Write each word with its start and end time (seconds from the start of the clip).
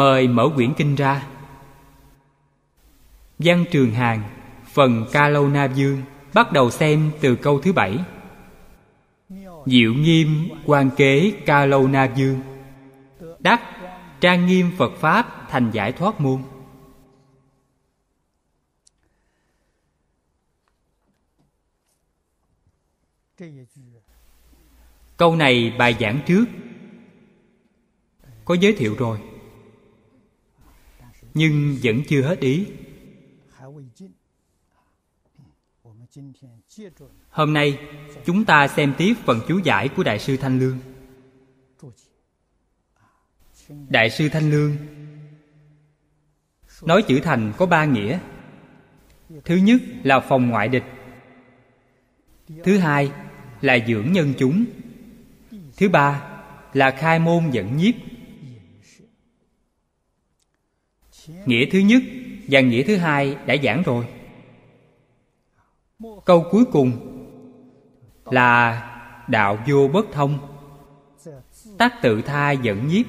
Mời 0.00 0.28
mở 0.28 0.48
quyển 0.54 0.74
kinh 0.74 0.94
ra. 0.94 1.26
Văn 3.38 3.64
Trường 3.70 3.90
Hàng 3.90 4.22
Phần 4.72 5.06
Ca 5.12 5.28
Lâu 5.28 5.48
Na 5.48 5.64
Dương 5.64 6.02
Bắt 6.34 6.52
đầu 6.52 6.70
xem 6.70 7.10
từ 7.20 7.36
câu 7.36 7.60
thứ 7.60 7.72
bảy. 7.72 7.98
Diệu 9.66 9.94
nghiêm 9.94 10.48
quan 10.64 10.90
kế 10.96 11.32
Ca 11.46 11.66
Lâu 11.66 11.88
Na 11.88 12.04
Dương 12.04 12.40
Đắc 13.38 13.60
trang 14.20 14.46
nghiêm 14.46 14.70
Phật 14.78 14.92
Pháp 14.96 15.46
thành 15.48 15.70
giải 15.70 15.92
thoát 15.92 16.20
môn. 16.20 16.42
Câu 25.16 25.36
này 25.36 25.72
bài 25.78 25.96
giảng 26.00 26.20
trước. 26.26 26.44
Có 28.44 28.54
giới 28.54 28.72
thiệu 28.72 28.94
rồi. 28.98 29.29
Nhưng 31.34 31.76
vẫn 31.82 32.02
chưa 32.08 32.22
hết 32.22 32.40
ý. 32.40 32.66
Hôm 37.30 37.52
nay, 37.52 37.78
chúng 38.24 38.44
ta 38.44 38.68
xem 38.68 38.94
tiếp 38.98 39.14
phần 39.24 39.40
chú 39.48 39.60
giải 39.64 39.88
của 39.88 40.02
Đại 40.02 40.18
sư 40.18 40.36
Thanh 40.36 40.58
Lương. 40.58 40.78
Đại 43.88 44.10
sư 44.10 44.28
Thanh 44.28 44.50
Lương 44.50 44.76
Nói 46.82 47.02
chữ 47.02 47.20
thành 47.24 47.52
có 47.56 47.66
ba 47.66 47.84
nghĩa. 47.84 48.18
Thứ 49.44 49.56
nhất 49.56 49.80
là 50.02 50.20
phòng 50.20 50.48
ngoại 50.48 50.68
địch. 50.68 50.84
Thứ 52.64 52.78
hai 52.78 53.12
là 53.60 53.78
dưỡng 53.88 54.12
nhân 54.12 54.34
chúng. 54.38 54.64
Thứ 55.76 55.88
ba 55.88 56.22
là 56.72 56.90
khai 56.90 57.18
môn 57.18 57.50
dẫn 57.50 57.76
nhiếp. 57.76 57.94
Nghĩa 61.46 61.66
thứ 61.70 61.78
nhất 61.78 62.02
và 62.48 62.60
nghĩa 62.60 62.82
thứ 62.82 62.96
hai 62.96 63.36
đã 63.46 63.56
giảng 63.62 63.82
rồi. 63.82 64.06
Câu 66.24 66.46
cuối 66.50 66.64
cùng 66.72 67.16
là 68.24 68.86
đạo 69.28 69.64
vô 69.68 69.88
bất 69.92 70.06
thông. 70.12 70.56
Tác 71.78 71.98
tự 72.02 72.22
tha 72.22 72.50
dẫn 72.50 72.88
nhiếp. 72.88 73.06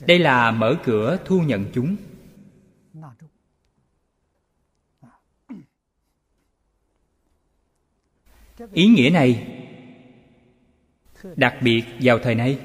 Đây 0.00 0.18
là 0.18 0.50
mở 0.50 0.76
cửa 0.84 1.18
thu 1.24 1.40
nhận 1.40 1.70
chúng. 1.74 1.96
Ý 8.72 8.86
nghĩa 8.86 9.10
này 9.10 9.56
Đặc 11.36 11.54
biệt 11.62 11.82
vào 12.00 12.18
thời 12.18 12.34
nay. 12.34 12.58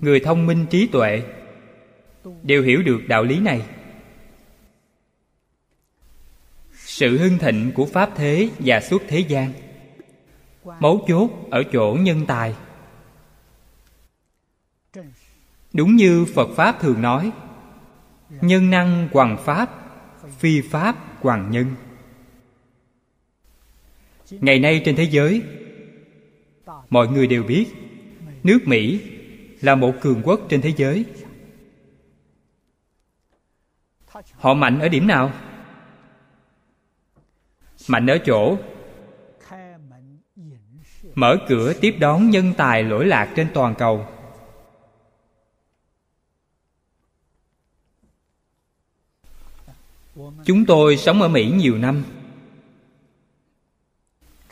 Người 0.00 0.20
thông 0.20 0.46
minh 0.46 0.66
trí 0.70 0.86
tuệ 0.86 1.22
đều 2.42 2.62
hiểu 2.62 2.82
được 2.82 3.00
đạo 3.08 3.24
lý 3.24 3.40
này. 3.40 3.62
Sự 6.72 7.18
hưng 7.18 7.38
thịnh 7.38 7.72
của 7.74 7.86
pháp 7.86 8.10
thế 8.16 8.50
và 8.58 8.80
suốt 8.80 9.02
thế 9.08 9.18
gian. 9.18 9.52
Mấu 10.80 11.04
chốt 11.08 11.30
ở 11.50 11.62
chỗ 11.72 11.96
nhân 12.00 12.26
tài. 12.26 12.54
Đúng 15.72 15.96
như 15.96 16.26
phật 16.34 16.48
pháp 16.56 16.80
thường 16.80 17.02
nói, 17.02 17.32
nhân 18.40 18.70
năng 18.70 19.08
hoàng 19.12 19.36
pháp, 19.44 19.70
phi 20.38 20.60
pháp 20.60 20.96
hoàng 21.22 21.50
nhân. 21.50 21.74
Ngày 24.30 24.58
nay 24.58 24.82
trên 24.84 24.96
thế 24.96 25.04
giới, 25.04 25.42
mọi 26.90 27.08
người 27.08 27.26
đều 27.26 27.42
biết, 27.42 27.66
nước 28.42 28.58
mỹ 28.66 29.00
là 29.60 29.74
một 29.74 29.92
cường 30.00 30.22
quốc 30.24 30.40
trên 30.48 30.60
thế 30.60 30.72
giới. 30.76 31.04
Họ 34.32 34.54
mạnh 34.54 34.80
ở 34.80 34.88
điểm 34.88 35.06
nào? 35.06 35.32
Mạnh 37.88 38.06
ở 38.06 38.18
chỗ 38.26 38.56
mở 41.14 41.36
cửa 41.48 41.72
tiếp 41.80 41.96
đón 42.00 42.30
nhân 42.30 42.52
tài 42.56 42.82
lỗi 42.82 43.06
lạc 43.06 43.32
trên 43.36 43.48
toàn 43.54 43.74
cầu. 43.78 44.06
Chúng 50.44 50.64
tôi 50.66 50.96
sống 50.96 51.22
ở 51.22 51.28
mỹ 51.28 51.52
nhiều 51.56 51.78
năm. 51.78 52.04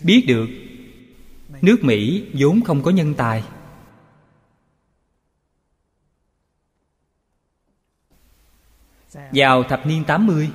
Biết 0.00 0.25
được 0.28 0.48
nước 1.62 1.78
mỹ 1.82 2.26
vốn 2.32 2.60
không 2.60 2.82
có 2.82 2.90
nhân 2.90 3.14
tài. 3.14 3.42
Vào 9.12 9.62
thập 9.62 9.86
niên 9.86 10.04
80 10.04 10.50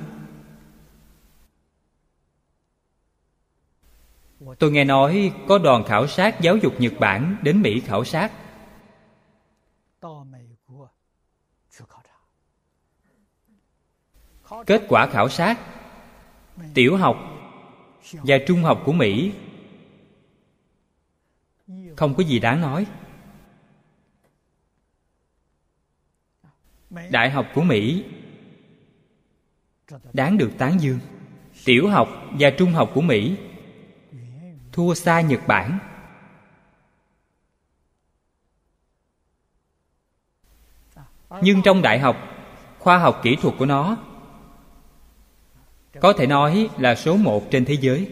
Tôi 4.59 4.71
nghe 4.71 4.83
nói 4.83 5.33
có 5.47 5.57
đoàn 5.57 5.83
khảo 5.83 6.07
sát 6.07 6.41
giáo 6.41 6.57
dục 6.57 6.73
Nhật 6.79 6.93
Bản 6.99 7.37
đến 7.41 7.61
Mỹ 7.61 7.79
khảo 7.79 8.03
sát. 8.03 8.31
Kết 14.65 14.81
quả 14.89 15.07
khảo 15.07 15.29
sát, 15.29 15.59
Tiểu 16.73 16.97
học 16.97 17.17
và 18.11 18.35
trung 18.47 18.63
học 18.63 18.81
của 18.85 18.93
Mỹ. 18.93 19.33
Không 21.97 22.15
có 22.15 22.23
gì 22.23 22.39
đáng 22.39 22.61
nói. 22.61 22.87
Đại 27.09 27.29
học 27.29 27.47
của 27.55 27.61
Mỹ 27.61 28.05
đáng 30.13 30.37
được 30.37 30.51
tán 30.57 30.81
dương. 30.81 30.99
Tiểu 31.65 31.89
học 31.89 32.09
và 32.39 32.49
trung 32.49 32.71
học 32.71 32.91
của 32.93 33.01
mỹ, 33.01 33.35
thua 34.71 34.93
xa 34.93 35.21
nhật 35.21 35.39
bản. 35.47 35.79
Nhưng 41.41 41.61
trong 41.61 41.81
đại 41.81 41.99
học, 41.99 42.17
khoa 42.79 42.97
học 42.97 43.19
kỹ 43.23 43.35
thuật 43.41 43.55
của 43.57 43.65
nó 43.65 43.97
có 45.99 46.13
thể 46.13 46.27
nói 46.27 46.69
là 46.77 46.95
số 46.95 47.17
một 47.17 47.51
trên 47.51 47.65
thế 47.65 47.73
giới. 47.73 48.07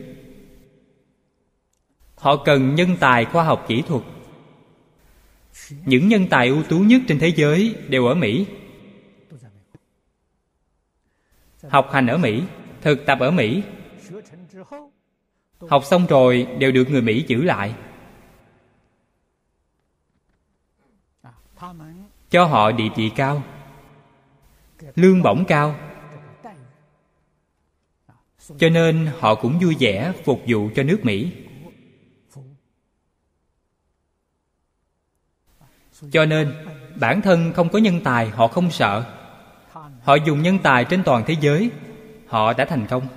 Họ 2.16 2.36
cần 2.46 2.76
nhân 2.76 2.98
tài 3.00 3.26
khoa 3.26 3.44
học 3.44 3.66
kỹ 3.68 3.84
thuật. 3.88 4.04
Những 5.86 6.08
nhân 6.08 6.28
tài 6.30 6.48
ưu 6.48 6.64
tú 6.64 6.80
nhất 6.80 7.02
trên 7.08 7.20
thế 7.20 7.34
giới 7.36 7.76
đều 7.88 8.06
ở 8.06 8.16
mỹ 8.16 8.46
học 11.70 11.90
hành 11.92 12.08
ở 12.08 12.18
mỹ, 12.18 12.44
thực 12.82 13.06
tập 13.06 13.20
ở 13.20 13.32
mỹ. 13.32 13.64
Học 15.60 15.84
xong 15.86 16.06
rồi 16.06 16.48
đều 16.60 16.72
được 16.72 16.90
người 16.90 17.02
mỹ 17.02 17.26
giữ 17.28 17.44
lại. 17.44 17.76
Cho 22.30 22.46
họ 22.46 22.72
địa 22.72 22.90
vị 22.96 23.12
cao, 23.16 23.44
lương 24.96 25.22
bổng 25.22 25.46
cao. 25.48 25.76
Cho 28.58 28.70
nên 28.70 29.10
họ 29.20 29.36
cũng 29.36 29.60
vui 29.60 29.76
vẻ 29.80 30.14
phục 30.26 30.42
vụ 30.48 30.70
cho 30.76 30.84
nước 30.84 31.00
mỹ. 31.04 31.32
Cho 36.12 36.26
nên 36.26 36.54
bản 36.96 37.22
thân 37.22 37.54
không 37.54 37.70
có 37.70 37.80
nhân 37.80 38.02
tài 38.04 38.30
họ 38.30 38.48
không 38.48 38.72
sợ 38.72 39.21
họ 40.04 40.16
dùng 40.16 40.42
nhân 40.42 40.58
tài 40.64 40.86
trên 40.86 41.04
toàn 41.04 41.24
thế 41.28 41.36
giới. 41.42 41.72
Họ 42.28 42.54
đã 42.54 42.66
thành 42.66 42.86
công. 42.90 43.08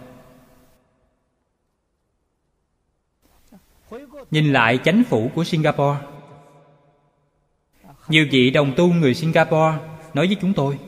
Nhìn 4.30 4.52
lại 4.52 4.78
chánh 4.84 5.02
phủ 5.08 5.30
của 5.34 5.44
singapore. 5.44 5.98
Nhiều 8.08 8.26
vị 8.30 8.50
đồng 8.50 8.72
tu 8.76 8.92
người 8.92 9.14
singapore 9.14 9.78
nói 10.14 10.26
với 10.26 10.36
chúng 10.40 10.54
tôi, 10.54 10.78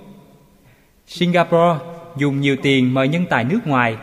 singapore 1.06 1.84
dùng 2.16 2.40
nhiều 2.40 2.56
tiền 2.62 2.94
mời 2.94 3.08
nhân 3.08 3.26
tài 3.30 3.44
nước 3.44 3.60
ngoài. 3.64 3.96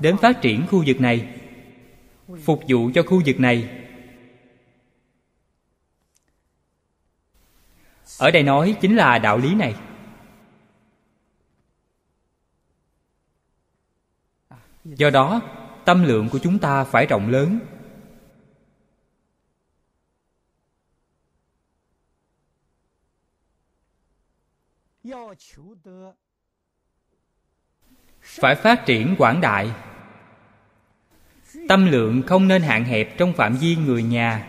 Đến 0.00 0.16
phát 0.16 0.42
triển 0.42 0.66
khu 0.70 0.84
vực 0.86 1.00
này, 1.00 1.28
phục 2.44 2.62
vụ 2.68 2.90
cho 2.94 3.02
khu 3.02 3.22
vực 3.26 3.40
này 3.40 3.83
ở 8.18 8.30
đây 8.30 8.42
nói 8.42 8.76
chính 8.80 8.96
là 8.96 9.18
đạo 9.18 9.38
lý 9.38 9.54
này. 9.54 9.74
Do 14.84 15.10
đó, 15.10 15.40
tâm 15.84 16.04
lượng 16.04 16.28
của 16.28 16.38
chúng 16.38 16.58
ta 16.58 16.84
phải 16.84 17.06
rộng 17.06 17.28
lớn. 17.28 17.58
Phải 28.20 28.54
phát 28.54 28.86
triển 28.86 29.14
quảng 29.18 29.40
đại. 29.40 29.70
Tâm 31.68 31.86
lượng 31.86 32.22
không 32.26 32.48
nên 32.48 32.62
hạn 32.62 32.84
hẹp 32.84 33.18
trong 33.18 33.32
phạm 33.32 33.56
vi 33.56 33.76
người 33.76 34.02
nhà. 34.02 34.48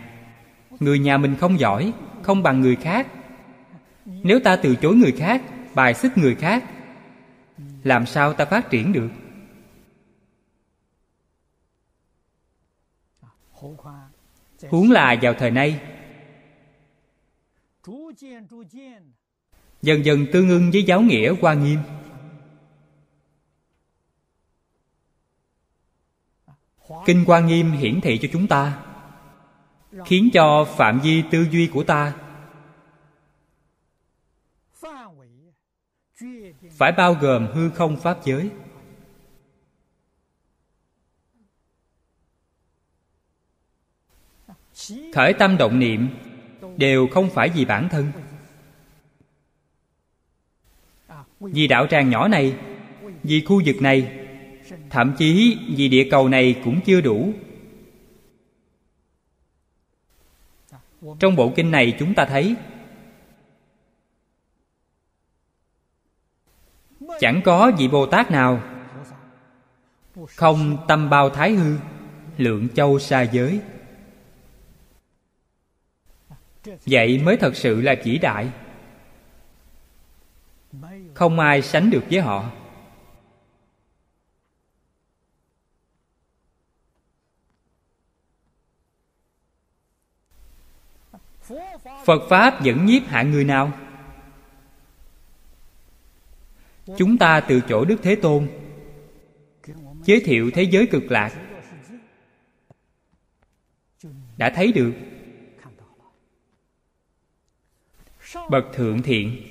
Người 0.80 1.00
nhà 1.00 1.18
mình 1.18 1.36
không 1.40 1.60
giỏi, 1.60 1.94
không 2.24 2.44
bằng 2.44 2.62
người 2.62 2.76
khác 2.76 3.08
nếu 4.06 4.40
ta 4.40 4.56
từ 4.56 4.76
chối 4.76 4.96
người 4.96 5.12
khác, 5.12 5.42
bài 5.76 5.94
xích 5.94 6.18
người 6.18 6.36
khác, 6.36 6.64
làm 7.84 8.06
sao 8.06 8.34
ta 8.34 8.46
phát 8.46 8.70
triển 8.70 8.94
được? 8.94 9.10
Huống 14.70 14.92
là 14.92 15.16
vào 15.22 15.34
thời 15.34 15.52
nay. 15.52 15.80
Dần 19.82 20.06
dần 20.06 20.26
tương 20.34 20.50
ưng 20.50 20.72
với 20.72 20.84
giáo 20.84 21.02
nghĩa 21.02 21.34
hoa 21.42 21.54
nghiêm. 21.54 21.80
Kinh 27.06 27.26
hoa 27.26 27.40
nghiêm 27.40 27.72
hiển 27.72 28.02
thị 28.02 28.20
cho 28.22 28.28
chúng 28.34 28.48
ta, 28.48 28.86
khiến 30.06 30.30
cho 30.34 30.66
phạm 30.78 31.00
vi 31.00 31.24
tư 31.32 31.48
duy 31.52 31.68
của 31.68 31.84
ta 31.84 32.14
phải 36.76 36.92
bao 36.92 37.14
gồm 37.14 37.48
hư 37.54 37.70
không 37.70 37.98
pháp 37.98 38.20
giới. 38.26 38.50
Khởi 45.14 45.34
tâm 45.34 45.58
động 45.58 45.80
niệm 45.80 46.08
đều 46.78 47.08
không 47.08 47.30
phải 47.30 47.50
vì 47.50 47.66
bản 47.66 47.90
thân. 47.90 48.12
Vì 51.40 51.68
đạo 51.68 51.88
tràng 51.88 52.10
nhỏ 52.10 52.28
này, 52.28 52.58
vì 53.24 53.46
khu 53.46 53.62
vực 53.66 53.76
này, 53.82 54.28
thậm 54.90 55.16
chí 55.18 55.58
vì 55.78 55.88
địa 55.88 56.08
cầu 56.12 56.30
này 56.30 56.62
cũng 56.64 56.82
chưa 56.86 57.02
đủ. 57.02 57.34
Trong 61.20 61.36
bộ 61.36 61.54
kinh 61.56 61.72
này 61.72 61.96
chúng 62.00 62.14
ta 62.14 62.26
thấy 62.26 62.56
chẳng 67.20 67.42
có 67.46 67.72
vị 67.78 67.88
bồ 67.88 68.06
tát 68.06 68.32
nào. 68.32 68.62
Không 70.36 70.86
tâm 70.88 71.10
bao 71.10 71.30
thái 71.30 71.52
hư, 71.52 71.78
lượng 72.38 72.68
châu 72.70 73.00
xa 73.00 73.22
giới. 73.22 73.62
Vậy 76.86 77.22
mới 77.26 77.38
thật 77.38 77.56
sự 77.56 77.82
là 77.82 77.96
chỉ 78.04 78.18
đại. 78.18 78.50
Không 81.14 81.40
ai 81.40 81.62
sánh 81.62 81.90
được 81.90 82.04
với 82.12 82.22
họ. 82.22 82.52
Phật 92.06 92.22
pháp 92.30 92.66
vẫn 92.66 92.86
nhiếp 92.86 93.08
hạ 93.08 93.22
người 93.24 93.44
nào? 93.44 93.72
Chúng 96.98 97.18
ta 97.18 97.40
từ 97.40 97.62
chỗ 97.70 97.86
đức 97.86 97.98
thế 98.04 98.16
tôn. 98.16 98.48
Giới 100.04 100.20
thiệu 100.26 100.52
thế 100.54 100.64
giới 100.64 100.88
cực 100.92 101.04
lạc. 101.12 101.34
Đã 104.38 104.52
thấy 104.56 104.72
được. 104.72 104.94
Bậc 108.50 108.64
thượng 108.74 109.02
thiện. 109.02 109.42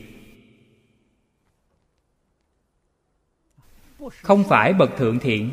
Không 4.22 4.44
phải 4.48 4.72
bậc 4.72 4.90
thượng 4.96 5.18
thiện. 5.18 5.52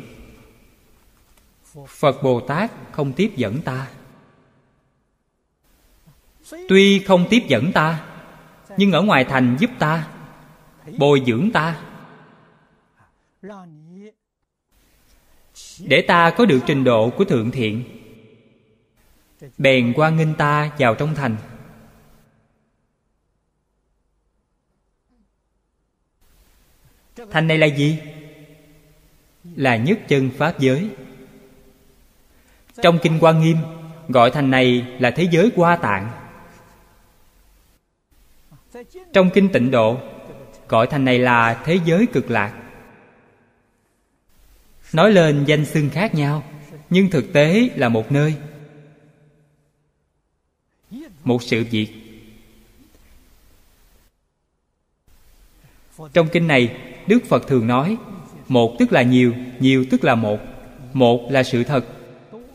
Phật 1.88 2.22
bồ 2.22 2.40
tát 2.40 2.70
không 2.92 3.12
tiếp 3.12 3.32
dẫn 3.36 3.62
ta. 3.62 3.90
Tuy 6.68 6.98
không 6.98 7.26
tiếp 7.30 7.42
dẫn 7.48 7.72
ta, 7.72 8.06
nhưng 8.76 8.92
ở 8.92 9.02
ngoài 9.02 9.24
thành 9.24 9.56
giúp 9.60 9.70
ta 9.78 10.08
bồi 10.98 11.22
dưỡng 11.26 11.50
ta. 11.52 11.80
Để 15.80 16.04
ta 16.08 16.30
có 16.36 16.44
được 16.44 16.60
trình 16.66 16.84
độ 16.84 17.10
của 17.10 17.24
thượng 17.24 17.50
thiện. 17.50 17.84
Bèn 19.58 19.92
quan 19.96 20.16
nghênh 20.16 20.34
ta 20.34 20.70
vào 20.78 20.94
trong 20.94 21.14
thành. 21.14 21.36
Thành 27.30 27.46
này 27.46 27.58
là 27.58 27.66
gì? 27.66 27.98
Là 29.56 29.76
nhất 29.76 29.98
chân 30.08 30.30
pháp 30.38 30.58
giới. 30.58 30.90
Trong 32.82 32.98
kinh 33.02 33.18
quan 33.20 33.40
nghiêm, 33.40 33.56
gọi 34.08 34.30
thành 34.30 34.50
này 34.50 34.96
là 35.00 35.10
thế 35.10 35.28
giới 35.30 35.50
hoa 35.56 35.76
tạng. 35.76 36.10
Trong 39.12 39.30
kinh 39.34 39.48
tịnh 39.52 39.70
độ 39.70 39.98
gọi 40.72 40.86
thành 40.86 41.04
này 41.04 41.18
là 41.18 41.62
thế 41.64 41.78
giới 41.84 42.06
cực 42.06 42.30
lạc. 42.30 42.62
Nói 44.92 45.12
lên 45.12 45.44
danh 45.44 45.64
xưng 45.64 45.90
khác 45.90 46.14
nhau, 46.14 46.42
nhưng 46.90 47.10
thực 47.10 47.32
tế 47.32 47.70
là 47.76 47.88
một 47.88 48.12
nơi. 48.12 48.34
Một 51.24 51.42
sự 51.42 51.64
việc. 51.70 51.88
Trong 56.12 56.28
kinh 56.28 56.46
này, 56.46 56.76
đức 57.06 57.24
phật 57.28 57.46
thường 57.46 57.66
nói, 57.66 57.96
một 58.48 58.76
tức 58.78 58.92
là 58.92 59.02
nhiều 59.02 59.34
nhiều 59.60 59.84
tức 59.90 60.04
là 60.04 60.14
một. 60.14 60.38
Một 60.92 61.28
là 61.30 61.42
sự 61.42 61.64
thật, 61.64 61.84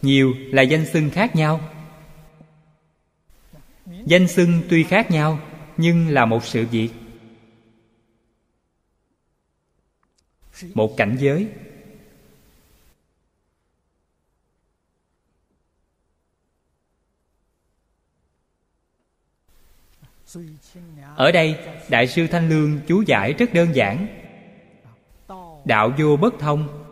nhiều 0.02 0.34
là 0.52 0.62
danh 0.62 0.86
xưng 0.86 1.10
khác 1.10 1.36
nhau. 1.36 1.62
Danh 4.06 4.28
xưng 4.28 4.62
tuy 4.70 4.84
khác 4.84 5.12
nhau, 5.12 5.40
nhưng 5.78 6.08
là 6.08 6.26
một 6.26 6.46
sự 6.46 6.66
việc. 6.66 6.90
Một 10.74 10.98
cảnh 10.98 11.16
giới. 11.20 11.48
Ở 21.16 21.32
đây 21.32 21.60
đại 21.90 22.08
sư 22.08 22.28
thanh 22.28 22.50
lương 22.50 22.80
chú 22.88 23.02
giải 23.02 23.34
rất 23.34 23.54
đơn 23.54 23.76
giản. 23.76 24.08
Đạo 25.66 25.94
vô 25.98 26.18
bất 26.18 26.34
thông. 26.40 26.84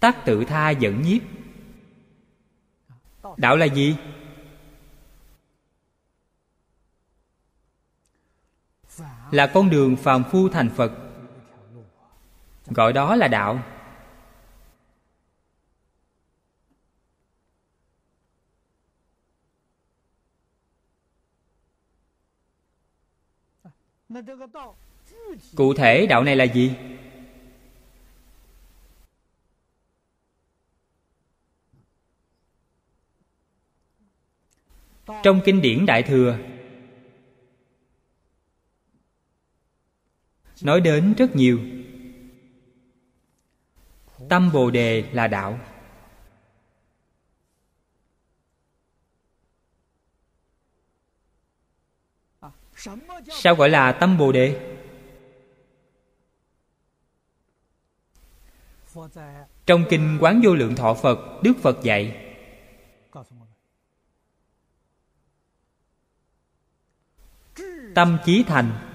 Tác 0.00 0.24
tự 0.24 0.44
tha 0.44 0.70
dẫn 0.70 1.02
nhiếp. 1.02 1.22
Đạo 3.36 3.56
là 3.56 3.66
gì 3.66 3.96
là 9.32 9.46
con 9.46 9.70
đường 9.70 9.96
phàm 9.96 10.24
phu 10.24 10.48
thành 10.48 10.70
phật. 10.70 10.92
Gọi 12.66 12.92
đó 12.92 13.16
là 13.16 13.28
đạo. 13.28 13.62
Cụ 25.56 25.74
thể 25.74 26.06
đạo 26.06 26.24
này 26.24 26.36
là 26.36 26.44
gì? 26.44 26.74
Trong 35.22 35.40
kinh 35.44 35.62
điển 35.62 35.86
đại 35.86 36.02
thừa 36.02 36.38
nói 40.64 40.80
đến 40.80 41.14
rất 41.18 41.36
nhiều. 41.36 41.60
Tâm 44.28 44.52
bồ 44.52 44.70
đề 44.70 45.10
là 45.12 45.28
đạo. 45.28 45.58
Sao 53.30 53.54
gọi 53.54 53.70
là 53.70 53.92
tâm 53.92 54.18
bồ 54.18 54.32
đề? 54.32 54.76
Trong 59.66 59.84
kinh 59.90 60.18
quán 60.20 60.40
vô 60.44 60.54
lượng 60.54 60.74
thọ 60.74 60.94
phật, 60.94 61.18
đức 61.42 61.52
phật 61.62 61.82
dạy, 61.82 62.34
tâm 67.94 68.18
chí 68.24 68.44
thành. 68.46 68.91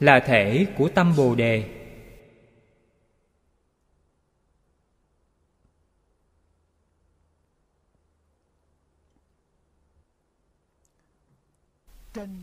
Là 0.00 0.20
thể 0.20 0.66
của 0.76 0.88
tâm 0.88 1.14
bồ 1.16 1.34
đề. 1.34 1.78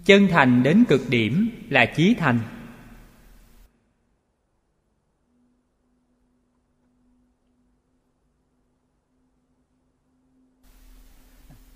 Chân 0.05 0.27
thành 0.31 0.63
đến 0.63 0.83
cực 0.89 1.01
điểm 1.09 1.49
là 1.69 1.93
chí 1.95 2.15
thành. 2.19 2.39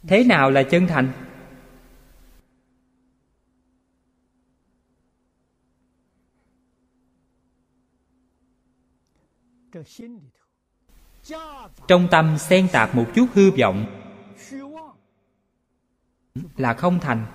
Thế 0.07 0.24
nào 0.24 0.51
là 0.51 0.63
chân 0.63 0.88
thành? 0.88 1.32
Trong 11.87 12.07
tâm 12.11 12.37
xen 12.37 12.67
tạp 12.71 12.95
một 12.95 13.05
chút 13.15 13.25
hư 13.33 13.51
vọng 13.51 13.85
là 16.57 16.73
không 16.73 16.99
thành. 16.99 17.25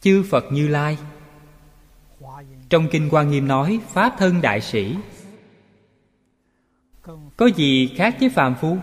Chư 0.00 0.24
phật 0.30 0.44
như 0.52 0.68
lai, 0.68 0.98
trong 2.68 2.88
kinh 2.90 3.08
quan 3.10 3.30
nghiêm 3.30 3.48
nói, 3.48 3.80
pháp 3.88 4.14
thân 4.18 4.40
đại 4.40 4.60
sĩ, 4.60 4.96
có 7.36 7.46
gì 7.46 7.94
khác 7.96 8.16
với 8.20 8.28
phàm 8.28 8.54
phu? 8.60 8.78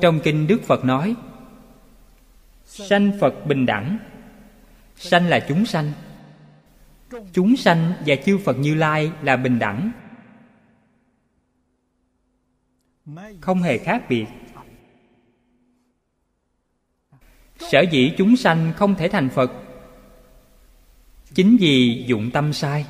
Trong 0.00 0.20
kinh 0.24 0.46
đức 0.46 0.62
phật 0.62 0.84
nói, 0.84 1.14
sanh 2.64 3.12
phật 3.20 3.46
bình 3.46 3.66
đẳng, 3.66 3.98
sanh 4.96 5.26
là 5.26 5.46
chúng 5.48 5.66
sanh. 5.66 5.92
Chúng 7.32 7.56
sanh 7.56 7.92
và 8.06 8.14
chư 8.16 8.38
phật 8.38 8.58
như 8.58 8.74
lai 8.74 9.12
là 9.22 9.36
bình 9.36 9.58
đẳng. 9.58 9.90
Không 13.40 13.62
hề 13.62 13.78
khác 13.78 14.04
biệt. 14.08 14.26
Sở 17.58 17.80
dĩ 17.80 18.14
chúng 18.18 18.36
sanh 18.36 18.72
không 18.76 18.94
thể 18.94 19.08
thành 19.08 19.28
phật, 19.28 19.52
chính 21.34 21.56
vì 21.60 22.04
dụng 22.06 22.30
tâm 22.30 22.52
sai. 22.52 22.86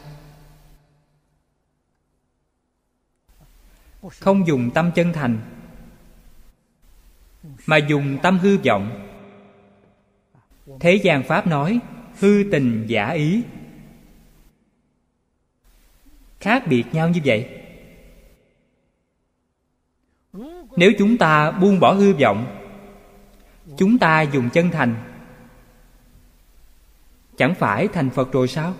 Không 4.09 4.47
dùng 4.47 4.71
tâm 4.75 4.91
chân 4.95 5.13
thành 5.13 5.60
mà 7.67 7.77
dùng 7.77 8.19
tâm 8.23 8.39
hư 8.39 8.59
vọng. 8.59 9.07
Thế 10.81 10.95
gian 10.95 11.23
pháp 11.23 11.47
nói, 11.47 11.81
hư 12.19 12.45
tình 12.53 12.85
giả 12.89 13.09
ý. 13.09 13.43
Khác 16.41 16.63
biệt 16.67 16.85
nhau 16.93 17.09
như 17.09 17.21
vậy. 17.25 17.61
Nếu 20.77 20.93
chúng 20.99 21.19
ta 21.19 21.51
buông 21.51 21.81
bỏ 21.81 21.93
hư 21.93 22.13
vọng, 22.13 22.57
chúng 23.77 23.99
ta 23.99 24.23
dùng 24.23 24.51
chân 24.53 24.71
thành. 24.71 24.95
Chẳng 27.37 27.55
phải 27.55 27.89
thành 27.89 28.11
phật 28.11 28.33
rồi 28.33 28.49
sao? 28.49 28.75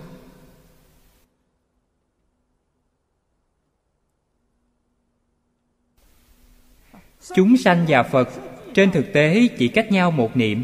Chúng 7.35 7.57
sanh 7.57 7.85
và 7.87 8.03
phật 8.03 8.29
trên 8.73 8.91
thực 8.91 9.13
tế, 9.13 9.47
chỉ 9.57 9.67
cách 9.67 9.91
nhau 9.91 10.11
một 10.11 10.37
niệm. 10.37 10.63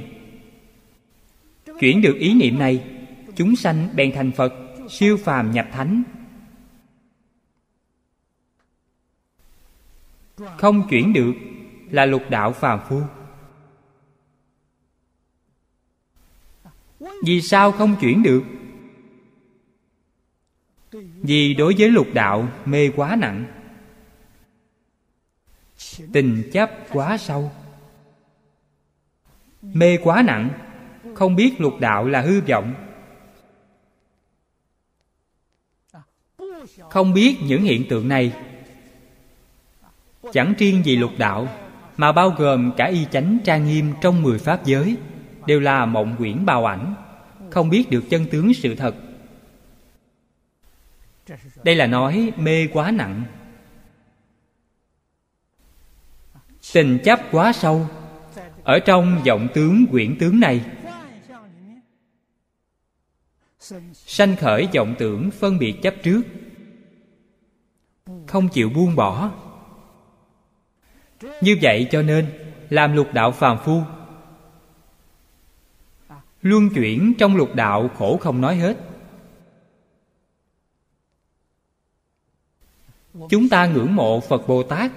Chuyển 1.79 2.01
được 2.01 2.15
ý 2.19 2.33
niệm 2.33 2.59
này, 2.59 2.83
chúng 3.35 3.55
sanh 3.55 3.89
bèn 3.95 4.11
thành 4.15 4.31
phật, 4.31 4.53
siêu 4.89 5.17
phàm 5.17 5.51
nhập 5.51 5.67
thánh. 5.71 6.03
Không 10.57 10.87
chuyển 10.89 11.13
được 11.13 11.33
là 11.89 12.05
lục 12.05 12.23
đạo 12.29 12.53
phàm 12.53 12.79
phu. 12.89 13.01
Vì 17.25 17.41
sao 17.41 17.71
không 17.71 17.95
chuyển 18.01 18.23
được? 18.23 18.43
Vì 21.21 21.53
đối 21.53 21.75
với 21.77 21.89
lục 21.89 22.07
đạo 22.13 22.49
mê 22.65 22.89
quá 22.95 23.15
nặng. 23.15 23.45
Tình 26.13 26.49
chấp 26.53 26.71
quá 26.91 27.17
sâu 27.17 27.51
mê 29.73 29.97
quá 29.97 30.23
nặng, 30.25 30.49
không 31.15 31.35
biết 31.35 31.61
lục 31.61 31.73
đạo 31.79 32.07
là 32.07 32.21
hư 32.21 32.41
vọng. 32.41 32.73
Không 36.89 37.13
biết 37.13 37.37
những 37.43 37.63
hiện 37.63 37.85
tượng 37.89 38.07
này. 38.07 38.33
Chẳng 40.33 40.53
riêng 40.57 40.85
gì 40.85 40.95
lục 40.95 41.11
đạo, 41.17 41.47
mà 41.97 42.11
bao 42.11 42.29
gồm 42.29 42.71
cả 42.77 42.85
y 42.85 43.05
chánh 43.11 43.37
trang 43.43 43.67
nghiêm 43.67 43.93
trong 44.01 44.23
mười 44.23 44.39
pháp 44.39 44.65
giới, 44.65 44.97
đều 45.45 45.59
là 45.59 45.85
mộng 45.85 46.15
quyển 46.17 46.45
bào 46.45 46.65
ảnh, 46.65 46.93
không 47.51 47.69
biết 47.69 47.89
được 47.89 48.03
chân 48.09 48.25
tướng 48.31 48.53
sự 48.53 48.75
thật. 48.75 48.95
Đây 51.63 51.75
là 51.75 51.87
nói 51.87 52.31
mê 52.37 52.67
quá 52.67 52.91
nặng. 52.91 53.23
Tình 56.73 56.99
chấp 57.03 57.19
quá 57.31 57.53
sâu 57.53 57.87
ở 58.67 58.79
trong 58.79 59.21
vọng 59.25 59.47
tướng 59.53 59.85
quyển 59.91 60.17
tướng 60.19 60.39
này. 60.39 60.65
Sanh 63.93 64.35
khởi 64.35 64.67
vọng 64.75 64.95
tưởng 64.99 65.31
phân 65.31 65.59
biệt 65.59 65.75
chấp 65.81 65.93
trước, 66.03 66.21
không 68.27 68.49
chịu 68.49 68.69
buông 68.69 68.95
bỏ. 68.95 69.31
Như 71.41 71.57
vậy 71.61 71.87
cho 71.91 72.01
nên, 72.01 72.25
làm 72.69 72.95
lục 72.95 73.07
đạo 73.13 73.31
phàm 73.31 73.57
phu. 73.57 73.81
Luân 76.41 76.69
chuyển 76.75 77.13
trong 77.17 77.35
lục 77.35 77.55
đạo 77.55 77.89
khổ 77.97 78.17
không 78.17 78.41
nói 78.41 78.55
hết. 78.55 78.77
Chúng 83.29 83.49
ta 83.49 83.65
ngưỡng 83.65 83.95
mộ 83.95 84.19
phật 84.19 84.47
bồ 84.47 84.63
tát 84.63 84.91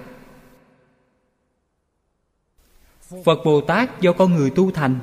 phật 3.25 3.39
bồ 3.45 3.61
tát 3.61 4.01
do 4.01 4.13
con 4.13 4.33
người 4.33 4.49
tu 4.49 4.71
thành. 4.71 4.99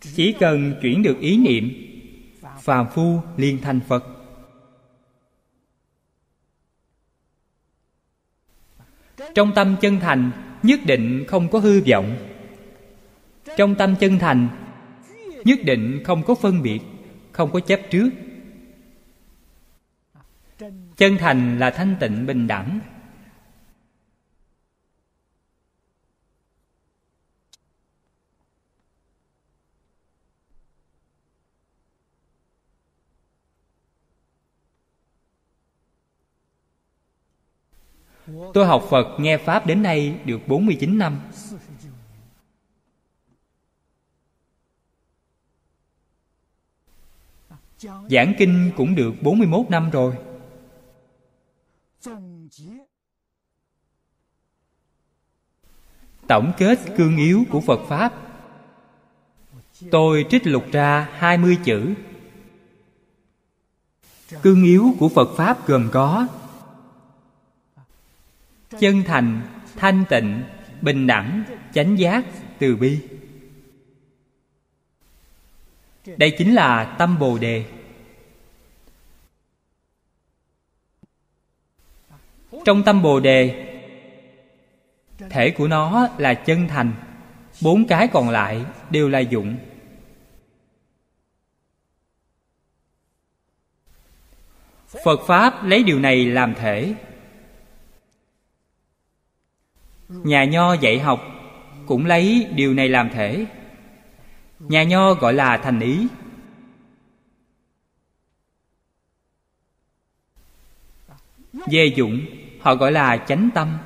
Chỉ 0.00 0.34
cần 0.40 0.74
chuyển 0.82 1.02
được 1.02 1.20
ý 1.20 1.36
niệm, 1.36 1.70
phàm 2.60 2.86
phu 2.94 3.20
liền 3.36 3.58
thành 3.60 3.80
phật. 3.88 4.04
Trong 9.34 9.52
tâm 9.54 9.76
chân 9.80 10.00
thành, 10.00 10.30
nhất 10.62 10.80
định 10.86 11.24
không 11.28 11.48
có 11.50 11.58
hư 11.58 11.82
vọng. 11.90 12.16
Trong 13.56 13.74
tâm 13.74 13.96
chân 14.00 14.18
thành, 14.18 14.48
nhất 15.44 15.58
định 15.64 16.02
không 16.04 16.22
có 16.22 16.34
phân 16.34 16.62
biệt, 16.62 16.80
không 17.32 17.50
có 17.52 17.60
chấp 17.60 17.80
trước. 17.90 18.10
Chân 20.96 21.16
thành 21.18 21.58
là 21.58 21.70
thanh 21.70 21.96
tịnh 22.00 22.26
bình 22.26 22.46
đẳng. 22.46 22.80
Tôi 38.54 38.66
học 38.66 38.86
Phật, 38.90 39.06
nghe 39.18 39.38
Pháp 39.38 39.66
đến 39.66 39.82
nay 39.82 40.20
được 40.24 40.48
49 40.48 40.98
năm. 40.98 41.20
Giảng 48.10 48.34
kinh 48.38 48.70
cũng 48.76 48.94
được 48.94 49.12
41 49.22 49.70
năm 49.70 49.90
rồi. 49.90 50.14
Tổng 56.28 56.52
kết 56.58 56.78
cương 56.96 57.16
yếu 57.16 57.44
của 57.50 57.60
Phật 57.60 57.80
Pháp. 57.88 58.12
Tôi 59.90 60.26
trích 60.30 60.46
lục 60.46 60.64
ra 60.72 61.08
20 61.12 61.58
chữ. 61.64 61.94
Cương 64.42 64.64
yếu 64.64 64.94
của 64.98 65.08
Phật 65.08 65.28
Pháp 65.36 65.66
gồm 65.66 65.88
có 65.92 66.26
Chân 68.70 69.02
thành, 69.06 69.40
thanh 69.76 70.04
tịnh, 70.08 70.42
bình 70.80 71.06
đẳng, 71.06 71.44
chánh 71.74 71.98
giác, 71.98 72.24
từ 72.58 72.76
bi. 72.76 72.98
Đây 76.16 76.34
chính 76.38 76.54
là 76.54 76.96
tâm 76.98 77.18
bồ 77.18 77.38
đề. 77.38 77.64
Trong 82.64 82.82
tâm 82.84 83.02
bồ 83.02 83.20
đề 83.20 83.66
thể 85.30 85.50
của 85.50 85.68
nó 85.68 86.08
là 86.18 86.34
chân 86.34 86.68
thành 86.68 86.92
bốn 87.62 87.86
cái 87.86 88.08
còn 88.08 88.28
lại 88.28 88.64
đều 88.90 89.08
là 89.08 89.18
dụng. 89.18 89.56
Phật 95.04 95.20
pháp 95.26 95.64
lấy 95.64 95.82
điều 95.82 95.98
này 96.00 96.26
làm 96.26 96.54
thể 96.54 96.94
nhà 100.08 100.44
nho 100.44 100.72
dạy 100.72 100.98
học, 100.98 101.20
cũng 101.86 102.06
lấy 102.06 102.48
điều 102.54 102.74
này 102.74 102.88
làm 102.88 103.10
thể. 103.10 103.46
Nhà 104.58 104.82
nho 104.82 105.14
gọi 105.14 105.32
là 105.32 105.56
thành 105.56 105.80
ý. 105.80 106.06
Về 111.52 111.92
dụng 111.96 112.20
họ 112.60 112.74
gọi 112.74 112.92
là 112.92 113.16
chánh 113.16 113.48
tâm. 113.54 113.78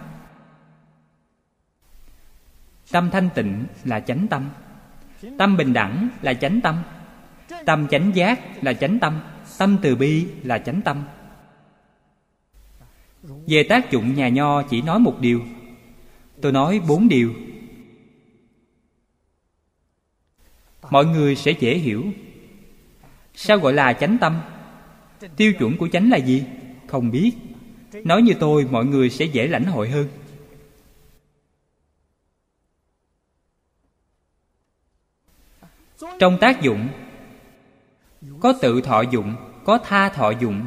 Tâm 2.93 3.11
thanh 3.11 3.29
tịnh 3.35 3.67
là 3.85 4.01
chánh 4.01 4.29
tâm. 4.29 4.51
Tâm 5.39 5.57
bình 5.57 5.73
đẳng 5.73 6.09
là 6.23 6.35
chánh 6.35 6.61
tâm. 6.61 6.83
Tâm 7.67 7.89
chánh 7.89 8.15
giác 8.15 8.65
là 8.65 8.73
chánh 8.73 8.99
tâm. 8.99 9.21
Tâm 9.59 9.79
từ 9.83 9.97
bi 9.97 10.27
là 10.43 10.59
chánh 10.59 10.83
tâm. 10.83 11.05
Về 13.23 13.63
tác 13.69 13.91
dụng, 13.91 14.15
nhà 14.15 14.29
nho 14.29 14.63
chỉ 14.63 14.83
nói 14.83 14.99
một 14.99 15.17
điều 15.21 15.41
tôi 16.43 16.53
nói 16.53 16.81
bốn 16.89 17.09
điều. 17.09 17.35
Mọi 20.91 21.07
người 21.07 21.37
sẽ 21.37 21.53
dễ 21.61 21.79
hiểu. 21.79 22.05
Sao 23.35 23.59
gọi 23.59 23.73
là 23.73 23.93
chánh 23.93 24.19
tâm? 24.21 24.41
Tiêu 25.37 25.53
chuẩn 25.59 25.77
của 25.77 25.89
chánh 25.89 26.11
là 26.11 26.17
gì? 26.17 26.45
Không 26.87 27.11
biết. 27.11 27.33
Nói 27.93 28.23
như 28.23 28.33
tôi, 28.41 28.67
mọi 28.71 28.85
người 28.85 29.11
sẽ 29.11 29.25
dễ 29.25 29.47
lãnh 29.47 29.65
hội 29.65 29.89
hơn. 29.89 30.09
Trong 36.19 36.39
tác 36.41 36.63
dụng, 36.63 36.89
có 38.41 38.55
tự 38.61 38.81
thọ 38.81 39.01
dụng, 39.01 39.37
có 39.65 39.79
tha 39.79 40.09
thọ 40.09 40.31
dụng. 40.31 40.65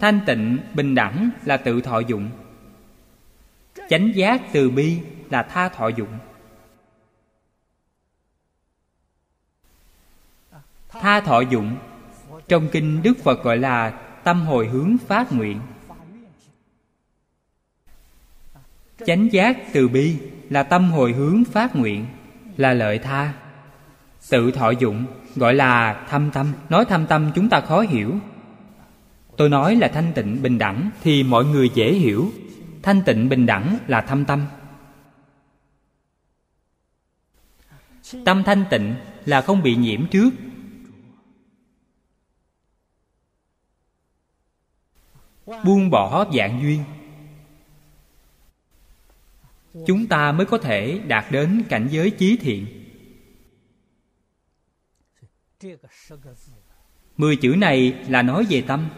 Thanh 0.00 0.20
tịnh, 0.26 0.58
bình 0.74 0.94
đẳng 0.94 1.30
là 1.44 1.56
tự 1.56 1.80
thọ 1.80 1.98
dụng 1.98 2.30
chánh 3.88 4.12
giác 4.14 4.42
từ 4.52 4.70
bi 4.70 4.98
là 5.30 5.42
tha 5.42 5.68
thọ 5.68 5.88
dụng. 5.88 6.18
Tha 10.88 11.20
thọ 11.20 11.40
dụng, 11.40 11.76
trong 12.48 12.68
kinh 12.72 13.02
đức 13.02 13.14
phật 13.24 13.42
gọi 13.42 13.58
là 13.58 13.90
tâm 14.24 14.46
hồi 14.46 14.68
hướng 14.68 14.98
phát 14.98 15.32
nguyện. 15.32 15.60
Chánh 19.06 19.32
giác 19.32 19.56
từ 19.72 19.88
bi 19.88 20.16
là 20.50 20.62
tâm 20.62 20.92
hồi 20.92 21.12
hướng 21.12 21.44
phát 21.44 21.76
nguyện, 21.76 22.06
là 22.56 22.74
lợi 22.74 22.98
tha. 22.98 23.32
Tự 24.30 24.50
thọ 24.50 24.70
dụng 24.70 25.04
gọi 25.36 25.54
là 25.54 26.06
thâm 26.08 26.30
tâm. 26.30 26.52
Nói 26.68 26.84
thâm 26.84 27.06
tâm 27.06 27.30
chúng 27.34 27.48
ta 27.48 27.60
khó 27.60 27.80
hiểu. 27.80 28.14
Tôi 29.36 29.48
nói 29.48 29.76
là 29.76 29.88
thanh 29.88 30.12
tịnh 30.14 30.42
bình 30.42 30.58
đẳng 30.58 30.90
thì 31.02 31.22
mọi 31.22 31.44
người 31.44 31.70
dễ 31.74 31.92
hiểu 31.92 32.30
thanh 32.86 33.02
tịnh 33.06 33.28
bình 33.28 33.46
đẳng 33.46 33.78
là 33.86 34.00
thâm 34.00 34.24
tâm. 34.24 34.46
Tâm 38.24 38.42
thanh 38.46 38.64
tịnh 38.70 38.94
là 39.24 39.40
không 39.40 39.62
bị 39.62 39.76
nhiễm 39.76 40.08
trước. 40.10 40.30
Buông 45.46 45.90
bỏ 45.90 46.30
dạng 46.32 46.62
duyên. 46.62 46.84
Chúng 49.86 50.06
ta 50.06 50.32
mới 50.32 50.46
có 50.46 50.58
thể 50.58 50.98
đạt 50.98 51.24
đến 51.30 51.62
cảnh 51.68 51.88
giới 51.90 52.10
chí 52.10 52.36
thiện. 52.36 52.66
Mười 57.16 57.36
chữ 57.36 57.54
này 57.58 58.04
là 58.08 58.22
nói 58.22 58.46
về 58.50 58.62
tâm. 58.66 58.88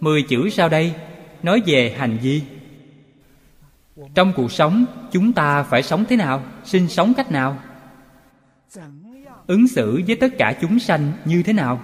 Mười 0.00 0.22
chữ 0.22 0.50
sau 0.50 0.68
đây, 0.68 0.94
nói 1.42 1.62
về 1.66 1.94
hành 1.98 2.18
vi. 2.22 2.42
Trong 4.14 4.32
cuộc 4.36 4.52
sống, 4.52 4.86
chúng 5.12 5.32
ta 5.32 5.62
phải 5.62 5.82
sống 5.82 6.04
thế 6.08 6.16
nào, 6.16 6.44
sinh 6.64 6.88
sống 6.88 7.12
cách 7.16 7.30
nào? 7.30 7.62
Ứng 9.46 9.68
xử 9.68 10.02
với 10.06 10.16
tất 10.16 10.28
cả 10.38 10.58
chúng 10.60 10.78
sanh 10.78 11.12
như 11.24 11.42
thế 11.42 11.52
nào? 11.52 11.82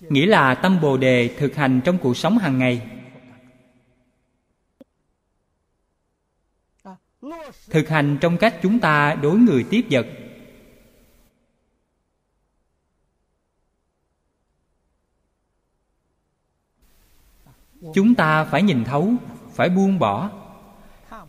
Nghĩa 0.00 0.26
là 0.26 0.54
tâm 0.54 0.80
bồ 0.80 0.96
đề 0.96 1.34
thực 1.38 1.54
hành 1.54 1.80
trong 1.84 1.98
cuộc 1.98 2.16
sống 2.16 2.38
hàng 2.38 2.58
ngày. 2.58 2.86
Thực 7.70 7.88
hành 7.88 8.18
trong 8.20 8.38
cách 8.38 8.54
chúng 8.62 8.80
ta 8.80 9.14
đối 9.14 9.38
người 9.38 9.64
tiếp 9.70 9.86
vật. 9.90 10.06
Chúng 17.94 18.14
ta 18.14 18.44
phải 18.44 18.62
nhìn 18.62 18.84
thấu, 18.84 19.12
phải 19.52 19.68
buông 19.68 19.98
bỏ. 19.98 20.30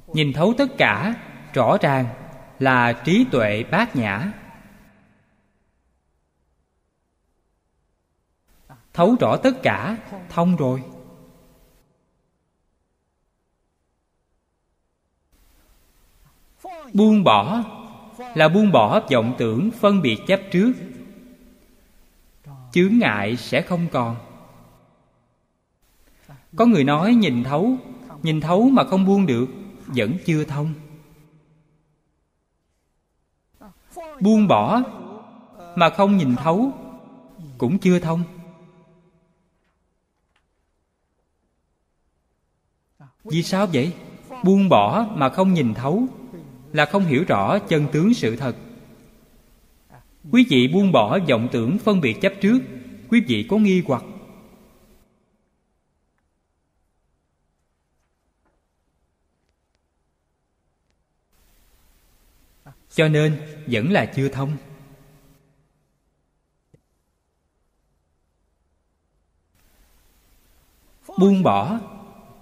Nhìn 0.08 0.34
thấu 0.34 0.54
tất 0.58 0.78
cả, 0.78 1.16
rõ 1.54 1.78
ràng 1.82 2.06
là 2.60 2.94
trí 2.94 3.26
tuệ 3.32 3.64
bát 3.72 3.96
nhã. 3.96 4.32
Thấu 8.94 9.16
rõ 9.20 9.38
tất 9.38 9.64
cả, 9.64 9.98
thông 10.30 10.56
rồi. 10.56 10.84
Buông 16.94 17.24
bỏ 17.24 17.64
là 18.36 18.48
buông 18.50 18.72
bỏ 18.72 19.00
vọng 19.12 19.36
tưởng 19.38 19.72
phân 19.72 20.02
biệt 20.02 20.18
chấp 20.28 20.40
trước. 20.52 20.74
Chướng 22.72 22.98
ngại 23.00 23.38
sẽ 23.38 23.62
không 23.62 23.88
còn 23.92 24.25
có 26.56 26.66
người 26.66 26.84
nói 26.84 27.16
nhìn 27.16 27.44
thấu 27.44 27.78
nhìn 28.26 28.42
thấu 28.42 28.70
mà 28.70 28.84
không 28.84 29.06
buông 29.06 29.26
được, 29.26 29.46
vẫn 29.88 30.18
chưa 30.26 30.46
thông. 30.46 30.74
Buông 34.22 34.48
bỏ 34.48 34.82
mà 35.76 35.90
không 35.90 36.18
nhìn 36.18 36.36
thấu, 36.36 36.72
cũng 37.58 37.80
chưa 37.80 38.00
thông. 38.00 38.24
Vì 43.24 43.44
sao 43.44 43.68
vậy? 43.74 43.94
Buông 44.44 44.70
bỏ 44.70 45.08
mà 45.16 45.30
không 45.30 45.54
nhìn 45.54 45.74
thấu 45.74 46.04
là 46.74 46.86
không 46.86 47.06
hiểu 47.06 47.24
rõ 47.28 47.60
chân 47.60 47.88
tướng 47.92 48.14
sự 48.14 48.36
thật. 48.36 48.56
Quý 50.32 50.46
vị 50.50 50.68
buông 50.68 50.92
bỏ 50.92 51.20
vọng 51.30 51.48
tưởng 51.52 51.78
phân 51.78 52.02
biệt 52.02 52.22
chấp 52.22 52.34
trước, 52.42 52.60
quý 53.10 53.22
vị 53.28 53.48
có 53.50 53.58
nghi 53.58 53.84
hoặc. 53.88 54.04
Cho 62.96 63.08
nên 63.08 63.42
vẫn 63.68 63.92
là 63.92 64.06
chưa 64.06 64.30
thông. 64.30 64.58
Buông 71.20 71.44
bỏ 71.44 71.80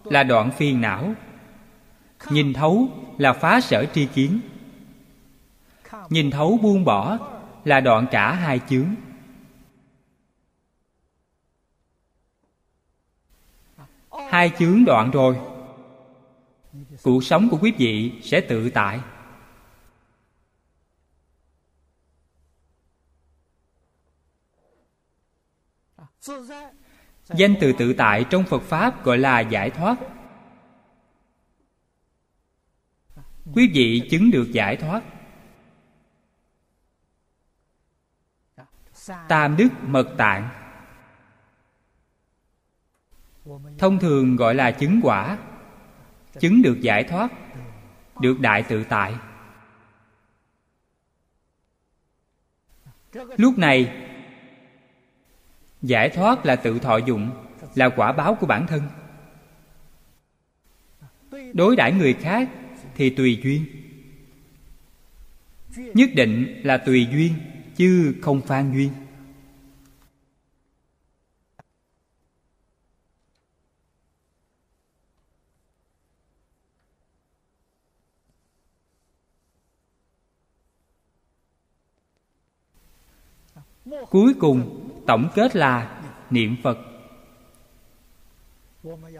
là 0.03 0.23
đoạn 0.23 0.51
phiền 0.51 0.81
não. 0.81 1.13
Nhìn 2.29 2.53
thấu 2.53 2.87
là 3.17 3.33
phá 3.33 3.61
sở 3.61 3.85
tri 3.93 4.05
kiến. 4.05 4.39
Nhìn 6.09 6.31
thấu 6.31 6.59
buông 6.61 6.85
bỏ 6.85 7.17
là 7.65 7.79
đoạn 7.81 8.07
cả 8.11 8.33
hai 8.33 8.59
chướng. 8.69 8.95
Hai 14.29 14.51
chướng 14.59 14.85
đoạn 14.85 15.11
rồi. 15.11 15.37
Cuộc 17.03 17.23
sống 17.23 17.49
của 17.49 17.57
quý 17.61 17.71
vị 17.77 18.11
sẽ 18.23 18.41
tự 18.41 18.69
tại. 18.69 18.99
Danh 27.27 27.55
từ 27.61 27.73
tự 27.77 27.93
tại 27.93 28.25
trong 28.29 28.43
phật 28.43 28.61
pháp 28.61 29.03
gọi 29.03 29.17
là 29.17 29.39
giải 29.39 29.69
thoát. 29.69 29.95
Quý 33.53 33.71
vị 33.73 34.07
chứng 34.11 34.31
được 34.31 34.47
giải 34.51 34.75
thoát. 34.77 35.03
Tam 39.27 39.57
đức 39.57 39.69
mật 39.81 40.15
tạng. 40.17 40.49
Thông 43.79 43.99
thường 43.99 44.35
gọi 44.35 44.55
là 44.55 44.71
chứng 44.71 44.99
quả. 45.03 45.37
Chứng 46.39 46.61
được 46.61 46.77
giải 46.81 47.03
thoát, 47.03 47.31
được 48.19 48.39
đại 48.39 48.63
tự 48.63 48.83
tại. 48.83 49.15
Lúc 53.13 53.57
này 53.57 54.09
giải 55.83 56.09
thoát 56.09 56.45
là 56.45 56.55
tự 56.55 56.79
thọ 56.79 56.97
dụng, 56.97 57.29
là 57.75 57.89
quả 57.89 58.11
báo 58.11 58.35
của 58.35 58.47
bản 58.47 58.67
thân. 58.67 58.81
Đối 61.53 61.75
đãi 61.75 61.91
người 61.91 62.13
khác 62.13 62.49
thì 62.95 63.09
tùy 63.09 63.39
duyên. 63.43 63.65
Nhất 65.93 66.09
định 66.15 66.61
là 66.63 66.77
tùy 66.77 67.07
duyên, 67.11 67.33
chứ 67.75 68.15
không 68.21 68.41
phan 68.41 68.73
duyên. 68.73 68.89
Cuối 84.09 84.33
cùng 84.39 84.82
tổng 85.07 85.29
kết 85.35 85.55
là 85.55 86.01
niệm 86.29 86.55
phật. 86.63 86.77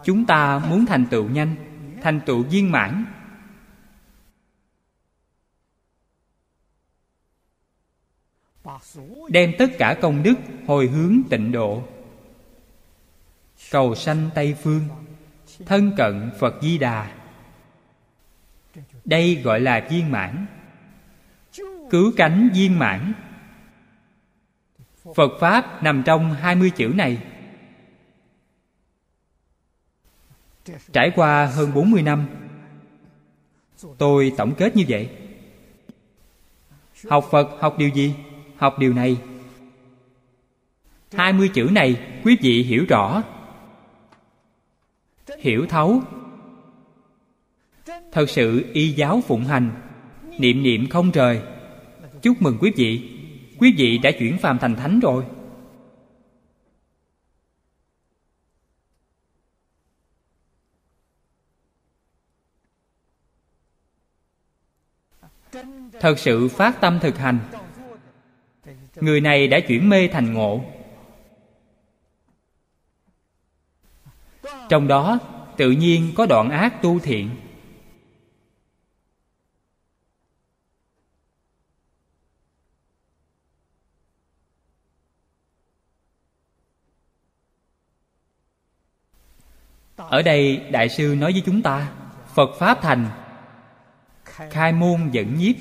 Chúng 0.04 0.26
ta 0.26 0.60
muốn 0.60 0.86
thành 0.86 1.06
tựu 1.06 1.30
nhanh, 1.30 1.56
thành 2.02 2.22
tựu 2.26 2.43
viên 2.43 2.72
mãn. 2.72 3.06
Đem 9.30 9.54
tất 9.58 9.65
cả 9.78 9.98
công 10.02 10.24
đức 10.24 10.36
hồi 10.67 10.88
hướng 10.88 11.17
tịnh 11.30 11.52
độ. 11.52 11.84
Cầu 13.72 13.96
sanh 13.96 14.30
tây 14.36 14.56
phương, 14.63 14.88
thân 15.65 15.91
cận 15.98 16.32
phật 16.39 16.54
di 16.62 16.78
đà. 16.78 17.12
Đây 19.06 19.41
gọi 19.43 19.60
là 19.60 19.88
viên 19.89 20.12
mãn. 20.12 20.46
Cứu 21.89 22.13
cánh 22.17 22.50
viên 22.54 22.80
mãn 22.80 23.13
phật 25.16 25.32
pháp 25.39 25.84
nằm 25.84 26.04
trong 26.06 26.34
hai 26.34 26.56
mươi 26.56 26.70
chữ 26.70 26.88
này. 26.88 27.18
Trải 30.94 31.12
qua 31.16 31.46
hơn 31.46 31.74
bốn 31.74 31.92
mươi 31.92 32.02
năm, 32.02 32.28
tôi 33.98 34.34
tổng 34.38 34.56
kết 34.56 34.76
như 34.76 34.86
vậy. 34.88 35.10
Học 37.10 37.28
phật 37.32 37.50
học 37.60 37.78
điều 37.78 37.89
gì? 37.89 38.16
Học 38.58 38.80
điều 38.80 38.94
này. 38.94 39.18
hai 41.13 41.34
mươi 41.34 41.50
chữ 41.54 41.70
này 41.72 42.20
quý 42.24 42.38
vị 42.42 42.63
hiểu 42.63 42.86
rõ. 42.89 43.24
Hiểu 45.39 45.66
thấu. 45.70 46.02
Thật 48.12 48.30
sự 48.30 48.66
y 48.74 48.92
giáo 48.92 49.22
phụng 49.28 49.46
hành, 49.46 49.72
niệm 50.39 50.63
niệm 50.63 50.89
không 50.89 51.12
rời. 51.12 51.42
Chúc 52.22 52.42
mừng 52.42 52.58
quý 52.62 52.72
vị 52.76 53.12
quý 53.60 53.74
vị 53.78 53.98
đã 53.98 54.12
chuyển 54.20 54.38
phàm 54.38 54.60
thành 54.60 54.76
thánh 54.76 55.00
rồi. 55.00 55.26
Thật 66.00 66.20
sự 66.20 66.48
phát 66.48 66.82
tâm 66.82 67.00
thực 67.02 67.18
hành, 67.18 67.39
người 68.96 69.22
này 69.22 69.48
đã 69.48 69.60
chuyển 69.68 69.89
mê 69.89 70.08
thành 70.08 70.34
ngộ. 70.34 70.66
Trong 74.70 74.88
đó, 74.88 75.20
tự 75.58 75.72
nhiên 75.72 76.13
có 76.16 76.26
đoạn 76.26 76.50
ác 76.50 76.82
tu 76.82 77.00
thiện. 77.00 77.30
Ở 90.13 90.21
đây 90.21 90.62
đại 90.71 90.89
sư 90.89 91.15
nói 91.19 91.32
với 91.32 91.41
chúng 91.45 91.62
ta, 91.62 91.91
phật 92.36 92.49
pháp 92.60 92.82
thành, 92.82 93.08
khai 94.26 94.71
môn 94.71 95.10
dẫn 95.12 95.36
nhiếp. 95.36 95.56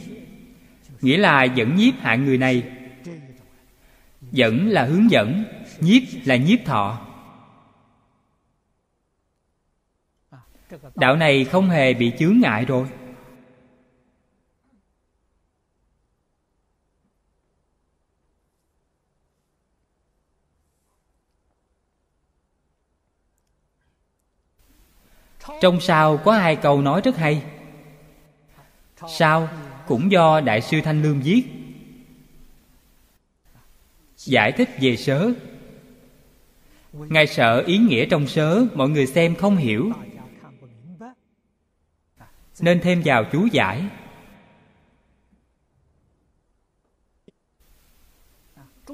Nghĩa 1.00 1.16
là 1.16 1.44
dẫn 1.44 1.76
nhiếp 1.76 1.94
hạng 2.00 2.24
người 2.24 2.38
này. 2.38 2.62
Dẫn 4.20 4.68
là 4.68 4.84
hướng 4.84 5.10
dẫn, 5.10 5.44
nhiếp 5.80 6.02
là 6.24 6.36
nhiếp 6.36 6.58
thọ. 6.64 7.00
Đạo 10.94 11.16
này 11.16 11.44
không 11.44 11.70
hề 11.70 11.94
bị 11.94 12.12
chướng 12.18 12.40
ngại 12.40 12.64
rồi. 12.64 12.86
Trong 25.62 25.81
sau 25.81 26.16
có 26.16 26.33
hai 26.33 26.57
câu 26.57 26.83
nói 26.83 27.01
rất 27.05 27.16
hay. 27.16 27.42
Sao 29.09 29.48
cũng 29.87 30.12
do 30.12 30.40
đại 30.40 30.61
sư 30.61 30.81
thanh 30.85 31.03
lương 31.03 31.20
viết. 31.20 31.42
Giải 34.16 34.53
thích 34.53 34.68
về 34.81 34.96
sớ. 34.96 35.33
Ngài 36.92 37.27
sợ 37.27 37.62
ý 37.66 37.79
nghĩa 37.79 38.07
trong 38.07 38.27
sớ, 38.27 38.64
mọi 38.75 38.88
người 38.88 39.07
xem 39.07 39.35
không 39.35 39.57
hiểu. 39.57 39.92
Nên 42.61 42.81
thêm 42.81 43.03
vào 43.05 43.25
chú 43.33 43.46
giải. 43.53 43.85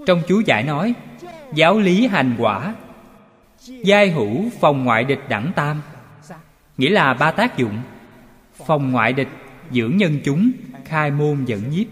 Trong 0.07 0.23
chú 0.29 0.41
giải 0.47 0.63
nói, 0.63 0.95
giáo 1.55 1.79
lý 1.79 2.07
hành 2.07 2.37
quả. 2.39 2.75
Giai 3.67 4.11
hữu 4.11 4.51
phòng 4.61 4.85
ngoại 4.85 5.05
địch 5.05 5.21
đẳng 5.29 5.53
tam 5.57 5.83
nghĩa 6.79 6.91
là 6.91 7.15
ba 7.15 7.31
tác 7.31 7.57
dụng. 7.57 7.83
Phòng 8.67 8.93
ngoại 8.93 9.13
địch, 9.13 9.29
dưỡng 9.71 9.97
nhân 9.97 10.21
chúng, 10.25 10.51
khai 10.85 11.11
môn 11.11 11.45
dẫn 11.45 11.71
nhiếp. 11.71 11.87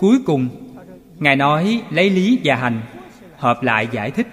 Cuối 0.00 0.18
cùng, 0.26 0.74
ngài 1.14 1.36
nói 1.36 1.82
lấy 1.90 2.10
lý 2.10 2.40
và 2.44 2.56
hành, 2.56 2.82
hợp 3.36 3.62
lại 3.62 3.88
giải 3.92 4.10
thích. 4.10 4.26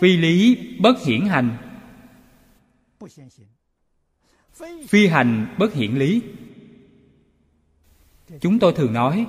Phi 0.00 0.16
lý 0.16 0.56
bất 0.80 1.02
hiển 1.04 1.20
hành. 1.20 1.56
Phi 4.88 5.06
hành 5.06 5.54
bất 5.58 5.74
hiển 5.74 5.94
lý. 5.94 6.22
Chúng 8.40 8.58
tôi 8.58 8.72
thường 8.72 8.92
nói 8.92 9.26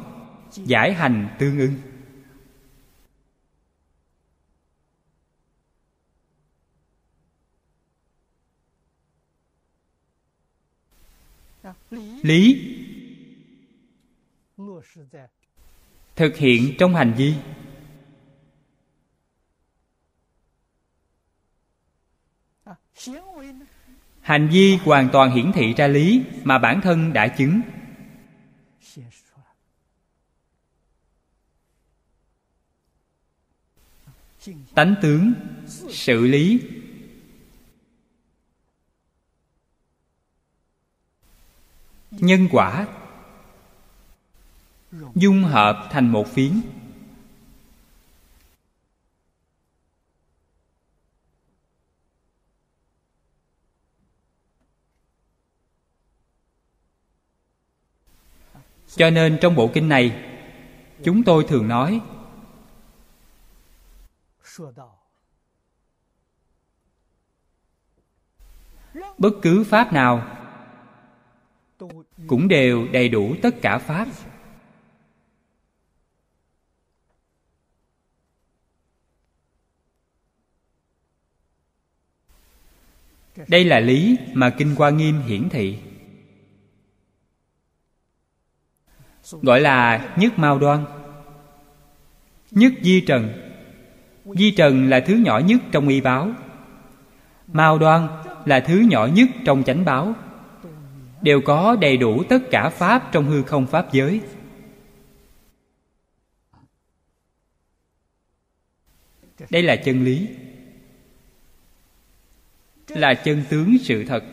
giải 0.65 0.93
hành 0.93 1.35
tương 1.39 1.59
ưng. 1.59 1.73
Lý. 12.21 12.73
Thực 16.15 16.37
hiện 16.37 16.73
trong 16.79 16.95
hành 16.95 17.13
vi. 17.17 17.33
Hành 24.21 24.49
vi 24.51 24.75
hoàn 24.75 25.09
toàn 25.13 25.31
hiển 25.31 25.51
thị 25.51 25.73
ra 25.77 25.87
lý 25.87 26.23
mà 26.43 26.59
bản 26.59 26.81
thân 26.81 27.13
đã 27.13 27.27
chứng. 27.27 27.61
Tánh 34.75 34.95
tướng 35.01 35.33
sự 35.89 36.27
lý. 36.27 36.61
Nhân 42.11 42.47
quả. 42.51 42.87
Dung 45.15 45.43
hợp 45.43 45.89
thành 45.91 46.09
một 46.09 46.27
phiến. 46.27 46.61
Cho 58.95 59.09
nên 59.09 59.37
trong 59.41 59.55
bộ 59.55 59.71
kinh 59.73 59.89
này, 59.89 60.23
chúng 61.03 61.23
tôi 61.23 61.45
thường 61.47 61.67
nói 61.67 62.01
bất 69.17 69.29
cứ 69.41 69.63
pháp 69.63 69.93
nào 69.93 70.37
cũng 72.27 72.47
đều 72.47 72.87
đầy 72.93 73.09
đủ 73.09 73.35
tất 73.41 73.55
cả 73.61 73.77
pháp. 73.77 74.07
Đây 83.47 83.63
là 83.63 83.79
lý 83.79 84.17
mà 84.33 84.55
kinh 84.57 84.75
hoa 84.75 84.89
nghiêm 84.89 85.21
hiển 85.21 85.49
thị. 85.49 85.79
Gọi 89.31 89.61
là 89.61 90.15
nhất 90.17 90.33
mao 90.37 90.59
đoan, 90.59 90.85
nhất 92.51 92.73
di 92.83 93.03
trần 93.07 93.46
di 94.35 94.51
trần 94.51 94.89
là 94.89 94.99
thứ 94.99 95.13
nhỏ 95.13 95.39
nhất 95.39 95.61
trong 95.71 95.87
y 95.87 96.01
báo. 96.01 96.31
Mao 97.47 97.79
đoan 97.79 98.07
là 98.45 98.59
thứ 98.59 98.85
nhỏ 98.89 99.05
nhất 99.05 99.29
trong 99.45 99.63
chánh 99.63 99.85
báo. 99.85 100.13
Đều 101.21 101.41
có 101.45 101.75
đầy 101.75 101.97
đủ 101.97 102.23
tất 102.23 102.39
cả 102.51 102.69
pháp 102.69 103.09
trong 103.11 103.25
hư 103.25 103.43
không 103.43 103.67
pháp 103.67 103.93
giới. 103.93 104.21
Đây 109.49 109.63
là 109.63 109.75
chân 109.75 110.03
lý. 110.03 110.29
Là 112.87 113.13
chân 113.13 113.43
tướng 113.49 113.77
sự 113.81 114.05
thật. 114.05 114.23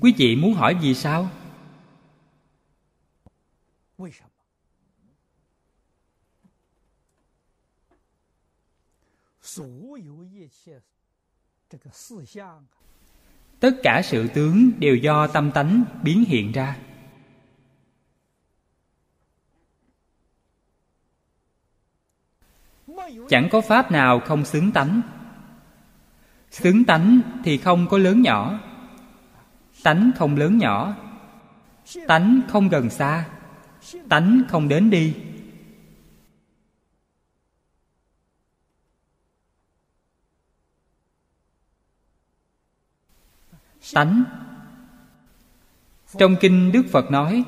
Quý 0.00 0.14
vị 0.16 0.36
muốn 0.36 0.54
hỏi 0.54 0.76
gì 0.82 0.94
sao? 0.94 1.30
Tất 13.60 13.70
cả 13.82 14.02
sự 14.04 14.28
tướng 14.28 14.70
đều 14.78 14.96
do 14.96 15.26
tâm 15.26 15.50
tánh 15.52 15.84
biến 16.02 16.24
hiện 16.24 16.52
ra. 16.52 16.76
Chẳng 23.28 23.48
có 23.50 23.60
pháp 23.60 23.90
nào 23.90 24.20
không 24.20 24.44
xứng 24.44 24.72
tánh. 24.72 25.00
Xứng 26.50 26.84
tánh 26.84 27.20
thì 27.44 27.58
không 27.58 27.86
có 27.90 27.98
lớn 27.98 28.22
nhỏ. 28.22 28.60
Tánh 29.82 30.10
không 30.16 30.36
lớn 30.36 30.58
nhỏ. 30.58 30.96
Tánh 32.06 32.40
không 32.48 32.68
gần 32.68 32.90
xa. 32.90 33.28
Tánh 34.08 34.42
không 34.48 34.68
đến 34.68 34.90
đi. 34.90 35.14
Tánh. 43.94 44.24
Trong 46.18 46.36
kinh 46.40 46.72
đức 46.72 46.82
phật 46.92 47.10
nói, 47.10 47.44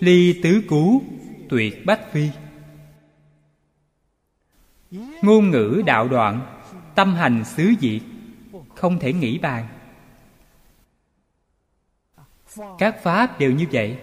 ly 0.00 0.40
tứ 0.42 0.62
cú, 0.68 1.02
tuyệt 1.48 1.86
bách 1.86 2.12
phi. 2.12 2.28
Ngôn 5.22 5.50
ngữ 5.50 5.82
đạo 5.86 6.08
đoạn, 6.08 6.40
tâm 6.94 7.14
hành 7.14 7.44
xứ 7.44 7.72
diệt, 7.80 8.02
không 8.74 8.98
thể 8.98 9.12
nghĩ 9.12 9.38
bàn. 9.38 9.68
Các 12.78 13.02
pháp 13.02 13.38
đều 13.38 13.52
như 13.52 13.66
vậy, 13.72 13.98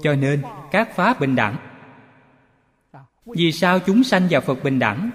cho 0.00 0.14
nên 0.14 0.42
các 0.70 0.96
pháp 0.96 1.20
bình 1.20 1.36
đẳng. 1.36 1.56
Vì 3.26 3.52
sao 3.52 3.78
chúng 3.78 4.04
sanh 4.04 4.26
và 4.30 4.40
phật 4.40 4.64
bình 4.64 4.78
đẳng? 4.78 5.10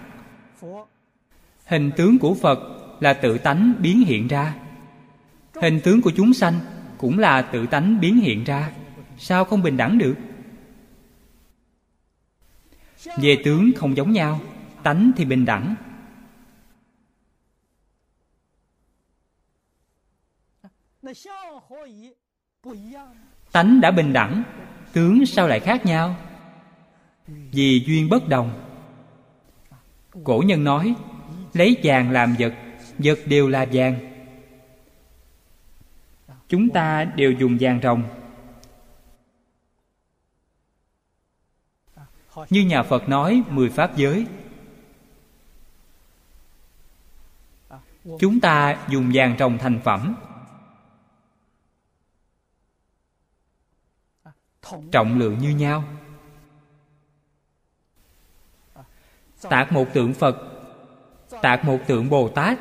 Hình 1.65 1.91
tướng 1.97 2.19
của 2.19 2.33
phật 2.33 2.59
là 2.99 3.13
tự 3.13 3.37
tánh 3.37 3.73
biến 3.79 4.03
hiện 4.05 4.27
ra 4.27 4.53
hình 5.61 5.79
tướng 5.83 6.01
của 6.01 6.11
chúng 6.17 6.33
sanh 6.33 6.59
cũng 6.97 7.19
là 7.19 7.41
tự 7.41 7.67
tánh 7.67 7.99
biến 7.99 8.19
hiện 8.19 8.43
ra. 8.43 8.71
Sao 9.17 9.45
không 9.45 9.63
bình 9.63 9.77
đẳng 9.77 9.97
được? 9.97 10.15
Về 13.17 13.41
tướng 13.45 13.71
không 13.75 13.97
giống 13.97 14.11
nhau, 14.11 14.39
tánh 14.83 15.11
thì 15.15 15.25
bình 15.25 15.45
đẳng. 15.45 15.75
Tánh 23.51 23.81
đã 23.81 23.91
bình 23.91 24.13
đẳng, 24.13 24.43
tướng 24.93 25.25
sao 25.25 25.47
lại 25.47 25.59
khác 25.59 25.85
nhau? 25.85 26.15
Vì 27.27 27.83
duyên 27.87 28.09
bất 28.09 28.27
đồng. 28.27 28.63
Cổ 30.23 30.43
nhân 30.45 30.63
nói, 30.63 30.95
lấy 31.53 31.77
vàng 31.83 32.11
làm 32.11 32.35
vật 32.39 32.53
vật 32.97 33.19
đều 33.25 33.47
là 33.47 33.65
vàng 33.71 34.16
chúng 36.47 36.69
ta 36.69 37.03
đều 37.03 37.31
dùng 37.31 37.57
vàng 37.59 37.79
rồng. 37.83 38.03
Như 42.49 42.61
nhà 42.61 42.83
phật 42.83 43.09
nói, 43.09 43.43
mười 43.49 43.69
pháp 43.69 43.95
giới. 43.95 44.25
Chúng 48.19 48.39
ta 48.39 48.85
dùng 48.89 49.11
vàng 49.13 49.35
rồng 49.39 49.57
thành 49.57 49.79
phẩm. 49.83 50.15
Trọng 54.91 55.19
lượng 55.19 55.39
như 55.39 55.49
nhau. 55.49 55.83
Tạc 59.41 59.71
một 59.71 59.85
tượng 59.93 60.13
phật. 60.13 60.37
Tạc 61.41 61.65
một 61.65 61.79
tượng 61.87 62.09
bồ 62.09 62.29
tát. 62.29 62.59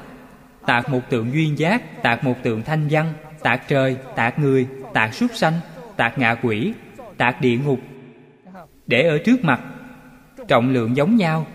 Tạc 0.67 0.89
một 0.89 1.01
tượng 1.11 1.33
duyên 1.33 1.59
giác. 1.59 2.03
Tạc 2.03 2.25
một 2.25 2.35
tượng 2.43 2.63
thanh 2.63 2.89
văn 2.91 3.15
tạc 3.47 3.69
trời, 3.69 3.97
tạc 4.17 4.39
người, 4.39 4.69
tạc 4.93 5.15
súc 5.15 5.31
sanh, 5.35 5.61
tạc 5.97 6.19
ngạ 6.19 6.35
quỷ, 6.43 6.75
tạc 7.17 7.41
địa 7.41 7.59
ngục. 7.59 7.81
Để 8.87 9.09
ở 9.09 9.19
trước 9.25 9.45
mặt, 9.45 9.61
trọng 10.49 10.71
lượng 10.71 10.97
giống 10.97 11.17
nhau, 11.17 11.47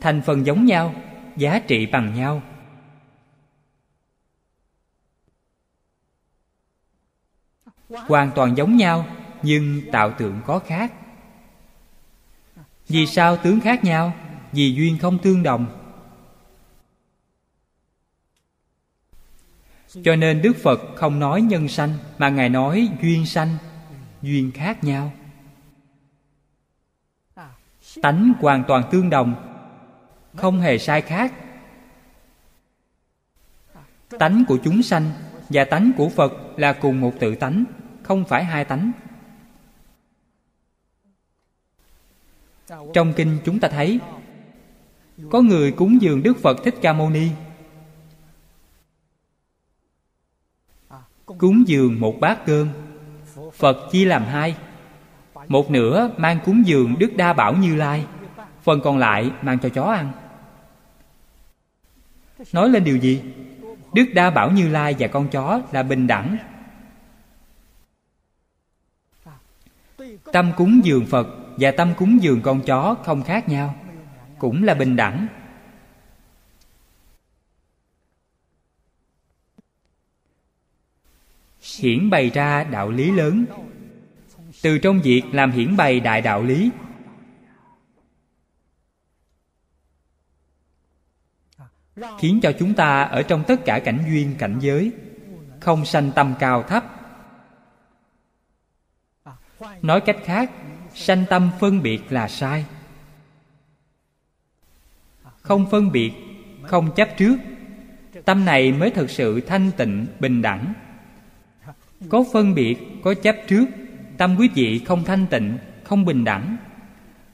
thành 0.00 0.22
phần 0.22 0.46
giống 0.46 0.64
nhau, 0.64 0.94
giá 1.36 1.58
trị 1.58 1.86
bằng 1.86 2.14
nhau. 2.14 2.42
Hoàn 7.88 8.30
toàn 8.34 8.56
giống 8.56 8.76
nhau, 8.76 9.06
nhưng 9.42 9.82
tạo 9.92 10.10
tượng 10.10 10.40
có 10.46 10.58
khác. 10.58 10.92
Vì 12.88 13.06
sao 13.06 13.36
tướng 13.36 13.60
khác 13.60 13.84
nhau? 13.84 14.12
Vì 14.52 14.74
duyên 14.74 14.98
không 14.98 15.18
tương 15.18 15.42
đồng. 15.42 15.85
Cho 20.04 20.16
nên 20.16 20.42
đức 20.42 20.56
phật 20.62 20.80
không 20.96 21.20
nói 21.20 21.42
nhân 21.42 21.68
sanh, 21.68 21.94
mà 22.18 22.28
ngài 22.28 22.48
nói 22.48 22.88
duyên 23.02 23.26
sanh, 23.26 23.56
duyên 24.22 24.50
khác 24.54 24.84
nhau. 24.84 25.12
Tánh 28.02 28.32
hoàn 28.40 28.64
toàn 28.68 28.82
tương 28.90 29.10
đồng, 29.10 29.34
không 30.36 30.60
hề 30.60 30.78
sai 30.78 31.00
khác. 31.02 31.32
Tánh 34.18 34.44
của 34.48 34.58
chúng 34.64 34.82
sanh 34.82 35.10
và 35.48 35.64
tánh 35.64 35.92
của 35.96 36.08
phật 36.08 36.32
là 36.56 36.72
cùng 36.72 37.00
một 37.00 37.12
tự 37.20 37.34
tánh, 37.34 37.64
không 38.02 38.24
phải 38.24 38.44
hai 38.44 38.64
tánh. 38.64 38.92
Trong 42.94 43.12
kinh 43.16 43.38
chúng 43.44 43.60
ta 43.60 43.68
thấy, 43.68 44.00
có 45.30 45.40
người 45.40 45.72
cúng 45.72 45.98
dường 46.00 46.22
đức 46.22 46.38
phật 46.42 46.56
thích 46.64 46.74
ca 46.82 46.92
mâu 46.92 47.10
ni. 47.10 47.28
Cúng 51.26 51.64
dường 51.66 52.00
một 52.00 52.20
bát 52.20 52.46
cơm. 52.46 52.68
Phật 53.52 53.76
chia 53.92 54.04
làm 54.04 54.24
hai. 54.24 54.56
Một 55.48 55.70
nửa 55.70 56.10
mang 56.16 56.38
cúng 56.44 56.62
dường 56.66 56.94
đức 56.98 57.16
đa 57.16 57.32
bảo 57.32 57.54
như 57.54 57.76
lai, 57.76 58.06
phần 58.62 58.80
còn 58.84 58.98
lại 58.98 59.30
mang 59.42 59.58
cho 59.58 59.68
chó 59.68 59.82
ăn. 59.82 60.12
Nói 62.52 62.68
lên 62.68 62.84
điều 62.84 62.96
gì? 62.96 63.22
Đức 63.94 64.04
đa 64.14 64.30
bảo 64.30 64.50
như 64.50 64.68
lai 64.68 64.94
và 64.98 65.08
con 65.08 65.28
chó 65.28 65.60
là 65.72 65.82
bình 65.82 66.06
đẳng. 66.06 66.36
Tâm 70.32 70.52
cúng 70.56 70.80
dường 70.84 71.06
phật 71.06 71.28
và 71.56 71.70
tâm 71.70 71.94
cúng 71.96 72.18
dường 72.22 72.40
con 72.42 72.60
chó 72.60 72.96
không 73.04 73.22
khác 73.22 73.48
nhau, 73.48 73.74
cũng 74.38 74.64
là 74.64 74.74
bình 74.74 74.96
đẳng. 74.96 75.26
Hiển 81.78 82.10
bày 82.10 82.30
ra 82.30 82.64
đạo 82.64 82.90
lý 82.90 83.10
lớn. 83.10 83.44
Từ 84.62 84.78
trong 84.78 85.00
việc 85.00 85.22
làm 85.32 85.50
hiển 85.50 85.76
bày 85.76 86.00
đại 86.00 86.22
đạo 86.22 86.42
lý. 86.42 86.70
Khiến 92.18 92.40
cho 92.42 92.52
chúng 92.58 92.74
ta 92.74 93.02
ở 93.02 93.22
trong 93.22 93.44
tất 93.46 93.64
cả 93.64 93.78
cảnh 93.78 94.04
duyên, 94.08 94.34
cảnh 94.38 94.58
giới, 94.60 94.92
không 95.60 95.84
sanh 95.84 96.12
tâm 96.14 96.34
cao 96.38 96.62
thấp. 96.62 96.84
Nói 99.82 100.00
cách 100.00 100.16
khác, 100.24 100.50
sanh 100.94 101.24
tâm 101.30 101.50
phân 101.60 101.82
biệt 101.82 102.00
là 102.10 102.28
sai. 102.28 102.64
Không 105.40 105.66
phân 105.70 105.92
biệt, 105.92 106.12
không 106.62 106.94
chấp 106.94 107.08
trước. 107.16 107.36
Tâm 108.24 108.44
này 108.44 108.72
mới 108.72 108.90
thực 108.90 109.10
sự 109.10 109.40
thanh 109.40 109.70
tịnh, 109.76 110.06
bình 110.20 110.42
đẳng 110.42 110.74
có 112.10 112.24
phân 112.32 112.54
biệt, 112.54 112.76
có 113.04 113.14
chấp 113.14 113.36
trước, 113.48 113.66
tâm 114.18 114.36
quý 114.38 114.48
vị 114.54 114.82
không 114.86 115.04
thanh 115.04 115.26
tịnh, 115.26 115.58
không 115.84 116.04
bình 116.04 116.24
đẳng. 116.24 116.56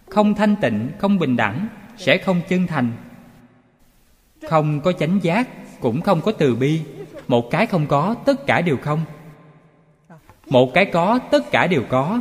Không 0.09 0.35
thanh 0.35 0.57
tịnh, 0.57 0.91
không 0.99 1.19
bình 1.19 1.37
đẳng 1.37 1.69
sẽ 1.97 2.19
không 2.19 2.41
chân 2.49 2.67
thành. 2.67 2.93
Không 4.49 4.81
có 4.81 4.93
chánh 4.93 5.19
giác, 5.23 5.49
cũng 5.81 6.01
không 6.01 6.21
có 6.21 6.33
từ 6.33 6.57
bi. 6.57 6.81
Một 7.29 7.51
cái 7.51 7.67
không 7.67 7.87
có, 7.87 8.15
tất 8.25 8.47
cả 8.47 8.61
đều 8.61 8.77
không. 8.77 9.05
Một 10.47 10.71
cái 10.75 10.87
có, 10.93 11.19
tất 11.31 11.51
cả 11.51 11.67
đều 11.67 11.83
có. 11.89 12.21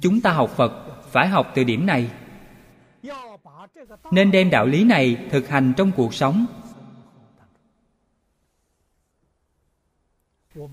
Chúng 0.00 0.20
ta 0.20 0.32
học 0.32 0.50
phật, 0.56 0.72
phải 1.10 1.28
học 1.28 1.52
từ 1.54 1.64
điểm 1.64 1.86
này. 1.86 2.10
Nên 4.10 4.30
đem 4.30 4.50
đạo 4.50 4.66
lý 4.66 4.84
này 4.84 5.16
thực 5.30 5.48
hành 5.48 5.72
trong 5.76 5.92
cuộc 5.96 6.14
sống. 6.14 6.46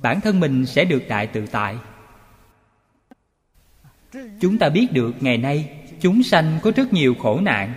Bản 0.01 0.21
thân 0.21 0.39
mình 0.39 0.65
sẽ 0.65 0.85
được 0.85 1.03
đại 1.09 1.27
tự 1.27 1.45
tại. 1.45 1.75
Chúng 4.39 4.57
ta 4.57 4.69
biết 4.69 4.87
được 4.91 5.11
ngày 5.19 5.37
nay, 5.37 5.69
chúng 6.01 6.23
sanh 6.23 6.59
có 6.63 6.71
rất 6.75 6.93
nhiều 6.93 7.15
khổ 7.23 7.39
nạn. 7.39 7.73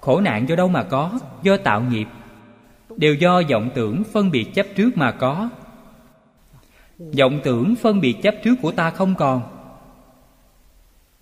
Khổ 0.00 0.20
nạn 0.20 0.48
do 0.48 0.56
đâu 0.56 0.68
mà 0.68 0.82
có? 0.82 1.18
Do 1.42 1.56
tạo 1.56 1.80
nghiệp. 1.80 2.06
Đều 2.96 3.14
do 3.14 3.42
vọng 3.50 3.70
tưởng 3.74 4.02
phân 4.12 4.30
biệt 4.30 4.54
chấp 4.54 4.66
trước 4.76 4.96
mà 4.96 5.12
có. 5.12 5.50
Vọng 6.98 7.40
tưởng 7.44 7.74
phân 7.76 8.00
biệt 8.00 8.16
chấp 8.22 8.34
trước 8.44 8.54
của 8.62 8.72
ta 8.72 8.90
không 8.90 9.14
còn. 9.14 9.42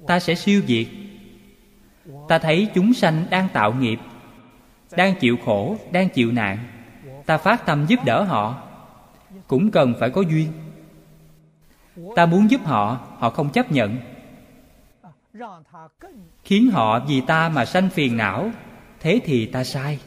Ta 0.06 0.20
sẽ 0.20 0.34
siêu 0.34 0.62
diệt 0.66 0.86
ta 2.28 2.38
thấy 2.38 2.68
chúng 2.74 2.94
sanh 2.94 3.24
đang 3.30 3.48
tạo 3.52 3.72
nghiệp, 3.72 3.98
đang 4.96 5.14
chịu 5.14 5.36
khổ, 5.44 5.76
đang 5.92 6.08
chịu 6.08 6.32
nạn. 6.32 6.58
Ta 7.26 7.38
phát 7.38 7.66
tâm 7.66 7.86
giúp 7.88 8.00
đỡ 8.04 8.22
họ 8.22 8.68
cũng 9.46 9.70
cần 9.70 9.94
phải 10.00 10.10
có 10.10 10.20
duyên. 10.20 10.52
Ta 12.16 12.26
muốn 12.26 12.50
giúp 12.50 12.60
họ 12.64 13.00
họ 13.18 13.30
không 13.30 13.50
chấp 13.50 13.72
nhận. 13.72 13.96
Khiến 16.44 16.70
họ 16.70 17.00
vì 17.00 17.20
ta 17.20 17.48
mà 17.48 17.64
sanh 17.64 17.90
phiền 17.90 18.16
não, 18.16 18.50
thế 19.00 19.20
thì 19.24 19.46
ta 19.46 19.64
sai. 19.64 19.98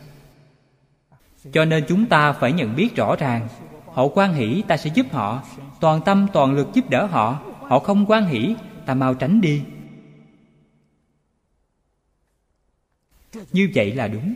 Cho 1.51 1.65
nên 1.65 1.85
chúng 1.87 2.05
ta 2.05 2.33
phải 2.33 2.51
nhận 2.51 2.75
biết 2.75 2.95
rõ 2.95 3.15
ràng, 3.15 3.47
họ 3.85 4.07
quan 4.07 4.33
hỷ 4.33 4.63
ta 4.67 4.77
sẽ 4.77 4.89
giúp 4.93 5.05
họ. 5.11 5.43
Toàn 5.79 6.01
tâm, 6.05 6.27
toàn 6.33 6.53
lực 6.53 6.67
giúp 6.73 6.89
đỡ 6.89 7.05
họ 7.05 7.41
họ 7.59 7.79
không 7.79 8.05
quan 8.05 8.25
hỷ, 8.25 8.55
ta 8.85 8.93
mau 8.93 9.13
tránh 9.13 9.41
đi. 9.41 9.63
Như 13.51 13.71
vậy 13.75 13.93
là 13.93 14.07
đúng. 14.07 14.33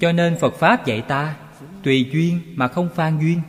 Cho 0.00 0.12
nên 0.12 0.36
phật 0.40 0.54
pháp 0.54 0.86
dạy 0.86 1.02
ta, 1.08 1.36
tùy 1.82 2.10
duyên 2.12 2.40
mà 2.54 2.68
không 2.68 2.88
phan 2.94 3.18
duyên. 3.18 3.42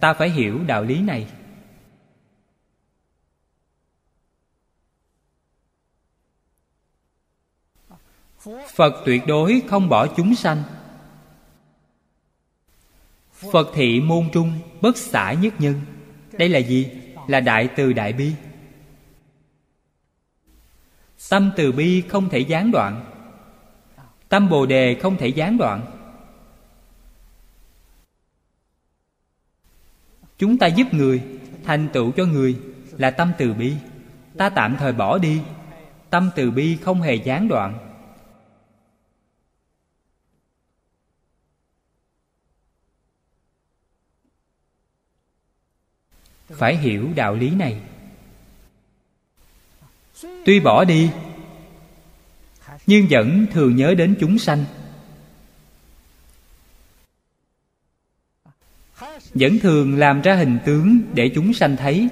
Ta 0.00 0.14
phải 0.14 0.30
hiểu 0.30 0.64
đạo 0.64 0.82
lý 0.82 1.00
này. 1.00 1.26
Phật 8.74 9.02
tuyệt 9.06 9.22
đối 9.26 9.62
không 9.68 9.88
bỏ 9.88 10.06
chúng 10.16 10.34
sanh. 10.34 10.62
Phật 13.32 13.70
thị 13.74 14.00
môn 14.00 14.28
trung 14.32 14.52
bất 14.80 14.96
xả 14.96 15.32
nhất 15.32 15.54
nhân. 15.58 15.80
Đây 16.32 16.48
là 16.48 16.58
gì? 16.58 16.90
Là 17.26 17.40
đại 17.40 17.68
từ 17.76 17.92
đại 17.92 18.12
bi. 18.12 18.32
Tâm 21.30 21.52
từ 21.56 21.72
bi 21.72 22.02
không 22.08 22.28
thể 22.28 22.38
gián 22.38 22.70
đoạn 22.70 23.11
tâm 24.32 24.48
bồ 24.48 24.66
đề 24.66 24.94
không 25.02 25.16
thể 25.16 25.28
gián 25.28 25.58
đoạn. 25.58 25.86
Chúng 30.38 30.58
ta 30.58 30.66
giúp 30.66 30.86
người, 30.92 31.22
thành 31.64 31.88
tựu 31.92 32.12
cho 32.12 32.24
người 32.24 32.60
là 32.98 33.10
tâm 33.10 33.32
từ 33.38 33.54
bi. 33.54 33.74
Ta 34.36 34.50
tạm 34.50 34.76
thời 34.78 34.92
bỏ 34.92 35.18
đi, 35.18 35.42
tâm 36.10 36.30
từ 36.36 36.50
bi 36.50 36.76
không 36.76 37.02
hề 37.02 37.14
gián 37.14 37.48
đoạn. 37.48 37.78
Phải 46.48 46.76
hiểu 46.76 47.08
đạo 47.16 47.34
lý 47.34 47.50
này. 47.50 47.80
Tuy 50.44 50.60
bỏ 50.60 50.84
đi 50.84 51.10
nhưng 52.92 53.06
vẫn 53.10 53.46
thường 53.50 53.76
nhớ 53.76 53.94
đến 53.94 54.14
chúng 54.20 54.38
sanh. 54.38 54.64
Vẫn 59.34 59.58
thường 59.58 59.98
làm 59.98 60.20
ra 60.20 60.34
hình 60.34 60.58
tướng 60.64 61.00
để 61.14 61.30
chúng 61.34 61.54
sanh 61.54 61.76
thấy. 61.76 62.08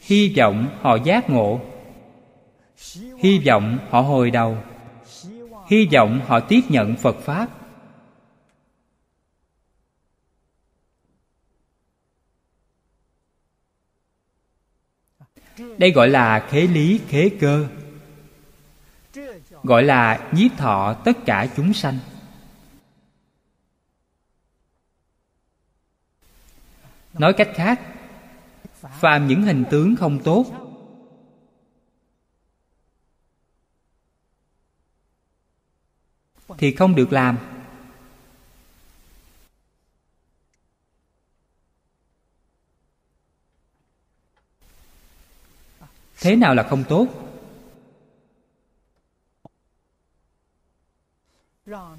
Hy 0.00 0.34
vọng 0.36 0.78
họ 0.80 0.96
giác 1.04 1.30
ngộ. 1.30 1.60
Hy 3.18 3.38
vọng 3.46 3.78
họ 3.90 4.00
hồi 4.00 4.30
đầu. 4.30 4.58
Hy 5.68 5.88
vọng 5.92 6.20
họ 6.26 6.40
tiếp 6.40 6.60
nhận 6.68 6.96
phật 6.96 7.16
pháp. 7.24 7.63
Đây 15.78 15.90
gọi 15.90 16.08
là 16.08 16.46
khế 16.50 16.66
lý, 16.66 17.00
khế 17.08 17.30
cơ. 17.40 17.68
Gọi 19.62 19.82
là 19.82 20.30
nhiếp 20.32 20.50
thọ 20.56 20.94
tất 21.04 21.12
cả 21.26 21.48
chúng 21.56 21.72
sanh. 21.72 21.98
Nói 27.12 27.32
cách 27.32 27.50
khác, 27.54 27.80
phàm 29.00 29.26
những 29.26 29.42
hình 29.42 29.64
tướng 29.70 29.96
không 29.96 30.22
tốt, 30.24 30.46
thì 36.58 36.74
không 36.74 36.94
được 36.94 37.12
làm. 37.12 37.53
Thế 46.24 46.36
nào 46.36 46.54
là 46.54 46.62
không 46.62 46.84
tốt? 46.88 47.06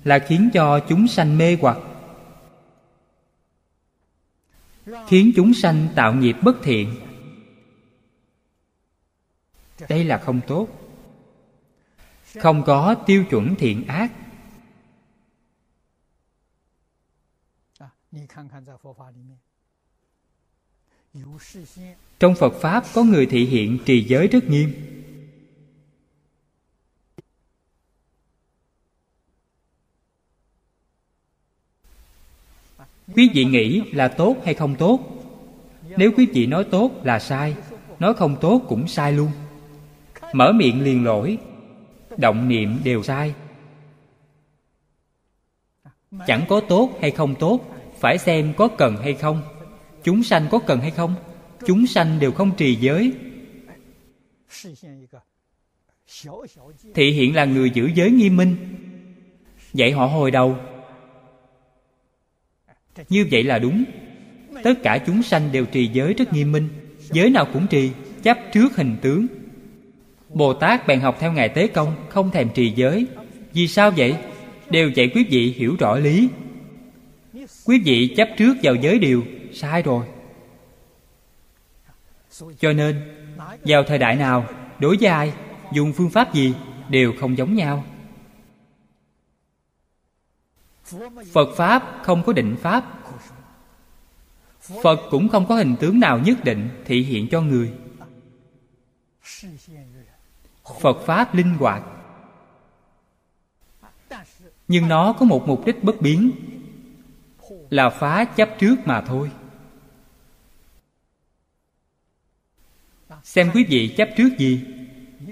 Là 0.03 0.19
khiến 0.27 0.49
cho 0.53 0.79
chúng 0.89 1.07
sanh 1.07 1.37
mê 1.37 1.57
hoặc. 1.61 1.77
Khiến 5.07 5.31
chúng 5.35 5.53
sanh 5.53 5.87
tạo 5.95 6.13
nghiệp 6.13 6.35
bất 6.43 6.55
thiện. 6.63 6.95
Đây 9.89 10.03
là 10.03 10.17
không 10.17 10.41
tốt. 10.47 10.67
Không 12.39 12.63
có 12.65 12.95
tiêu 13.05 13.25
chuẩn 13.29 13.55
thiện 13.55 13.87
ác 13.87 14.11
trong 22.19 22.35
phật 22.35 22.53
pháp 22.61 22.83
có 22.93 23.03
người 23.03 23.25
thị 23.25 23.45
hiện 23.45 23.77
trì 23.85 24.03
giới 24.03 24.27
rất 24.27 24.43
nghiêm. 24.49 24.73
Quý 33.15 33.29
vị 33.33 33.45
nghĩ 33.45 33.81
là 33.91 34.07
tốt 34.07 34.35
hay 34.45 34.53
không 34.53 34.75
tốt? 34.75 34.99
Nếu 35.97 36.11
quý 36.17 36.25
vị 36.33 36.45
nói 36.45 36.63
tốt 36.71 36.91
là 37.03 37.19
sai, 37.19 37.55
nói 37.99 38.13
không 38.13 38.37
tốt 38.41 38.61
cũng 38.67 38.87
sai 38.87 39.11
luôn. 39.13 39.31
Mở 40.33 40.51
miệng 40.51 40.83
liền 40.83 41.03
lỗi, 41.03 41.37
động 42.17 42.49
niệm 42.49 42.79
đều 42.83 43.03
sai. 43.03 43.33
Chẳng 46.27 46.45
có 46.49 46.61
tốt 46.69 46.89
hay 47.01 47.11
không 47.11 47.35
tốt, 47.35 47.59
phải 47.99 48.17
xem 48.17 48.53
có 48.57 48.67
cần 48.67 48.97
hay 48.97 49.13
không 49.13 49.54
chúng 50.05 50.23
sanh 50.23 50.47
có 50.51 50.59
cần 50.59 50.79
hay 50.79 50.91
không? 50.91 51.15
Chúng 51.65 51.87
sanh 51.87 52.19
đều 52.19 52.31
không 52.31 52.51
trì 52.57 52.75
giới. 52.75 53.11
Thị 56.93 57.11
hiện 57.11 57.35
là 57.35 57.45
người 57.45 57.69
giữ 57.69 57.89
giới 57.95 58.11
nghiêm 58.11 58.37
minh. 58.37 58.55
Dạy 59.73 59.91
họ 59.91 60.05
hồi 60.05 60.31
đầu. 60.31 60.57
Như 63.09 63.27
vậy 63.31 63.43
là 63.43 63.59
đúng. 63.59 63.83
Tất 64.63 64.73
cả 64.83 64.97
chúng 65.05 65.23
sanh 65.23 65.51
đều 65.51 65.65
trì 65.65 65.87
giới 65.87 66.13
rất 66.13 66.33
nghiêm 66.33 66.51
minh. 66.51 66.69
Giới 67.11 67.29
nào 67.29 67.47
cũng 67.53 67.67
trì, 67.67 67.91
chấp 68.23 68.37
trước 68.53 68.75
hình 68.75 68.97
tướng. 69.01 69.27
Bồ 70.29 70.53
tát 70.53 70.87
bèn 70.87 70.99
học 70.99 71.17
theo 71.19 71.31
ngài 71.31 71.49
tế 71.49 71.67
công, 71.67 71.95
không 72.09 72.31
thèm 72.31 72.49
trì 72.53 72.73
giới. 72.75 73.05
Vì 73.53 73.67
sao 73.67 73.91
vậy? 73.91 74.15
Đều 74.69 74.89
dạy 74.89 75.09
quý 75.15 75.25
vị 75.29 75.53
hiểu 75.57 75.75
rõ 75.79 75.97
lý. 75.97 76.29
Quý 77.65 77.79
vị 77.85 78.13
chấp 78.17 78.29
trước 78.37 78.57
vào 78.63 78.75
giới 78.75 78.99
điều 78.99 79.23
sai 79.55 79.81
rồi. 79.81 80.05
Cho 82.59 82.73
nên, 82.73 83.01
vào 83.65 83.83
thời 83.83 83.97
đại 83.97 84.15
nào, 84.15 84.45
đối 84.79 84.97
với 84.97 85.09
ai, 85.09 85.33
dùng 85.73 85.93
phương 85.93 86.09
pháp 86.09 86.33
gì 86.33 86.53
đều 86.89 87.13
không 87.19 87.37
giống 87.37 87.55
nhau. 87.55 87.83
Phật 91.33 91.55
pháp 91.55 92.01
không 92.03 92.23
có 92.23 92.33
định 92.33 92.55
pháp. 92.61 92.85
Phật 94.83 94.99
cũng 95.11 95.29
không 95.29 95.47
có 95.47 95.55
hình 95.55 95.75
tướng 95.79 95.99
nào 95.99 96.19
nhất 96.19 96.37
định 96.43 96.69
thị 96.85 97.03
hiện 97.03 97.27
cho 97.31 97.41
người. 97.41 97.73
Phật 100.81 100.97
pháp 101.05 101.35
linh 101.35 101.53
hoạt. 101.59 101.83
Nhưng 104.67 104.87
nó 104.87 105.13
có 105.13 105.25
một 105.25 105.47
mục 105.47 105.65
đích 105.65 105.83
bất 105.83 106.01
biến, 106.01 106.31
là 107.69 107.89
phá 107.89 108.25
chấp 108.25 108.49
trước 108.59 108.75
mà 108.85 109.01
thôi. 109.01 109.31
Xem 113.35 113.51
quý 113.53 113.63
vị 113.63 113.87
chấp 113.87 114.09
trước 114.17 114.37
gì? 114.37 114.61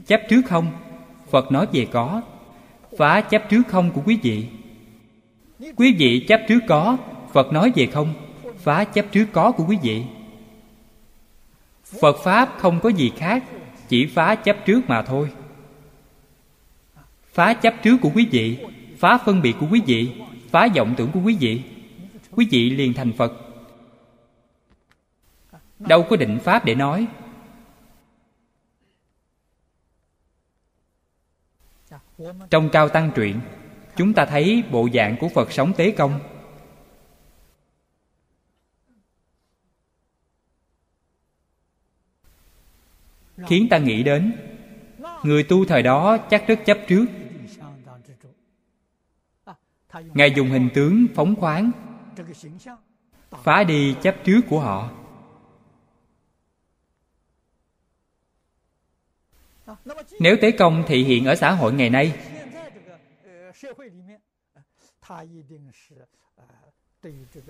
Chấp 0.08 0.22
trước 0.30 0.42
không? 0.46 0.72
Phật 1.30 1.52
nói 1.52 1.68
về 1.74 1.88
có. 1.92 2.22
Phá 2.98 3.22
chấp 3.22 3.50
trước 3.50 3.62
không 3.68 3.92
của 3.92 4.02
quý 4.06 4.20
vị? 4.24 4.48
Quý 5.76 5.96
vị 5.98 6.26
chấp 6.28 6.42
trước 6.48 6.60
có, 6.68 6.98
phật 7.34 7.54
nói 7.54 7.72
về 7.76 7.86
không? 7.86 8.14
Phá 8.58 8.84
chấp 8.84 9.06
trước 9.12 9.26
có 9.32 9.52
của 9.52 9.66
quý 9.68 9.78
vị. 9.84 10.04
Phật 12.02 12.18
pháp 12.24 12.56
không 12.58 12.80
có 12.80 12.90
gì 12.90 13.12
khác, 13.18 13.44
chỉ 13.88 14.06
phá 14.06 14.36
chấp 14.36 14.58
trước 14.66 14.82
mà 14.88 15.02
thôi. 15.02 15.30
Phá 17.34 17.54
chấp 17.54 17.74
trước 17.84 17.98
của 18.02 18.12
quý 18.16 18.28
vị, 18.32 18.58
phá 18.98 19.18
phân 19.18 19.42
biệt 19.42 19.56
của 19.60 19.68
quý 19.72 19.82
vị, 19.86 20.12
phá 20.50 20.68
vọng 20.76 20.94
tưởng 20.98 21.12
của 21.12 21.22
quý 21.26 21.38
vị. 21.40 21.62
Quý 22.32 22.48
vị 22.52 22.70
liền 22.70 22.94
thành 22.94 23.12
phật. 23.12 23.34
Đâu 25.80 26.06
có 26.10 26.16
định 26.16 26.40
pháp 26.44 26.66
để 26.66 26.76
nói. 26.76 27.08
Trong 32.50 32.70
cao 32.70 32.90
tăng 32.90 33.12
truyện, 33.16 33.40
chúng 33.96 34.14
ta 34.14 34.26
thấy 34.26 34.64
bộ 34.72 34.90
dạng 34.94 35.18
của 35.20 35.30
phật 35.30 35.52
sống 35.52 35.74
tế 35.78 35.92
công. 35.92 36.20
Khiến 43.48 43.68
ta 43.70 43.78
nghĩ 43.78 44.04
đến, 44.04 44.34
người 45.24 45.44
tu 45.44 45.66
thời 45.66 45.84
đó 45.84 46.18
chắc 46.18 46.48
rất 46.48 46.60
chấp 46.66 46.78
trước. 46.88 47.06
Ngài 50.14 50.32
dùng 50.32 50.50
hình 50.50 50.70
tướng 50.74 51.06
phóng 51.16 51.36
khoáng, 51.36 51.72
phá 53.44 53.64
đi 53.64 53.96
chấp 54.02 54.16
trước 54.24 54.42
của 54.50 54.60
họ. 54.60 55.03
Nếu 60.20 60.36
tế 60.42 60.52
công 60.52 60.84
thị 60.88 61.04
hiện 61.04 61.26
ở 61.26 61.36
xã 61.36 61.52
hội 61.52 61.74
ngày 61.74 61.90
nay, 61.90 62.14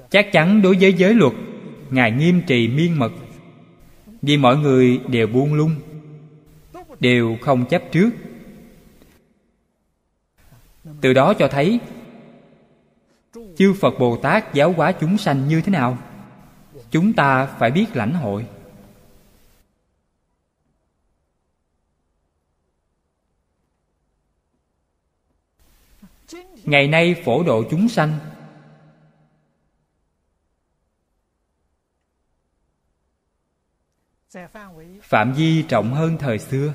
chắc 0.10 0.32
chắn 0.32 0.62
đối 0.62 0.78
với 0.80 0.94
giới 0.94 1.14
luật, 1.14 1.34
ngài 1.92 2.12
nghiêm 2.12 2.42
trì 2.48 2.68
miên 2.68 3.00
mật. 3.00 3.12
Vì 4.22 4.38
mọi 4.38 4.58
người 4.58 5.00
đều 5.08 5.28
buông 5.28 5.54
lung, 5.54 5.76
đều 7.00 7.38
không 7.42 7.66
chấp 7.66 7.82
trước. 7.92 8.10
Từ 11.02 11.14
đó 11.14 11.34
cho 11.34 11.48
thấy, 11.48 11.80
chư 13.58 13.74
phật 13.74 13.94
bồ 14.00 14.18
tát 14.18 14.54
giáo 14.54 14.72
hóa 14.72 14.92
chúng 14.92 15.18
sanh 15.18 15.48
như 15.48 15.62
thế 15.62 15.72
nào, 15.72 15.98
chúng 16.92 17.14
ta 17.14 17.46
phải 17.46 17.72
biết 17.72 17.86
lãnh 17.94 18.14
hội. 18.14 18.46
Ngày 26.66 26.88
nay 26.88 27.22
phổ 27.26 27.44
độ 27.44 27.64
chúng 27.70 27.90
sanh. 27.90 28.20
Phạm 35.02 35.34
vi 35.34 35.62
rộng 35.62 35.94
hơn 35.94 36.18
thời 36.18 36.40
xưa. 36.40 36.74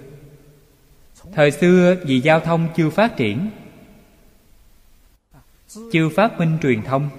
Thời 1.33 1.51
xưa 1.51 1.97
vì 2.05 2.21
giao 2.21 2.41
thông 2.41 2.69
chưa 2.77 2.91
phát 2.91 3.17
triển, 3.17 3.51
chưa 5.93 6.09
phát 6.17 6.39
minh 6.39 6.59
truyền 6.63 6.83
thông. 6.83 7.11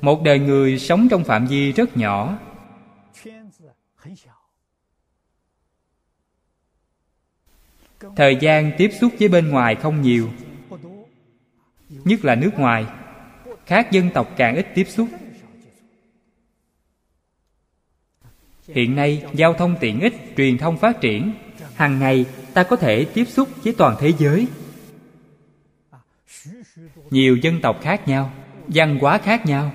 Một 0.00 0.22
đời 0.22 0.38
người 0.38 0.78
sống 0.78 1.08
trong 1.10 1.24
phạm 1.24 1.46
vi 1.46 1.72
rất 1.72 1.96
nhỏ 1.96 2.38
thời 8.16 8.36
gian 8.40 8.72
tiếp 8.78 8.90
xúc 9.00 9.12
với 9.18 9.28
bên 9.28 9.48
ngoài 9.48 9.74
không 9.74 10.02
nhiều, 10.02 10.28
nhất 11.88 12.24
là 12.24 12.34
nước 12.34 12.50
ngoài. 12.56 12.86
Khác 13.66 13.92
dân 13.92 14.10
tộc 14.14 14.28
càng 14.36 14.56
ít 14.56 14.66
tiếp 14.74 14.84
xúc. 14.88 15.08
Hiện 18.68 18.96
nay, 18.96 19.24
giao 19.34 19.54
thông 19.54 19.76
tiện 19.80 20.00
ích, 20.00 20.14
truyền 20.36 20.58
thông 20.58 20.76
phát 20.76 21.00
triển. 21.00 21.32
Hàng 21.74 21.98
ngày, 21.98 22.26
ta 22.54 22.62
có 22.62 22.76
thể 22.76 23.04
tiếp 23.04 23.24
xúc 23.24 23.48
với 23.64 23.74
toàn 23.78 23.96
thế 24.00 24.12
giới. 24.18 24.46
Nhiều 27.10 27.36
dân 27.36 27.60
tộc 27.60 27.80
khác 27.82 28.08
nhau, 28.08 28.32
văn 28.68 28.98
hóa 29.00 29.18
khác 29.18 29.46
nhau, 29.46 29.72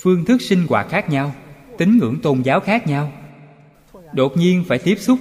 phương 0.00 0.24
thức 0.24 0.42
sinh 0.42 0.66
hoạt 0.68 0.88
khác 0.88 1.08
nhau, 1.08 1.34
tín 1.78 1.98
ngưỡng 1.98 2.20
tôn 2.22 2.42
giáo 2.42 2.60
khác 2.60 2.86
nhau. 2.86 3.12
Đột 4.12 4.36
nhiên 4.36 4.64
phải 4.68 4.78
tiếp 4.78 4.96
xúc 4.98 5.18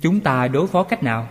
chúng 0.00 0.20
ta 0.20 0.48
đối 0.48 0.66
phó 0.66 0.82
cách 0.82 1.02
nào? 1.02 1.28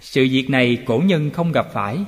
Sự 0.00 0.26
việc 0.30 0.46
này 0.50 0.84
cổ 0.86 1.02
nhân 1.04 1.30
không 1.30 1.52
gặp 1.52 1.66
phải. 1.72 2.04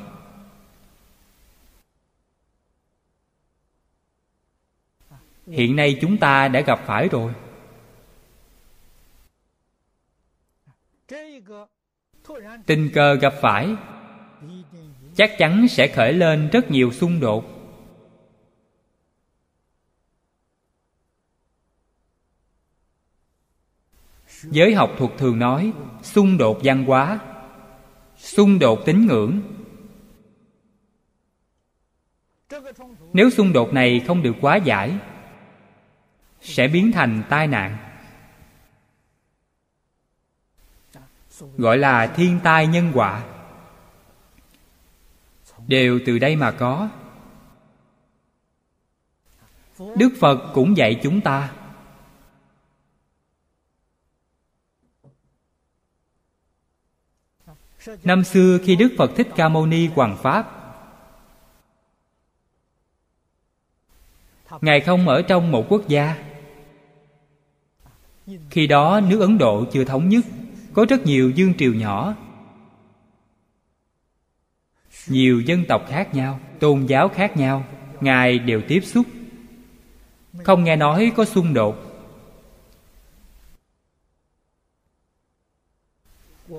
Hiện 5.46 5.76
nay 5.76 5.98
chúng 6.00 6.16
ta 6.16 6.48
đã 6.48 6.60
gặp 6.60 6.80
phải 6.86 7.08
rồi. 7.08 7.32
Tình 12.66 12.90
cờ 12.94 13.14
gặp 13.14 13.34
phải. 13.42 13.74
Chắc 15.16 15.30
chắn 15.38 15.68
sẽ 15.68 15.88
khởi 15.88 16.12
lên 16.12 16.50
rất 16.52 16.70
nhiều 16.70 16.92
xung 16.92 17.20
đột. 17.20 17.53
Giới 24.50 24.74
học 24.74 24.90
thuật 24.98 25.10
thường 25.18 25.38
nói, 25.38 25.72
xung 26.02 26.38
đột 26.38 26.60
văn 26.62 26.84
hóa, 26.84 27.18
xung 28.16 28.58
đột 28.58 28.78
tín 28.86 29.06
ngưỡng. 29.06 29.40
Nếu 33.12 33.30
xung 33.30 33.52
đột 33.52 33.72
này 33.72 34.00
không 34.06 34.22
được 34.22 34.34
quá 34.40 34.56
giải, 34.56 34.98
sẽ 36.40 36.68
biến 36.68 36.92
thành 36.92 37.22
tai 37.28 37.46
nạn. 37.46 37.76
Gọi 41.56 41.78
là 41.78 42.06
thiên 42.06 42.40
tai 42.44 42.66
nhân 42.66 42.90
quả. 42.94 43.24
Đều 45.66 46.00
từ 46.06 46.18
đây 46.18 46.36
mà 46.36 46.50
có. 46.50 46.88
Đức 49.78 50.10
phật 50.20 50.50
cũng 50.54 50.76
dạy 50.76 51.00
chúng 51.02 51.20
ta 51.20 51.52
năm 58.04 58.24
xưa 58.24 58.58
khi 58.62 58.76
đức 58.76 58.88
phật 58.98 59.10
thích 59.16 59.28
ca 59.36 59.48
mâu 59.48 59.66
ni 59.66 59.86
hoàng 59.86 60.16
pháp, 60.22 60.50
ngài 64.60 64.80
không 64.80 65.08
ở 65.08 65.22
trong 65.22 65.50
một 65.50 65.66
quốc 65.68 65.88
gia. 65.88 66.16
Khi 68.50 68.66
đó 68.66 69.00
nước 69.08 69.20
ấn 69.20 69.38
độ 69.38 69.64
chưa 69.72 69.84
thống 69.84 70.08
nhất, 70.08 70.24
có 70.72 70.86
rất 70.88 71.06
nhiều 71.06 71.30
dương 71.30 71.54
triều 71.58 71.74
nhỏ, 71.74 72.14
nhiều 75.06 75.40
dân 75.40 75.64
tộc 75.68 75.82
khác 75.88 76.14
nhau, 76.14 76.40
tôn 76.60 76.86
giáo 76.86 77.08
khác 77.08 77.36
nhau, 77.36 77.64
ngài 78.00 78.38
đều 78.38 78.60
tiếp 78.68 78.80
xúc. 78.80 79.06
Không 80.44 80.64
nghe 80.64 80.76
nói 80.76 81.12
có 81.16 81.24
xung 81.24 81.54
đột 81.54 81.83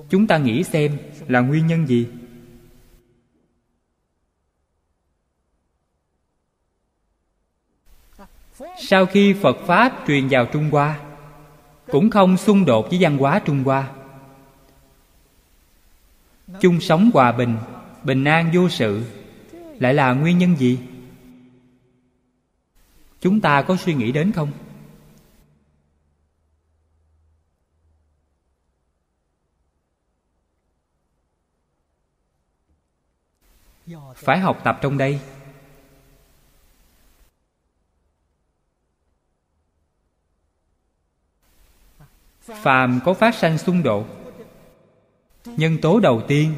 chúng 0.08 0.26
ta 0.26 0.38
nghĩ 0.38 0.62
xem 0.62 0.98
là 1.28 1.40
nguyên 1.40 1.66
nhân 1.66 1.86
gì? 1.86 2.08
Sau 8.78 9.06
khi 9.06 9.34
phật 9.42 9.56
pháp 9.66 10.04
truyền 10.06 10.28
vào 10.28 10.46
trung 10.46 10.70
hoa, 10.70 11.00
cũng 11.86 12.10
không 12.10 12.36
xung 12.36 12.64
đột 12.64 12.88
với 12.90 12.98
văn 13.00 13.18
hóa 13.18 13.38
trung 13.44 13.64
hoa. 13.64 13.92
Chung 16.60 16.80
sống 16.80 17.10
hòa 17.14 17.32
bình 17.32 17.56
bình 18.04 18.24
an 18.24 18.50
vô 18.54 18.68
sự 18.68 19.04
lại 19.78 19.94
là 19.94 20.12
nguyên 20.12 20.38
nhân 20.38 20.56
gì? 20.56 20.78
Chúng 23.20 23.40
ta 23.40 23.62
có 23.62 23.76
suy 23.76 23.94
nghĩ 23.94 24.12
đến 24.12 24.32
không? 24.32 24.52
Phải 34.16 34.38
học 34.38 34.60
tập 34.64 34.78
trong 34.82 34.98
đây. 34.98 35.20
Phàm 42.40 43.00
có 43.04 43.14
phát 43.14 43.34
sanh 43.34 43.58
xung 43.58 43.82
đột 43.82 44.06
nhân 45.44 45.78
tố 45.82 46.00
đầu 46.00 46.22
tiên 46.28 46.54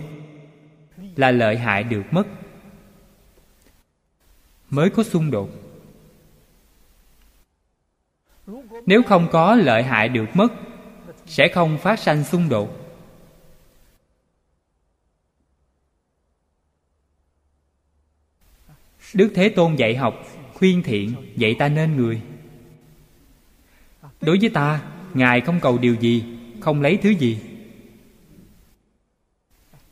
là 1.16 1.30
lợi 1.30 1.58
hại 1.58 1.82
được 1.82 2.02
mất, 2.10 2.26
mới 4.70 4.90
có 4.90 5.02
xung 5.02 5.30
đột. 5.30 5.50
Nếu 8.86 9.02
không 9.02 9.28
có 9.32 9.54
lợi 9.54 9.82
hại 9.82 10.08
được 10.08 10.26
mất, 10.34 10.48
sẽ 11.26 11.48
không 11.48 11.78
phát 11.78 11.98
sanh 11.98 12.24
xung 12.24 12.48
đột 12.48 12.87
đức 19.14 19.32
thế 19.34 19.48
tôn 19.48 19.76
dạy 19.76 19.96
học, 19.96 20.14
khuyên 20.54 20.82
thiện, 20.82 21.14
dạy 21.36 21.56
ta 21.58 21.68
nên 21.68 21.96
người. 21.96 22.22
Đối 24.20 24.38
với 24.38 24.50
ta, 24.50 24.82
ngài 25.14 25.40
không 25.40 25.60
cầu 25.60 25.78
điều 25.78 25.94
gì, 25.94 26.24
không 26.60 26.82
lấy 26.82 26.96
thứ 27.02 27.10
gì. 27.10 27.40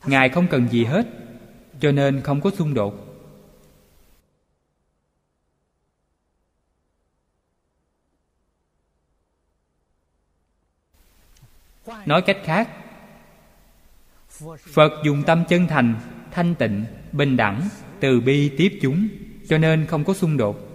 Ngài 0.07 0.29
không 0.29 0.47
cần 0.51 0.69
gì 0.69 0.85
hết, 0.85 1.07
cho 1.81 1.93
nên 1.93 2.21
không 2.21 2.41
có 2.41 2.51
xung 2.51 2.75
đột. 2.75 3.03
Nói 12.07 12.23
cách 12.23 12.39
khác, 12.45 12.69
phật 14.59 14.93
dùng 15.05 15.23
tâm 15.27 15.45
chân 15.49 15.67
thành, 15.67 16.01
thanh 16.31 16.55
tịnh, 16.55 16.85
bình 17.13 17.37
đẳng 17.37 17.69
từ 18.01 18.21
bi 18.21 18.55
tiếp 18.57 18.79
chúng, 18.83 19.09
cho 19.49 19.59
nên 19.59 19.87
không 19.87 20.05
có 20.05 20.15
xung 20.15 20.37
đột. 20.37 20.67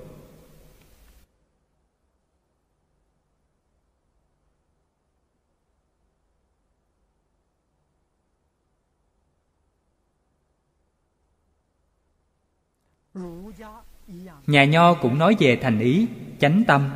Nhà 14.47 14.65
nho 14.65 14.93
cũng 14.93 15.17
nói 15.17 15.35
về 15.39 15.59
thành 15.61 15.79
ý, 15.79 16.07
chánh 16.39 16.63
tâm. 16.67 16.91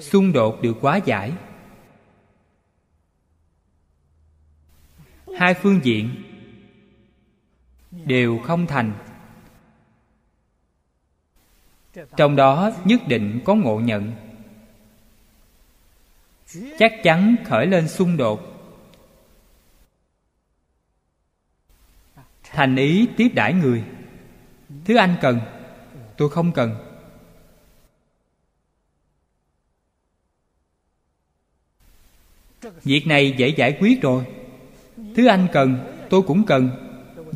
Xung 0.00 0.32
đột 0.32 0.62
được 0.62 0.76
quá 0.80 0.96
giải. 0.96 1.32
Hai 5.38 5.54
phương 5.54 5.80
diện 5.84 6.23
đều 8.04 8.38
không 8.38 8.66
thành. 8.66 8.92
Trong 12.16 12.36
đó 12.36 12.70
nhất 12.84 13.00
định 13.08 13.40
có 13.44 13.54
ngộ 13.54 13.80
nhận. 13.80 14.12
Chắc 16.78 16.92
chắn 17.02 17.36
khởi 17.44 17.66
lên 17.66 17.88
xung 17.88 18.16
đột. 18.16 18.40
Thành 22.42 22.76
ý 22.76 23.08
tiếp 23.16 23.28
đãi 23.34 23.54
người. 23.54 23.84
Thứ 24.84 24.96
anh 24.96 25.16
cần, 25.20 25.40
tôi 26.16 26.30
không 26.30 26.52
cần. 26.52 26.76
Việc 32.82 33.06
này 33.06 33.34
dễ 33.38 33.48
giải 33.48 33.76
quyết 33.80 34.02
rồi. 34.02 34.24
Thứ 34.96 35.26
anh 35.26 35.48
cần, 35.52 35.78
tôi 36.10 36.22
cũng 36.22 36.46
cần 36.46 36.83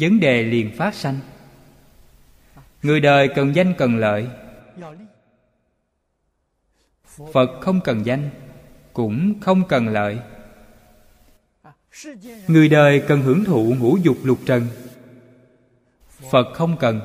vấn 0.00 0.20
đề 0.20 0.42
liền 0.42 0.76
phát 0.76 0.94
sanh. 0.94 1.18
Người 2.82 3.00
đời 3.00 3.28
cần 3.34 3.54
danh 3.54 3.74
cần 3.78 3.96
lợi. 3.96 4.28
Phật 7.32 7.60
không 7.60 7.80
cần 7.84 8.06
danh, 8.06 8.30
cũng 8.92 9.40
không 9.40 9.68
cần 9.68 9.88
lợi. 9.88 10.18
Người 12.48 12.68
đời 12.68 13.02
cần 13.08 13.22
hưởng 13.22 13.44
thụ 13.44 13.74
ngũ 13.78 13.96
dục 13.96 14.16
lục 14.24 14.38
trần. 14.46 14.66
Phật 16.30 16.46
không 16.54 16.76
cần. 16.76 17.00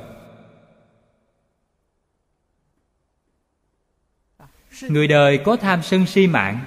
Người 4.82 5.08
đời 5.08 5.40
có 5.46 5.56
tham 5.56 5.84
sân 5.84 6.06
si 6.06 6.28
mạng. 6.28 6.60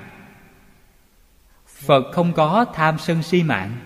Phật 1.67 2.13
không 2.13 2.33
có 2.33 2.67
tham 2.75 2.99
sân 2.99 3.23
si 3.23 3.43
mạng. 3.43 3.77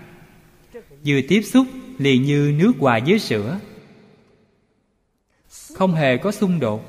Vừa 1.06 1.20
tiếp 1.28 1.42
xúc 1.42 1.66
liền 2.00 2.22
như 2.22 2.54
nước 2.58 2.72
hòa 2.78 3.00
với 3.06 3.18
sữa. 3.18 3.60
Không 5.74 5.94
hề 5.94 6.16
có 6.16 6.32
xung 6.32 6.60
đột. 6.60 6.84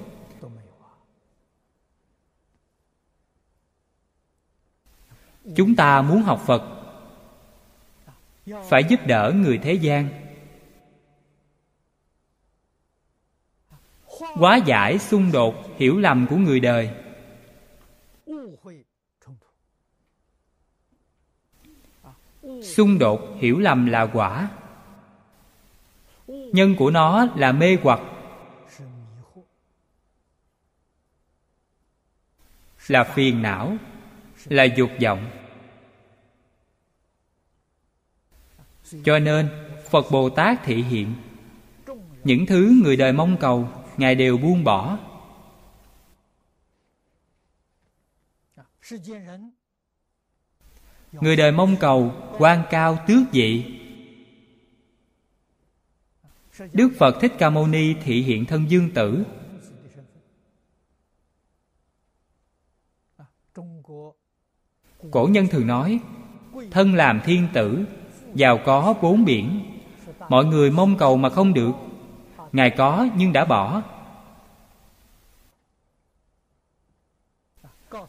Chúng 5.56 5.76
ta 5.76 6.02
muốn 6.02 6.22
học 6.22 6.44
phật, 6.46 6.64
phải 8.70 8.84
giúp 8.90 9.00
đỡ 9.08 9.34
người 9.36 9.58
thế 9.58 9.74
gian. 9.74 10.10
Hóa 14.18 14.58
giải 14.66 15.00
xung 15.00 15.32
đột 15.32 15.56
hiểu 15.78 15.98
lầm 16.00 16.28
của 16.30 16.36
người 16.36 16.60
đời. 16.60 16.90
Xung 22.64 23.00
đột 23.00 23.22
hiểu 23.40 23.60
lầm 23.60 23.86
là 23.86 24.08
quả 24.14 24.50
nhân 26.52 26.76
của 26.76 26.90
nó 26.90 27.28
là 27.36 27.52
mê 27.52 27.78
hoặc. 27.84 28.00
Là 32.88 33.04
phiền 33.04 33.42
não, 33.42 33.78
là 34.46 34.64
dục 34.64 34.90
vọng. 35.02 35.30
Cho 39.04 39.20
nên, 39.20 39.50
phật 39.90 40.06
bồ 40.12 40.30
tát 40.30 40.64
thị 40.64 40.84
hiện. 40.84 41.16
Những 42.24 42.46
thứ 42.46 42.82
người 42.84 42.96
đời 42.96 43.14
mong 43.14 43.38
cầu, 43.38 43.70
ngài 43.98 44.16
đều 44.16 44.38
buông 44.38 44.64
bỏ. 44.64 44.98
Người 51.12 51.36
đời 51.36 51.52
mong 51.52 51.76
cầu, 51.80 52.14
quan 52.38 52.64
cao 52.70 52.98
tước 53.08 53.32
vị 53.32 53.81
đức 56.74 56.90
phật 57.00 57.18
thích 57.22 57.34
ca 57.38 57.50
mâu 57.50 57.68
ni 57.68 57.94
thị 58.04 58.22
hiện 58.22 58.46
thân 58.46 58.72
dương 58.72 58.90
tử. 58.94 59.24
Cổ 65.12 65.28
nhân 65.32 65.48
thường 65.48 65.68
nói, 65.68 66.00
thân 66.72 66.96
làm 66.96 67.22
thiên 67.26 67.48
tử, 67.54 67.86
giàu 68.34 68.60
có 68.66 68.94
bốn 69.02 69.26
biển. 69.26 69.60
Mọi 70.30 70.46
người 70.46 70.72
mong 70.72 70.98
cầu 70.98 71.18
mà 71.18 71.30
không 71.30 71.54
được. 71.54 71.72
Ngài 72.52 72.70
có 72.70 73.08
nhưng 73.18 73.34
đã 73.34 73.46
bỏ. 73.46 73.82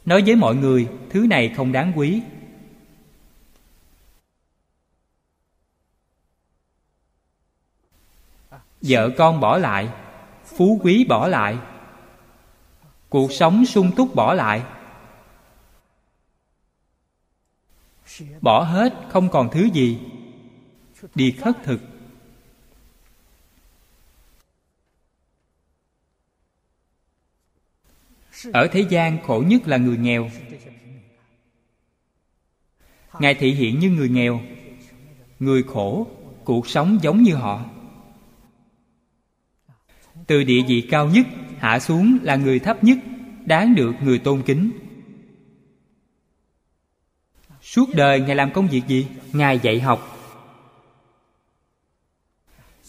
Nói 0.05 0.23
với 0.27 0.37
mọi 0.37 0.55
người, 0.55 0.89
thứ 1.11 1.27
này 1.31 1.53
không 1.57 1.73
đáng 1.73 1.93
quý. 1.97 2.23
Vợ 8.83 9.11
con 9.19 9.41
bỏ 9.41 9.59
lại, 9.59 9.89
phú 10.45 10.81
quý 10.83 11.05
bỏ 11.09 11.29
lại, 11.29 11.59
cuộc 13.09 13.33
sống 13.33 13.67
sung 13.67 13.91
túc 13.97 14.15
bỏ 14.15 14.35
lại. 14.35 14.63
Bỏ 18.41 18.63
hết, 18.63 18.95
không 19.09 19.29
còn 19.29 19.51
thứ 19.53 19.65
gì, 19.73 19.99
đi 21.15 21.37
khất 21.41 21.57
thực. 21.65 21.81
Ở 28.53 28.69
thế 28.73 28.81
gian, 28.81 29.23
khổ 29.27 29.43
nhất 29.47 29.69
là 29.69 29.77
người 29.77 29.97
nghèo. 29.97 30.31
Ngài 33.19 33.35
thị 33.35 33.55
hiện 33.55 33.79
như 33.79 33.91
người 33.91 34.09
nghèo. 34.09 34.41
Người 35.39 35.63
khổ, 35.63 36.07
cuộc 36.45 36.69
sống 36.69 36.99
giống 37.03 37.23
như 37.23 37.35
họ 37.35 37.65
từ 40.27 40.43
địa 40.43 40.63
vị 40.69 40.89
cao 40.91 41.07
nhất, 41.07 41.27
hạ 41.59 41.79
xuống 41.79 42.19
là 42.23 42.37
người 42.37 42.59
thấp 42.59 42.85
nhất, 42.85 42.99
đáng 43.45 43.75
được 43.75 43.93
người 44.03 44.19
tôn 44.19 44.43
kính. 44.43 44.71
Suốt 47.63 47.89
đời 47.95 48.21
ngài 48.21 48.37
làm 48.37 48.53
công 48.53 48.69
việc 48.69 48.83
gì? 48.87 49.07
Ngài 49.33 49.59
dạy 49.59 49.81
học. 49.81 50.19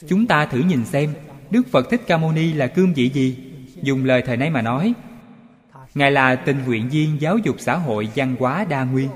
Chúng 0.07 0.27
ta 0.27 0.45
thử 0.45 0.59
nhìn 0.59 0.85
xem, 0.85 1.13
đức 1.49 1.67
phật 1.71 1.89
thích 1.89 2.01
ca 2.07 2.17
mâu 2.17 2.31
ni 2.31 2.53
là 2.53 2.67
cương 2.67 2.93
vị 2.93 3.09
gì? 3.09 3.37
Dùng 3.81 4.05
lời 4.05 4.21
thời 4.25 4.37
nay 4.37 4.49
mà 4.49 4.61
nói. 4.61 4.93
Ngài 5.95 6.11
là 6.11 6.35
tình 6.35 6.63
nguyện 6.65 6.89
viên 6.89 7.21
giáo 7.21 7.37
dục 7.37 7.55
xã 7.59 7.77
hội 7.77 8.09
văn 8.15 8.35
hóa 8.39 8.65
đa 8.69 8.83
nguyên. 8.83 9.09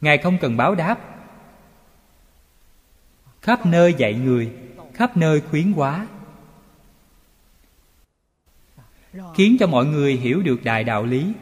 Ngài 0.00 0.18
không 0.18 0.38
cần 0.40 0.56
báo 0.56 0.74
đáp 0.74 1.17
khắp 3.48 3.66
nơi 3.66 3.94
dạy 3.98 4.14
người, 4.14 4.52
khắp 4.94 5.16
nơi 5.16 5.40
khuyến 5.40 5.72
hóa. 5.72 6.08
Khiến 9.34 9.56
cho 9.60 9.66
mọi 9.66 9.86
người 9.86 10.16
hiểu 10.16 10.42
được 10.42 10.64
đại 10.64 10.84
đạo 10.84 11.04
lý. 11.04 11.32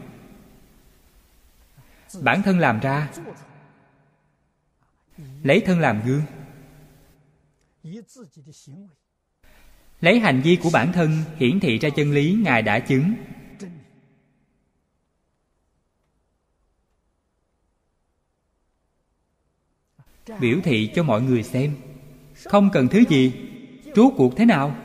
Bản 2.21 2.43
thân 2.43 2.59
làm 2.59 2.79
ra. 2.79 3.11
Lấy 5.43 5.61
thân 5.65 5.79
làm 5.79 6.01
gương. 6.05 6.21
Lấy 10.01 10.19
hành 10.19 10.41
vi 10.41 10.55
của 10.63 10.69
bản 10.73 10.93
thân 10.93 11.23
hiển 11.37 11.59
thị 11.59 11.77
ra 11.77 11.89
chân 11.89 12.11
lý 12.11 12.37
ngài 12.43 12.61
đã 12.61 12.79
chứng. 12.79 13.13
Biểu 20.39 20.59
thị 20.63 20.91
cho 20.95 21.03
mọi 21.03 21.21
người 21.21 21.43
xem 21.43 21.75
không 22.45 22.69
cần 22.73 22.87
thứ 22.87 23.03
gì. 23.09 23.33
Rốt 23.95 24.13
cuộc 24.17 24.37
thế 24.37 24.45
nào? 24.45 24.75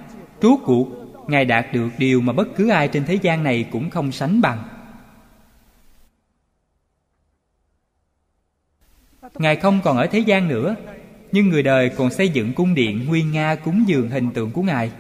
Rốt 0.43 0.61
cuộc. 0.65 0.89
Ngài 1.29 1.45
đạt 1.45 1.67
được 1.73 1.89
điều 1.99 2.21
mà 2.21 2.33
bất 2.33 2.49
cứ 2.57 2.69
ai 2.69 2.89
trên 2.89 3.05
thế 3.05 3.15
gian 3.15 3.45
này 3.45 3.69
cũng 3.73 3.91
không 3.91 4.13
sánh 4.13 4.41
bằng. 4.41 4.65
Ngài 9.35 9.57
không 9.57 9.81
còn 9.85 9.97
ở 9.97 10.07
thế 10.07 10.19
gian 10.19 10.49
nữa, 10.49 10.75
nhưng 11.33 11.49
người 11.49 11.63
đời 11.63 11.89
còn 11.97 12.11
xây 12.11 12.29
dựng 12.29 12.53
cung 12.53 12.75
điện 12.75 13.07
nguyên 13.07 13.33
nga 13.33 13.55
cúng 13.55 13.85
dường 13.87 14.11
hình 14.11 14.31
tượng 14.35 14.51
của 14.51 14.63
ngài. 14.63 14.93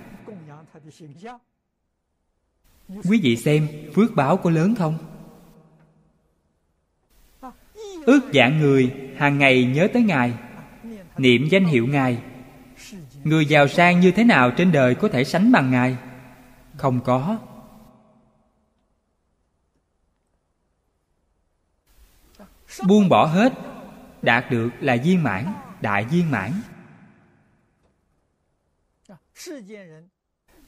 Quý 2.88 3.20
vị 3.22 3.36
xem 3.36 3.68
phước 3.94 4.14
báo 4.14 4.36
có 4.36 4.50
lớn 4.50 4.74
không? 4.74 4.98
Ước 8.06 8.20
dạng 8.34 8.60
người 8.60 8.92
hàng 9.16 9.38
ngày 9.38 9.64
nhớ 9.64 9.88
tới 9.92 10.02
ngài. 10.02 10.32
Niệm 11.18 11.48
danh 11.50 11.64
hiệu 11.64 11.86
ngài 11.86 12.18
người 13.24 13.46
giàu 13.46 13.68
sang 13.68 14.00
như 14.00 14.10
thế 14.10 14.24
nào 14.24 14.50
trên 14.50 14.72
đời 14.72 14.94
có 14.94 15.08
thể 15.08 15.24
sánh 15.24 15.52
bằng 15.52 15.70
ngài? 15.70 15.96
Không 16.76 17.00
có. 17.00 17.38
Buông 22.86 23.08
bỏ 23.08 23.26
hết, 23.26 23.52
đạt 24.22 24.50
được 24.50 24.70
là 24.80 24.96
viên 25.04 25.22
mãn, 25.22 25.52
đại 25.80 26.04
viên 26.04 26.30
mãn. 26.30 26.52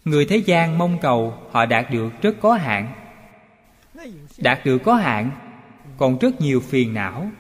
Người 0.05 0.27
thế 0.27 0.37
gian 0.37 0.79
mong 0.79 0.99
cầu, 1.03 1.39
họ 1.51 1.67
đạt 1.67 1.91
được 1.91 2.11
rất 2.23 2.35
có 2.41 2.55
hạn. 2.55 2.93
Đạt 4.39 4.65
được 4.65 4.79
có 4.85 4.95
hạn, 4.95 5.31
còn 5.99 6.19
rất 6.19 6.41
nhiều 6.41 6.61
phiền 6.61 6.95
não. 6.95 7.31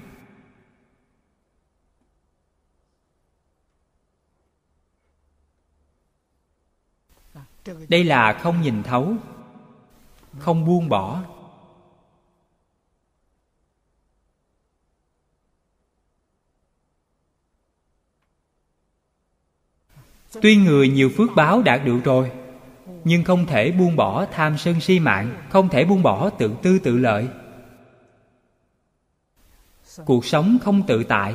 Đây 7.88 8.04
là 8.04 8.32
không 8.42 8.62
nhìn 8.62 8.82
thấu, 8.82 9.14
không 10.38 10.64
buông 10.64 10.88
bỏ. 10.88 11.22
Tuy 20.42 20.56
người 20.56 20.88
nhiều 20.88 21.10
phước 21.16 21.30
báo 21.36 21.62
đạt 21.62 21.80
được 21.84 22.00
rồi, 22.04 22.32
nhưng 23.04 23.24
không 23.24 23.46
thể 23.46 23.72
buông 23.72 23.96
bỏ 23.96 24.26
tham 24.32 24.58
sân 24.58 24.80
si 24.80 25.00
mạng, 25.00 25.46
không 25.50 25.68
thể 25.68 25.84
buông 25.84 26.02
bỏ 26.02 26.30
tự 26.30 26.54
tư 26.62 26.78
tự 26.78 26.98
lợi. 26.98 27.28
Cuộc 30.04 30.24
sống 30.24 30.58
không 30.62 30.86
tự 30.86 31.04
tại. 31.04 31.34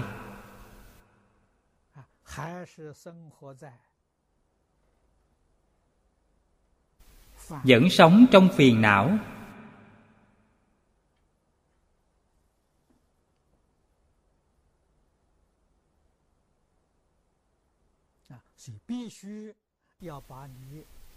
Vẫn 7.63 7.89
sống 7.89 8.25
trong 8.31 8.49
phiền 8.55 8.81
não. 8.81 9.17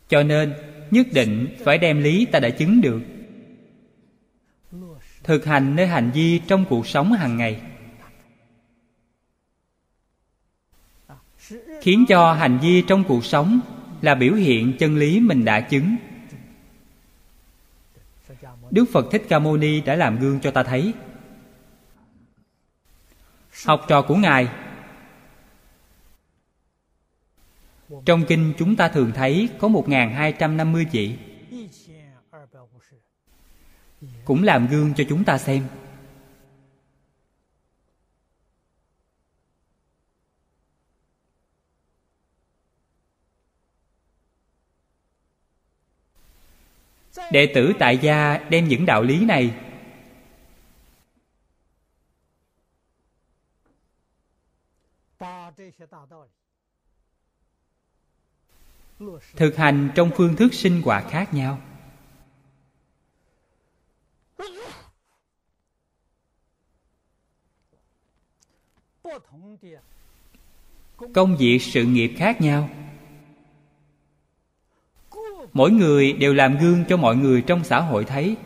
Cho 0.09 0.22
nên, 0.22 0.55
nhất 0.91 1.07
định 1.12 1.57
phải 1.64 1.78
đem 1.78 2.03
lý 2.03 2.26
ta 2.33 2.41
đã 2.41 2.51
chứng 2.51 2.80
được. 2.80 3.01
Thực 5.22 5.45
hành 5.45 5.76
nơi 5.76 5.87
hành 5.87 6.11
vi 6.14 6.41
trong 6.49 6.64
cuộc 6.68 6.87
sống 6.87 7.12
hàng 7.12 7.37
ngày. 7.37 7.61
Khiến 11.80 12.05
cho 12.09 12.33
hành 12.33 12.59
vi 12.62 12.83
trong 12.89 13.05
cuộc 13.09 13.24
sống 13.24 13.61
là 14.03 14.14
biểu 14.14 14.35
hiện 14.35 14.76
chân 14.78 14.97
lý 14.97 15.20
mình 15.20 15.45
đã 15.45 15.61
chứng 15.61 15.97
đức 18.73 18.85
phật 18.93 19.07
thích 19.11 19.23
ca 19.29 19.39
mâu 19.39 19.57
ni 19.57 19.81
đã 19.81 19.97
làm 19.97 20.18
gương 20.18 20.41
cho 20.41 20.51
ta 20.51 20.62
thấy. 20.62 20.93
Học 23.66 23.85
trò 23.89 24.03
của 24.03 24.16
ngài. 24.16 24.49
Trong 28.05 28.25
kinh 28.29 28.53
chúng 28.59 28.77
ta 28.77 28.89
thường 28.89 29.12
thấy 29.14 29.49
có 29.59 29.68
1.250 29.68 30.87
vị. 30.93 31.16
Cũng 34.25 34.43
làm 34.43 34.66
gương 34.66 34.95
cho 34.95 35.05
chúng 35.09 35.25
ta 35.25 35.39
xem. 35.39 35.66
Đệ 47.33 47.53
tử 47.55 47.72
tại 47.78 47.99
gia 47.99 48.39
đem 48.39 48.68
những 48.68 48.87
đạo 48.87 49.03
lý 49.03 49.24
này. 49.24 49.55
Thực 59.37 59.57
hành 59.57 59.91
trong 59.95 60.11
phương 60.16 60.37
thức 60.37 60.55
sinh 60.55 60.83
hoạt 60.83 61.05
khác 61.11 61.35
nhau. 61.35 61.61
Công 71.14 71.37
việc 71.37 71.59
sự 71.59 71.85
nghiệp 71.85 72.14
khác 72.16 72.41
nhau 72.41 72.70
mỗi 75.53 75.70
người 75.70 76.12
đều 76.12 76.34
làm 76.34 76.59
gương 76.59 76.84
cho 76.88 76.96
mọi 76.96 77.16
người 77.16 77.42
trong 77.46 77.64
xã 77.64 77.80
hội 77.80 78.05
thấy. 78.05 78.36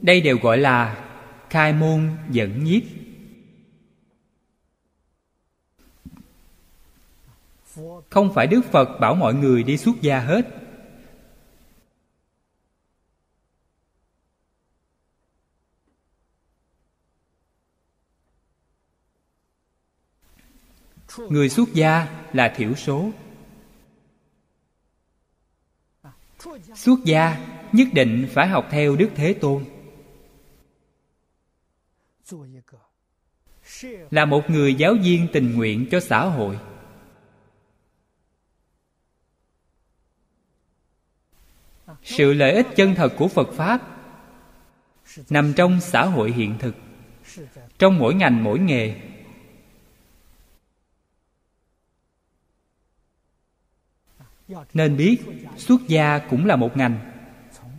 Đây 0.00 0.20
đều 0.20 0.38
gọi 0.42 0.58
là 0.58 1.08
khai 1.50 1.72
môn 1.72 2.16
dẫn 2.30 2.64
nhiếp. 2.64 2.82
Không 8.10 8.34
phải 8.34 8.46
đức 8.46 8.60
phật 8.72 8.98
bảo 9.00 9.14
mọi 9.14 9.34
người 9.34 9.62
đi 9.62 9.76
xuất 9.76 9.94
gia 10.00 10.20
hết. 10.20 10.65
Người 21.18 21.48
xuất 21.48 21.68
gia 21.74 22.24
là 22.32 22.52
thiểu 22.56 22.74
số. 22.74 23.10
Xuất 26.74 26.98
gia 27.04 27.46
nhất 27.72 27.88
định 27.92 28.28
phải 28.32 28.48
học 28.48 28.66
theo 28.70 28.96
đức 28.96 29.08
thế 29.14 29.32
tôn. 29.32 29.64
Là 34.10 34.24
một 34.24 34.50
người 34.50 34.74
giáo 34.74 34.94
viên 35.02 35.28
tình 35.32 35.54
nguyện 35.54 35.86
cho 35.90 36.00
xã 36.00 36.24
hội. 36.24 36.58
Sự 42.02 42.32
lợi 42.32 42.52
ích 42.52 42.66
chân 42.76 42.94
thật 42.94 43.12
của 43.18 43.28
phật 43.28 43.48
pháp 43.52 43.80
nằm 45.30 45.52
trong 45.56 45.80
xã 45.80 46.04
hội 46.04 46.32
hiện 46.32 46.58
thực. 46.58 46.74
Trong 47.78 47.98
mỗi 47.98 48.14
ngành 48.14 48.44
mỗi 48.44 48.58
nghề 48.58 49.15
nên 54.74 54.96
biết, 54.96 55.16
xuất 55.56 55.80
gia 55.88 56.18
cũng 56.18 56.46
là 56.46 56.56
một 56.56 56.76
ngành. 56.76 57.12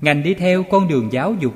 Ngành 0.01 0.23
đi 0.23 0.33
theo 0.33 0.63
con 0.63 0.87
đường 0.87 1.09
giáo 1.11 1.35
dục. 1.39 1.53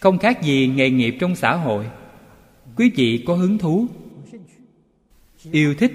Không 0.00 0.18
khác 0.18 0.42
gì 0.42 0.68
nghề 0.68 0.90
nghiệp 0.90 1.16
trong 1.20 1.36
xã 1.36 1.54
hội. 1.56 1.90
Quý 2.76 2.92
vị 2.96 3.24
có 3.26 3.34
hứng 3.34 3.58
thú, 3.58 3.86
yêu 5.50 5.74
thích 5.78 5.92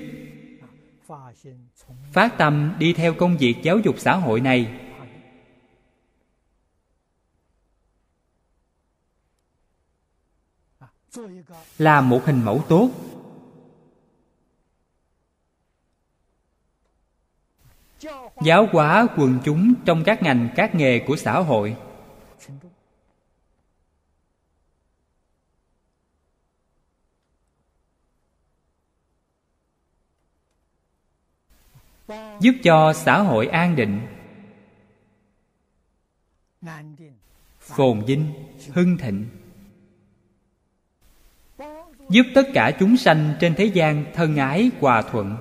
phát 2.12 2.38
tâm 2.38 2.76
đi 2.80 2.94
theo 2.94 3.14
công 3.14 3.38
việc 3.38 3.56
giáo 3.64 3.80
dục 3.80 3.96
xã 4.00 4.16
hội 4.16 4.42
này. 4.42 4.80
Là 11.78 12.02
một 12.02 12.26
hình 12.26 12.44
mẫu 12.46 12.64
tốt. 12.70 12.90
Giáo 18.44 18.68
hóa 18.72 19.08
quần 19.18 19.40
chúng 19.44 19.74
trong 19.86 20.04
các 20.04 20.24
ngành, 20.24 20.50
các 20.56 20.76
nghề 20.76 21.00
của 21.00 21.16
xã 21.16 21.40
hội. 21.40 21.78
Giúp 32.40 32.56
cho 32.64 32.94
xã 32.94 33.22
hội 33.22 33.48
an 33.48 33.76
định. 33.76 34.02
Phồn 37.60 38.02
vinh, 38.06 38.34
hưng 38.70 38.98
thịnh. 38.98 39.26
Giúp 42.10 42.24
tất 42.36 42.44
cả 42.54 42.72
chúng 42.80 42.98
sanh 42.98 43.34
trên 43.40 43.56
thế 43.56 43.66
gian 43.66 44.06
thân 44.14 44.36
ái 44.38 44.72
hòa 44.80 45.02
thuận 45.02 45.38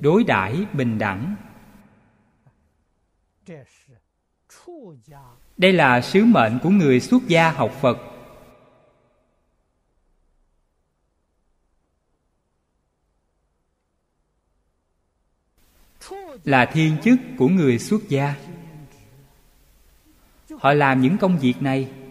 đối 0.00 0.24
đãi 0.24 0.66
bình 0.72 0.98
đẳng. 0.98 1.36
đây 5.56 5.72
là 5.72 6.00
sứ 6.00 6.24
mệnh 6.24 6.58
của 6.62 6.70
người 6.70 7.00
xuất 7.00 7.22
gia 7.28 7.50
học 7.50 7.72
phật. 7.80 7.98
Là 16.44 16.66
thiên 16.72 16.96
chức 17.04 17.18
của 17.38 17.48
người 17.48 17.78
xuất 17.78 18.08
gia. 18.08 18.34
Họ 20.58 20.72
làm 20.72 21.00
những 21.00 21.18
công 21.18 21.38
việc 21.38 21.54
này 21.62 22.01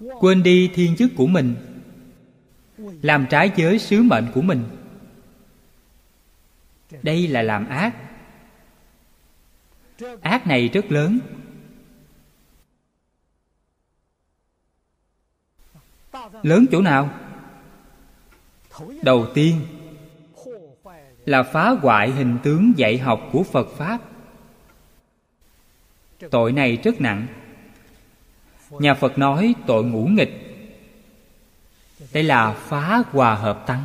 quên 0.00 0.42
đi 0.42 0.70
thiên 0.74 0.96
chức 0.96 1.10
của 1.16 1.26
mình. 1.26 1.54
Làm 3.02 3.26
trái 3.30 3.50
với 3.56 3.78
sứ 3.78 4.02
mệnh 4.02 4.26
của 4.34 4.42
mình. 4.42 4.64
Đây 7.02 7.28
là 7.28 7.42
làm 7.42 7.68
ác. 7.68 7.94
Ác 10.20 10.46
này 10.46 10.68
rất 10.68 10.84
lớn. 10.92 11.18
Lớn 16.42 16.66
chỗ 16.72 16.80
nào? 16.80 17.10
Đầu 19.02 19.26
tiên 19.34 19.60
là 21.26 21.42
phá 21.42 21.70
hoại 21.70 22.10
hình 22.10 22.38
tướng 22.42 22.72
dạy 22.76 22.98
học 22.98 23.20
của 23.32 23.42
phật 23.42 23.68
pháp. 23.76 23.98
Tội 26.30 26.52
này 26.52 26.76
rất 26.76 27.00
nặng 27.00 27.26
nhà 28.70 28.94
phật 28.94 29.18
nói 29.18 29.54
tội 29.66 29.84
ngũ 29.84 30.06
nghịch. 30.06 30.46
Đây 32.12 32.22
là 32.22 32.52
phá 32.52 33.02
hòa 33.12 33.34
hợp 33.34 33.66
tăng. 33.66 33.84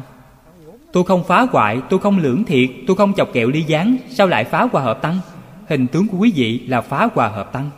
Tôi 0.94 1.04
không 1.04 1.24
phá 1.28 1.42
hoại, 1.42 1.82
tôi 1.90 2.00
không 2.00 2.20
lưỡng 2.20 2.44
thiệt, 2.44 2.70
tôi 2.88 2.96
không 2.96 3.14
chọc 3.14 3.34
kẹo 3.34 3.48
ly 3.48 3.64
gián, 3.64 3.98
sao 4.10 4.28
lại 4.28 4.44
phá 4.44 4.68
hòa 4.72 4.84
hợp 4.84 5.00
tăng? 5.02 5.20
Hình 5.68 5.88
tướng 5.88 6.08
của 6.08 6.18
quý 6.18 6.32
vị 6.36 6.60
là 6.60 6.82
phá 6.82 7.10
hòa 7.14 7.28
hợp 7.28 7.54
tăng. 7.54 7.70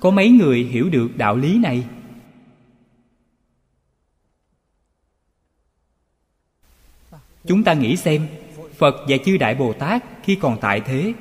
Có 0.00 0.10
mấy 0.10 0.30
người 0.30 0.64
hiểu 0.64 0.90
được 0.90 1.08
đạo 1.16 1.36
lý 1.36 1.58
này? 1.58 1.84
Chúng 7.46 7.64
ta 7.64 7.74
nghĩ 7.74 7.96
xem, 7.96 8.26
phật 8.76 8.94
và 9.08 9.16
chư 9.24 9.36
đại 9.36 9.54
bồ 9.54 9.72
tát 9.72 10.04
khi 10.22 10.36
còn 10.36 10.58
tại 10.60 10.80
thế 10.80 11.14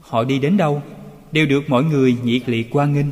họ 0.00 0.24
đi 0.24 0.38
đến 0.38 0.56
đâu 0.56 0.82
đều 1.32 1.46
được 1.46 1.62
mọi 1.68 1.84
người 1.84 2.18
nhiệt 2.22 2.48
liệt 2.48 2.68
quan 2.70 2.92
nghênh. 2.92 3.06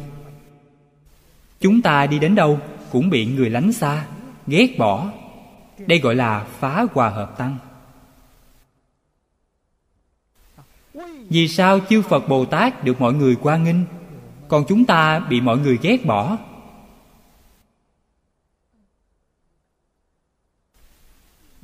Chúng 1.60 1.82
ta 1.82 2.06
đi 2.06 2.18
đến 2.18 2.34
đâu 2.34 2.60
cũng 2.92 3.10
bị 3.10 3.26
người 3.26 3.50
lánh 3.50 3.72
xa, 3.72 4.06
ghét 4.46 4.78
bỏ. 4.78 5.10
Đây 5.78 5.98
gọi 5.98 6.14
là 6.14 6.44
phá 6.44 6.86
hòa 6.92 7.08
hợp 7.08 7.38
tăng. 7.38 7.56
Vì 11.28 11.48
sao 11.48 11.80
chư 11.88 12.02
phật 12.02 12.28
bồ 12.28 12.44
tát 12.44 12.84
được 12.84 13.00
mọi 13.00 13.12
người 13.12 13.36
quan 13.42 13.64
nghênh, 13.64 13.84
còn 14.48 14.64
chúng 14.68 14.84
ta 14.84 15.18
bị 15.18 15.40
mọi 15.40 15.58
người 15.58 15.78
ghét 15.82 16.06
bỏ? 16.06 16.38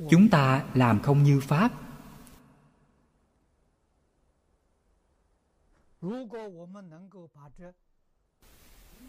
Chúng 0.09 0.29
ta 0.29 0.63
làm 0.73 0.99
không 0.99 1.23
như 1.23 1.39
pháp. 1.39 1.71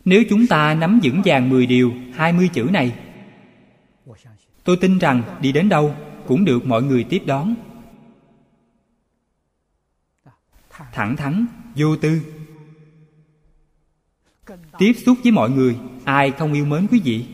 Nếu 0.05 0.23
chúng 0.31 0.47
ta 0.47 0.75
nắm 0.75 1.01
vững 1.03 1.23
vàng 1.25 1.51
10 1.51 1.67
điều, 1.67 1.93
20 2.15 2.49
chữ 2.53 2.69
này 2.73 2.99
Tôi 4.65 4.77
tin 4.81 4.99
rằng 4.99 5.39
đi 5.41 5.53
đến 5.53 5.69
đâu 5.69 5.95
cũng 6.27 6.45
được 6.45 6.67
mọi 6.67 6.83
người 6.83 7.05
tiếp 7.05 7.23
đón. 7.27 7.55
Thẳng 10.93 11.17
thắn, 11.17 11.47
vô 11.77 11.97
tư. 11.97 12.21
Tiếp 14.79 14.93
xúc 15.07 15.19
với 15.23 15.33
mọi 15.33 15.51
người 15.51 15.79
Ai 16.05 16.31
không 16.31 16.53
yêu 16.53 16.65
mến 16.65 16.87
quý 16.91 17.01
vị? 17.05 17.27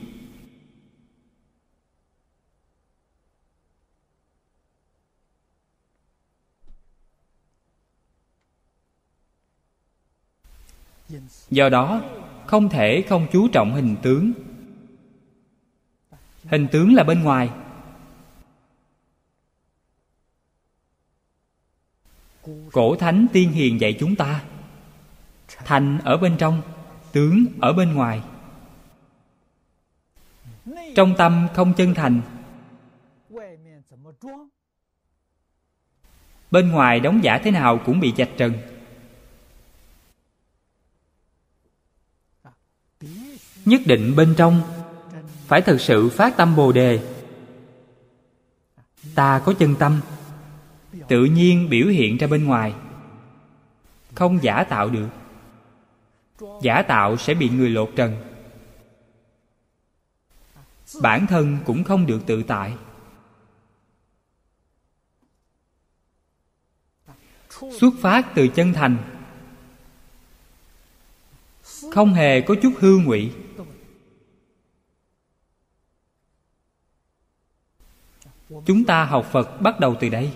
Do 11.50 11.68
đó, 11.68 12.02
không 12.46 12.68
thể 12.68 13.04
không 13.08 13.26
chú 13.32 13.48
trọng 13.48 13.72
hình 13.72 13.96
tướng. 14.02 14.32
Hình 16.44 16.68
tướng 16.72 16.94
là 16.94 17.04
bên 17.04 17.22
ngoài. 17.22 17.50
Cổ 22.72 22.96
thánh 22.96 23.26
tiên 23.32 23.50
hiền 23.50 23.80
dạy 23.80 23.96
chúng 24.00 24.16
ta, 24.16 24.44
thành 25.48 25.98
ở 26.04 26.16
bên 26.16 26.36
trong, 26.38 26.62
tướng 27.12 27.44
ở 27.60 27.72
bên 27.72 27.94
ngoài. 27.94 28.22
Trong 30.96 31.14
tâm 31.18 31.48
không 31.54 31.74
chân 31.74 31.94
thành. 31.94 32.20
Bên 36.50 36.68
ngoài 36.70 37.00
đóng 37.00 37.24
giả 37.24 37.38
thế 37.38 37.50
nào 37.50 37.80
cũng 37.84 38.00
bị 38.00 38.12
chạch 38.16 38.30
trần. 38.36 38.52
Nhất 43.68 43.80
định 43.86 44.16
bên 44.16 44.34
trong. 44.36 44.62
Phải 45.46 45.62
thực 45.62 45.80
sự 45.80 46.08
phát 46.08 46.36
tâm 46.36 46.56
bồ 46.56 46.72
đề. 46.72 47.14
Ta 49.14 49.38
có 49.38 49.52
chân 49.52 49.74
tâm, 49.78 50.00
tự 51.08 51.24
nhiên 51.24 51.68
biểu 51.70 51.86
hiện 51.86 52.16
ra 52.16 52.26
bên 52.26 52.44
ngoài. 52.44 52.74
Không 54.14 54.42
giả 54.42 54.64
tạo 54.64 54.90
được. 54.90 55.08
Giả 56.62 56.82
tạo 56.82 57.16
sẽ 57.16 57.34
bị 57.34 57.48
người 57.48 57.70
lột 57.70 57.90
trần. 57.96 58.16
Bản 61.02 61.26
thân 61.26 61.58
cũng 61.66 61.84
không 61.84 62.06
được 62.06 62.20
tự 62.26 62.42
tại. 62.42 62.74
Xuất 67.50 67.94
phát 68.00 68.34
từ 68.34 68.48
chân 68.48 68.72
thành. 68.72 68.96
Không 71.92 72.14
hề 72.14 72.40
có 72.40 72.54
chút 72.62 72.72
hư 72.78 72.98
ngụy. 72.98 73.32
Chúng 78.66 78.84
ta 78.84 79.04
học 79.04 79.26
phật 79.32 79.60
bắt 79.60 79.80
đầu 79.80 79.96
từ 80.00 80.08
đây. 80.08 80.30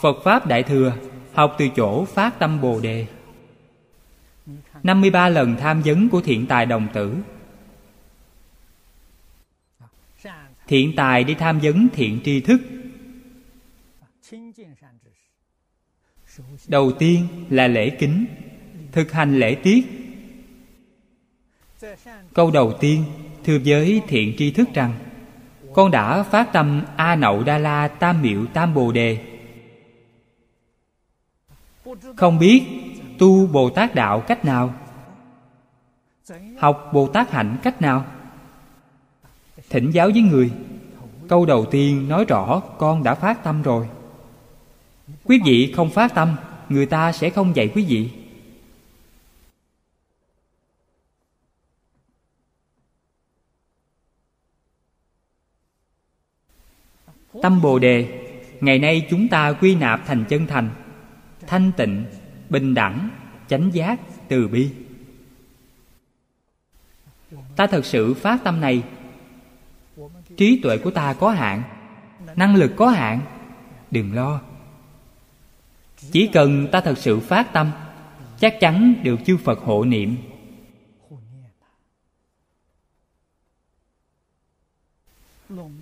Phật 0.00 0.16
pháp 0.24 0.46
đại 0.46 0.62
thừa, 0.62 0.96
học 1.32 1.54
từ 1.58 1.68
chỗ 1.76 2.04
phát 2.04 2.38
tâm 2.38 2.60
bồ 2.60 2.80
đề. 2.80 3.06
53 4.82 5.28
lần 5.28 5.56
tham 5.56 5.82
vấn 5.82 6.08
của 6.08 6.20
thiện 6.20 6.46
tài 6.46 6.66
đồng 6.66 6.88
tử. 6.92 7.16
Thiện 10.66 10.92
tài 10.96 11.24
đi 11.24 11.34
tham 11.34 11.58
vấn 11.58 11.88
thiện 11.92 12.20
tri 12.24 12.40
thức. 12.40 12.60
Đầu 16.68 16.92
tiên 16.92 17.26
là 17.50 17.68
lễ 17.68 17.90
kính, 17.90 18.26
Thực 18.92 19.12
hành 19.12 19.38
lễ 19.38 19.54
tiết. 19.54 19.84
Câu 22.34 22.50
đầu 22.50 22.72
tiên, 22.80 23.04
thưa 23.44 23.58
với 23.64 24.02
thiện 24.08 24.34
tri 24.38 24.50
thức 24.50 24.68
rằng 24.74 25.11
con 25.74 25.90
đã 25.90 26.22
phát 26.22 26.52
tâm 26.52 26.82
a 26.96 27.16
nậu 27.16 27.42
đa 27.42 27.58
la 27.58 27.88
tam 27.88 28.22
miệu 28.22 28.46
tam 28.46 28.74
bồ 28.74 28.92
đề. 28.92 29.18
Không 32.16 32.38
biết 32.38 32.62
tu 33.18 33.46
bồ 33.46 33.70
tát 33.70 33.94
đạo 33.94 34.20
cách 34.20 34.44
nào? 34.44 34.74
Học 36.58 36.90
bồ 36.92 37.06
tát 37.06 37.30
hạnh 37.30 37.56
cách 37.62 37.82
nào? 37.82 38.04
Thỉnh 39.70 39.90
giáo 39.90 40.10
với 40.12 40.22
người. 40.22 40.50
Câu 41.28 41.46
đầu 41.46 41.64
tiên 41.64 42.08
nói 42.08 42.24
rõ 42.24 42.60
con 42.78 43.02
đã 43.02 43.14
phát 43.14 43.44
tâm 43.44 43.62
rồi. 43.62 43.88
Quý 45.24 45.40
vị 45.44 45.72
không 45.76 45.90
phát 45.90 46.14
tâm, 46.14 46.36
người 46.68 46.86
ta 46.86 47.12
sẽ 47.12 47.30
không 47.30 47.56
dạy 47.56 47.68
quý 47.74 47.84
vị. 47.84 48.10
Tâm 57.42 57.60
bồ 57.62 57.78
đề, 57.78 58.08
ngày 58.60 58.78
nay 58.78 59.06
chúng 59.10 59.28
ta 59.28 59.52
quy 59.52 59.74
nạp 59.74 60.06
thành 60.06 60.24
chân 60.28 60.46
thành, 60.46 60.70
thanh 61.46 61.72
tịnh, 61.76 62.04
bình 62.48 62.74
đẳng, 62.74 63.08
chánh 63.48 63.70
giác, 63.72 64.00
từ 64.28 64.48
bi. 64.48 64.70
Ta 67.56 67.66
thật 67.66 67.84
sự 67.84 68.14
phát 68.14 68.44
tâm 68.44 68.60
này. 68.60 68.82
Trí 70.36 70.60
tuệ 70.62 70.78
của 70.78 70.90
ta 70.90 71.12
có 71.12 71.30
hạn, 71.30 71.62
năng 72.36 72.56
lực 72.56 72.72
có 72.76 72.88
hạn, 72.88 73.20
đừng 73.90 74.14
lo. 74.14 74.40
Chỉ 76.12 76.26
cần 76.26 76.68
ta 76.72 76.80
thật 76.80 76.98
sự 76.98 77.20
phát 77.20 77.52
tâm, 77.52 77.70
chắc 78.40 78.60
chắn 78.60 78.94
được 79.02 79.20
chư 79.26 79.36
phật 79.36 79.58
hộ 79.58 79.84
niệm. 79.84 80.16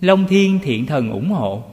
Long 0.01 0.27
thiên 0.27 0.59
thiện 0.63 0.85
thần 0.85 1.11
ủng 1.11 1.29
hộ. 1.29 1.63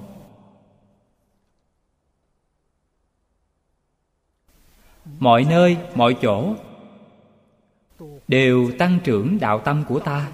Mọi 5.19 5.47
nơi, 5.51 5.77
mọi 5.95 6.17
chỗ 6.23 6.55
đều 8.29 8.71
tăng 8.79 8.99
trưởng 9.05 9.39
đạo 9.41 9.61
tâm 9.61 9.85
của 9.89 10.01
ta, 10.01 10.31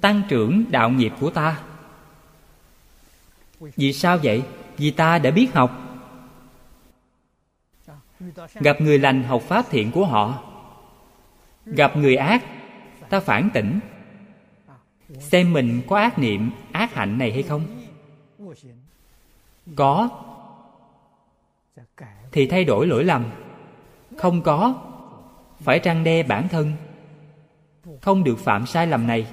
tăng 0.00 0.22
trưởng 0.28 0.64
đạo 0.70 0.90
nghiệp 0.90 1.12
của 1.20 1.30
ta. 1.30 1.62
Vì 3.60 3.92
sao 3.92 4.18
vậy? 4.22 4.42
Vì 4.76 4.90
ta 4.90 5.18
đã 5.18 5.30
biết 5.30 5.48
học. 5.54 5.82
Gặp 8.54 8.80
người 8.80 8.98
lành 8.98 9.22
học 9.22 9.42
pháp 9.42 9.66
thiện 9.70 9.92
của 9.92 10.06
họ, 10.06 10.44
gặp 11.66 11.96
người 11.96 12.16
ác, 12.16 12.44
ta 13.08 13.20
phản 13.20 13.50
tỉnh 13.54 13.80
xem 15.08 15.52
mình 15.52 15.82
có 15.88 15.96
ác 15.96 16.18
niệm, 16.18 16.50
ác 16.72 16.94
hạnh 16.94 17.18
này 17.18 17.32
hay 17.32 17.42
không? 17.42 17.62
Có. 19.76 20.22
Thì 22.32 22.46
thay 22.46 22.64
đổi 22.64 22.86
lỗi 22.86 23.04
lầm. 23.04 23.30
Không 24.16 24.42
có. 24.42 24.82
Phải 25.60 25.78
răng 25.78 26.04
đe 26.04 26.22
bản 26.22 26.48
thân. 26.48 26.72
Không 28.02 28.24
được 28.24 28.38
phạm 28.38 28.66
sai 28.66 28.86
lầm 28.86 29.06
này. 29.06 29.26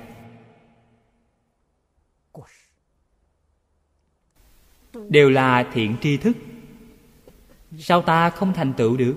Đều 5.09 5.29
là 5.29 5.69
thiện 5.73 5.95
tri 6.01 6.17
thức. 6.17 6.37
Sao 7.77 8.01
ta 8.01 8.29
không 8.29 8.53
thành 8.53 8.73
tựu 8.73 8.97
được? 8.97 9.15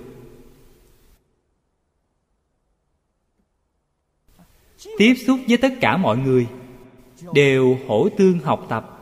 Tiếp 4.99 5.14
xúc 5.26 5.41
với 5.49 5.57
tất 5.57 5.72
cả 5.80 5.97
mọi 5.97 6.18
người, 6.18 6.47
đều 7.34 7.78
hỗ 7.87 8.09
tương 8.09 8.39
học 8.39 8.66
tập. 8.68 8.93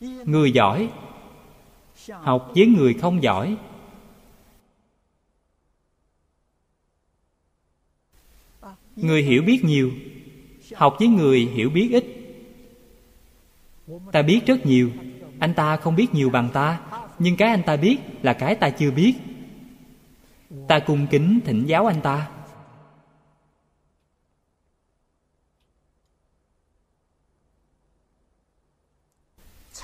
Người 0.00 0.52
giỏi, 0.52 0.90
học 2.08 2.52
với 2.54 2.66
người 2.66 2.94
không 2.94 3.22
giỏi. 3.22 3.56
Người 8.96 9.22
hiểu 9.22 9.42
biết 9.42 9.64
nhiều, 9.64 9.92
học 10.74 10.96
với 10.98 11.08
người 11.08 11.40
hiểu 11.40 11.70
biết 11.70 11.88
ít. 11.92 12.04
Ta 14.12 14.22
biết 14.22 14.40
rất 14.46 14.66
nhiều 14.66 14.90
anh 15.38 15.54
ta 15.54 15.76
không 15.76 15.96
biết 15.96 16.14
nhiều 16.14 16.30
bằng 16.30 16.50
ta, 16.52 16.80
nhưng 17.18 17.36
cái 17.36 17.48
anh 17.48 17.62
ta 17.62 17.76
biết 17.76 17.98
là 18.22 18.32
cái 18.32 18.54
ta 18.54 18.70
chưa 18.70 18.90
biết. 18.90 19.14
Ta 20.68 20.78
cung 20.78 21.06
kính 21.06 21.40
thỉnh 21.44 21.66
giáo 21.66 21.86
anh 21.86 22.00
ta. 22.00 22.28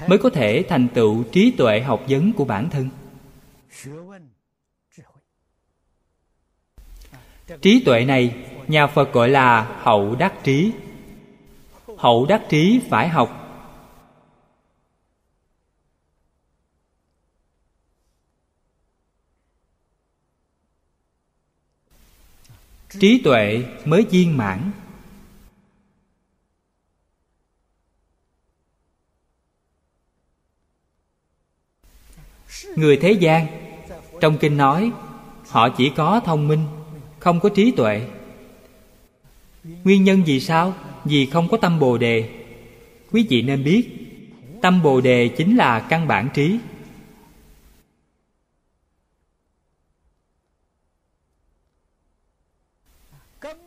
Mới 0.06 0.18
có 0.18 0.30
thể 0.30 0.64
thành 0.68 0.88
tựu 0.88 1.24
trí 1.24 1.50
tuệ 1.50 1.80
học 1.80 2.02
vấn 2.08 2.32
của 2.32 2.44
bản 2.44 2.70
thân. 2.70 2.88
Trí 7.62 7.82
tuệ 7.84 8.04
này, 8.04 8.46
nhà 8.68 8.86
phật 8.86 9.12
gọi 9.12 9.28
là 9.28 9.76
hậu 9.80 10.14
đắc 10.14 10.32
trí. 10.44 10.72
Hậu 11.98 12.26
đắc 12.26 12.42
trí 12.48 12.80
phải 12.90 13.08
học 13.08 13.41
trí 23.00 23.20
tuệ 23.24 23.64
mới 23.84 24.06
viên 24.10 24.36
mãn. 24.36 24.70
Người 32.76 32.96
thế 32.96 33.12
gian, 33.12 33.46
trong 34.20 34.38
kinh 34.38 34.56
nói, 34.56 34.90
họ 35.48 35.68
chỉ 35.68 35.90
có 35.96 36.20
thông 36.24 36.48
minh, 36.48 36.64
không 37.18 37.40
có 37.40 37.48
trí 37.48 37.70
tuệ. 37.70 38.06
Nguyên 39.84 40.04
nhân 40.04 40.22
vì 40.26 40.40
sao? 40.40 40.74
Vì 41.04 41.26
không 41.26 41.48
có 41.48 41.56
tâm 41.56 41.78
bồ 41.78 41.98
đề. 41.98 42.28
Quý 43.10 43.26
vị 43.28 43.42
nên 43.42 43.64
biết, 43.64 43.88
tâm 44.62 44.82
bồ 44.82 45.00
đề 45.00 45.28
chính 45.28 45.56
là 45.56 45.80
căn 45.80 46.08
bản 46.08 46.28
trí. 46.34 46.58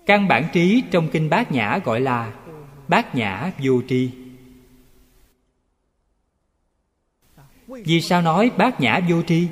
Căn 0.06 0.28
bản 0.28 0.48
trí 0.54 0.84
trong 0.92 1.10
kinh 1.10 1.30
bát 1.30 1.52
nhã 1.52 1.80
gọi 1.86 2.02
là 2.02 2.34
bát 2.88 3.16
nhã 3.16 3.52
vô 3.60 3.82
tri. 3.88 4.10
Vì 7.68 8.02
sao 8.02 8.22
nói 8.22 8.52
bát 8.58 8.82
nhã 8.82 9.00
vô 9.10 9.22
tri? 9.22 9.48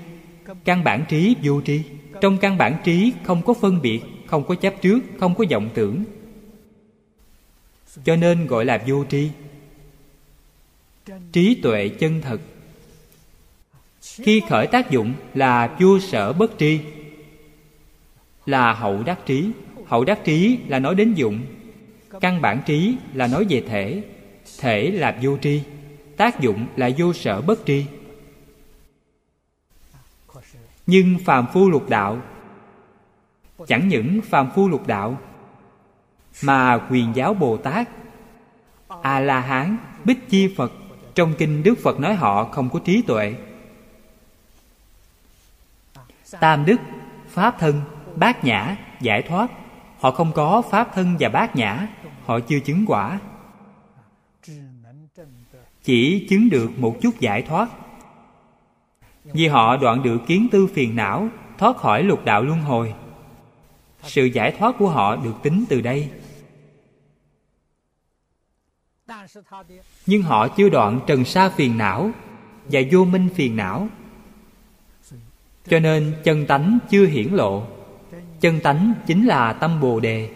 Căn 0.64 0.84
bản 0.84 1.06
trí 1.10 1.36
vô 1.43 1.62
tri. 1.62 1.82
Trong 2.22 2.38
căn 2.38 2.58
bản 2.58 2.78
trí 2.84 3.14
không 3.24 3.41
có 3.41 3.54
phân 3.54 3.82
biệt, 3.82 4.01
không 4.26 4.43
có 4.43 4.56
chấp 4.56 4.74
trước, 4.82 4.99
không 5.20 5.36
có 5.36 5.45
vọng 5.51 5.70
tưởng. 5.74 6.04
Cho 8.04 8.16
nên 8.16 8.47
gọi 8.47 8.66
là 8.66 8.84
vô 8.88 9.06
tri. 9.06 9.30
Trí 11.32 11.56
tuệ 11.62 11.89
chân 11.89 12.22
thật. 12.22 12.41
Khi 14.01 14.41
khởi 14.49 14.68
tác 14.68 14.91
dụng 14.91 15.14
là 15.34 15.78
vô 15.80 15.99
sở 15.99 16.34
bất 16.34 16.51
tri, 16.58 16.80
là 18.45 18.74
hậu 18.74 19.04
đắc 19.04 19.20
trí 19.26 19.49
hậu 19.86 20.03
đắc 20.03 20.19
trí 20.23 20.59
là 20.67 20.79
nói 20.79 20.95
đến 20.95 21.13
dụng, 21.13 21.45
căn 22.19 22.41
bản 22.41 22.61
trí 22.65 22.97
là 23.13 23.27
nói 23.27 23.45
về 23.49 23.63
thể 23.67 24.03
thể 24.59 24.91
là 24.91 25.17
vô 25.21 25.38
tri, 25.38 25.63
tác 26.17 26.39
dụng 26.39 26.67
là 26.75 26.89
vô 26.97 27.13
sở 27.13 27.41
bất 27.41 27.59
tri. 27.65 27.86
Nhưng 30.86 31.17
phàm 31.25 31.45
phu 31.53 31.69
lục 31.69 31.89
đạo, 31.89 32.21
chẳng 33.67 33.88
những 33.88 34.21
phàm 34.21 34.51
phu 34.55 34.67
lục 34.67 34.88
đạo, 34.88 35.17
mà 36.43 36.88
quyền 36.89 37.15
giáo 37.15 37.34
bồ 37.34 37.57
tát 37.57 37.89
a 39.01 39.19
la 39.19 39.39
hán 39.39 39.77
bích 40.03 40.29
chi 40.29 40.53
phật, 40.57 40.71
trong 41.15 41.34
kinh 41.38 41.63
đức 41.63 41.75
phật 41.84 41.99
nói 41.99 42.15
họ 42.15 42.43
không 42.45 42.69
có 42.69 42.79
trí 42.79 43.01
tuệ. 43.01 43.36
Tam 46.39 46.65
đức, 46.65 46.77
pháp 47.27 47.59
thân, 47.59 47.81
bát 48.15 48.43
nhã 48.43 48.77
giải 49.01 49.21
thoát 49.21 49.47
họ 50.04 50.12
không 50.12 50.32
có 50.32 50.62
pháp 50.62 50.89
thân 50.93 51.16
và 51.20 51.30
bát 51.30 51.56
nhã, 51.56 51.88
họ 52.26 52.39
chưa 52.39 52.60
chứng 52.60 52.86
quả. 52.88 53.20
Chỉ 55.84 56.28
chứng 56.30 56.49
được 56.49 56.72
một 56.78 56.95
chút 57.01 57.20
giải 57.20 57.41
thoát. 57.41 57.70
Vì 59.24 59.47
họ 59.47 59.78
đoạn 59.78 60.04
được 60.04 60.18
kiến 60.28 60.47
tư 60.51 60.68
phiền 60.68 60.95
não, 60.95 61.28
thoát 61.58 61.78
khỏi 61.78 62.04
lục 62.04 62.26
đạo 62.26 62.43
luân 62.43 62.62
hồi. 62.62 62.93
Sự 64.04 64.26
giải 64.26 64.56
thoát 64.60 64.76
của 64.80 64.89
họ 64.89 65.16
được 65.16 65.34
tính 65.43 65.66
từ 65.70 65.82
đây. 65.82 66.10
Nhưng 70.06 70.22
họ 70.22 70.47
chưa 70.47 70.70
đoạn 70.70 70.99
trần 71.08 71.26
sa 71.26 71.49
phiền 71.49 71.78
não 71.78 72.12
và 72.66 72.80
vô 72.91 73.06
minh 73.06 73.30
phiền 73.36 73.56
não. 73.56 73.88
Cho 75.68 75.80
nên 75.80 76.16
chân 76.24 76.45
tánh 76.45 76.80
chưa 76.89 77.06
hiển 77.06 77.34
lộ 77.34 77.72
chân 78.44 78.60
tánh 78.60 78.94
chính 79.08 79.26
là 79.26 79.54
tâm 79.54 79.80
bồ 79.80 80.00
đề. 80.00 80.36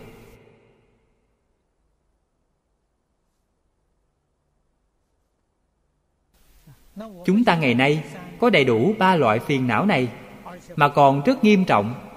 Chúng 7.26 7.43
ta 7.45 7.55
ngày 7.55 7.74
nay 7.74 8.03
có 8.39 8.49
đầy 8.49 8.66
đủ 8.66 8.93
ba 8.99 9.16
loại 9.16 9.39
phiền 9.39 9.68
não 9.68 9.86
này, 9.86 10.12
mà 10.76 10.89
còn 10.89 11.22
rất 11.26 11.43
nghiêm 11.43 11.66
trọng. 11.66 12.10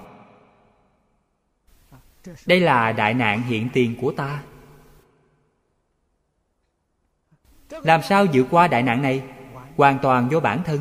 Đây 2.45 2.59
là 2.59 2.91
đại 2.91 3.13
nạn 3.13 3.41
hiện 3.41 3.69
tiền 3.73 3.95
của 4.01 4.11
ta. 4.11 4.43
Làm 7.69 8.01
sao 8.01 8.25
vượt 8.33 8.47
qua 8.51 8.67
đại 8.67 8.83
nạn 8.83 9.01
này? 9.01 9.23
Hoàn 9.77 9.99
toàn 10.01 10.29
do 10.31 10.39
bản 10.39 10.63
thân. 10.63 10.79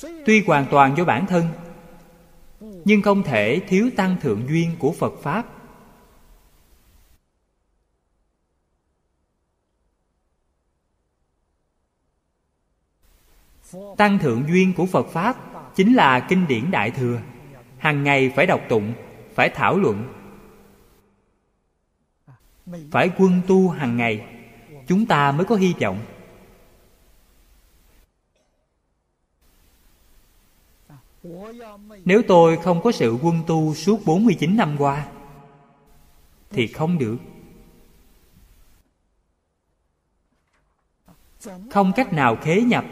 Tuy 0.00 0.44
hoàn 0.46 0.66
toàn 0.70 0.96
do 0.96 1.04
bản 1.04 1.26
thân, 1.26 1.48
nhưng 2.60 3.02
không 3.02 3.22
thể 3.22 3.60
thiếu 3.68 3.90
tăng 3.96 4.16
thượng 4.20 4.48
duyên 4.48 4.76
của 4.78 4.92
phật 4.92 5.12
pháp. 5.22 5.46
Tăng 13.96 14.18
thượng 14.18 14.44
duyên 14.48 14.72
của 14.76 14.86
phật 14.86 15.06
pháp 15.06 15.36
chính 15.74 15.94
là 15.94 16.20
kinh 16.20 16.46
điển 16.46 16.70
đại 16.70 16.90
thừa. 16.90 17.20
Hàng 17.78 18.04
ngày 18.04 18.32
phải 18.36 18.46
đọc 18.46 18.60
tụng, 18.68 18.92
phải 19.34 19.50
thảo 19.54 19.78
luận, 19.78 20.14
phải 22.90 23.10
quân 23.18 23.40
tu 23.46 23.68
hàng 23.68 23.96
ngày. 23.96 24.26
Chúng 24.86 25.06
ta 25.06 25.32
mới 25.32 25.44
có 25.46 25.54
hy 25.56 25.74
vọng. 25.80 26.15
Nếu 32.04 32.22
tôi 32.28 32.56
không 32.56 32.80
có 32.82 32.92
sự 32.92 33.18
quân 33.22 33.42
tu 33.46 33.74
suốt 33.74 34.00
49 34.04 34.56
năm 34.56 34.76
qua, 34.78 35.08
Thì 36.50 36.66
không 36.66 36.98
được. 36.98 37.16
Không 41.70 41.92
cách 41.96 42.12
nào 42.12 42.36
khế 42.36 42.60
nhập. 42.60 42.84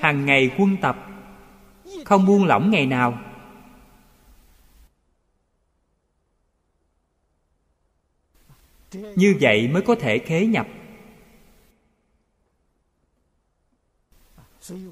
Hàng 0.00 0.26
ngày 0.26 0.50
quân 0.58 0.76
tập, 0.82 0.96
không 2.04 2.26
buông 2.26 2.44
lỏng 2.44 2.70
ngày 2.70 2.86
nào. 2.86 3.18
Như 8.92 9.36
vậy 9.40 9.68
mới 9.68 9.82
có 9.82 9.94
thể 9.94 10.18
khế 10.18 10.46
nhập. 10.46 10.66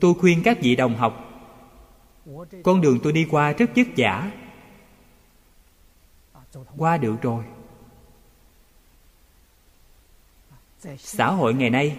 Tôi 0.01 0.15
khuyên 0.15 0.43
các 0.45 0.59
vị 0.61 0.77
đồng 0.77 0.97
học, 0.97 1.25
con 2.65 2.81
đường 2.81 2.99
tôi 3.03 3.13
đi 3.13 3.27
qua 3.31 3.53
rất 3.53 3.71
vất 3.77 3.87
vả 3.97 4.31
qua 6.77 6.97
được 6.97 7.17
rồi. 7.23 7.45
Xã 10.99 11.31
hội 11.31 11.55
ngày 11.55 11.71
nay, 11.71 11.99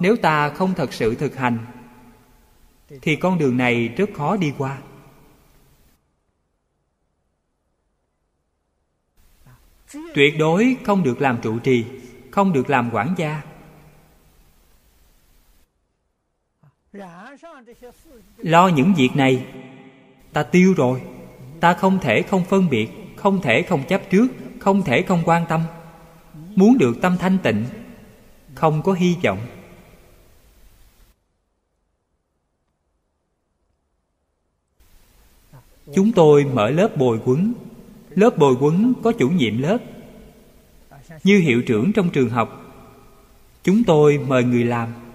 nếu 0.00 0.16
ta 0.22 0.48
không 0.48 0.74
thật 0.74 0.92
sự 0.92 1.14
thực 1.14 1.36
hành, 1.36 1.66
thì 3.02 3.16
con 3.16 3.38
đường 3.38 3.56
này 3.56 3.88
rất 3.88 4.10
khó 4.14 4.36
đi 4.36 4.52
qua. 4.58 4.78
Tuyệt 10.14 10.34
đối 10.38 10.76
không 10.84 11.02
được 11.02 11.20
làm 11.20 11.38
trụ 11.42 11.58
trì, 11.58 11.84
không 12.30 12.52
được 12.52 12.70
làm 12.70 12.90
quản 12.92 13.14
gia. 13.18 13.42
Lo 18.38 18.68
những 18.68 18.94
việc 18.94 19.10
này, 19.14 19.46
ta 20.32 20.42
tiêu 20.42 20.74
rồi. 20.76 21.02
Ta 21.60 21.74
không 21.74 21.98
thể 21.98 22.22
không 22.22 22.44
phân 22.44 22.68
biệt, 22.70 22.90
không 23.16 23.42
thể 23.42 23.62
không 23.62 23.82
chấp 23.88 24.10
trước, 24.10 24.26
không 24.58 24.82
thể 24.82 25.02
không 25.02 25.22
quan 25.24 25.46
tâm. 25.48 25.62
Muốn 26.56 26.78
được 26.78 26.96
tâm 27.02 27.16
thanh 27.18 27.38
tịnh, 27.42 27.64
không 28.54 28.82
có 28.82 28.92
hy 28.92 29.16
vọng. 29.22 29.38
Chúng 35.94 36.12
tôi 36.12 36.44
mở 36.44 36.70
lớp 36.70 36.96
bồi 36.96 37.20
quấn. 37.24 37.52
Lớp 38.10 38.38
bồi 38.38 38.54
quấn 38.60 38.92
có 39.02 39.12
chủ 39.12 39.28
nhiệm 39.28 39.58
lớp. 39.58 39.78
Như 41.24 41.38
hiệu 41.38 41.62
trưởng 41.62 41.92
trong 41.92 42.10
trường 42.10 42.30
học, 42.30 42.62
chúng 43.62 43.84
tôi 43.84 44.18
mời 44.28 44.44
người 44.44 44.64
làm 44.64 45.05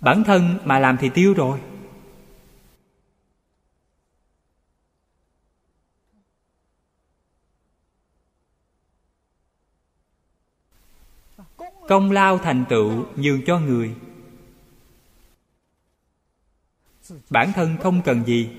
bản 0.00 0.24
thân 0.24 0.58
mà 0.64 0.78
làm 0.78 0.96
thì 1.00 1.10
tiêu 1.14 1.34
rồi. 1.34 1.60
Công 11.88 12.10
lao 12.10 12.38
thành 12.38 12.64
tựu 12.68 13.06
nhường 13.16 13.40
cho 13.46 13.58
người. 13.58 13.94
Bản 17.30 17.52
thân 17.52 17.76
không 17.82 18.02
cần 18.04 18.24
gì. 18.24 18.50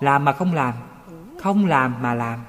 Làm 0.00 0.24
mà 0.24 0.32
không 0.32 0.54
làm 0.54 0.74
không 1.38 1.66
làm 1.66 2.02
mà 2.02 2.14
làm. 2.14 2.44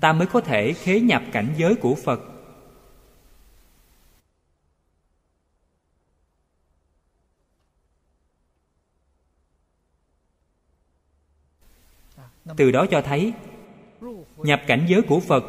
Ta 0.00 0.12
mới 0.12 0.26
có 0.26 0.40
thể 0.40 0.72
khế 0.72 1.00
nhập 1.00 1.22
cảnh 1.32 1.54
giới 1.56 1.74
của 1.74 1.94
phật. 2.04 2.20
Từ 12.56 12.70
đó 12.70 12.86
cho 12.90 13.02
thấy, 13.02 13.32
nhập 14.36 14.62
cảnh 14.66 14.86
giới 14.88 15.02
của 15.02 15.20
phật 15.20 15.44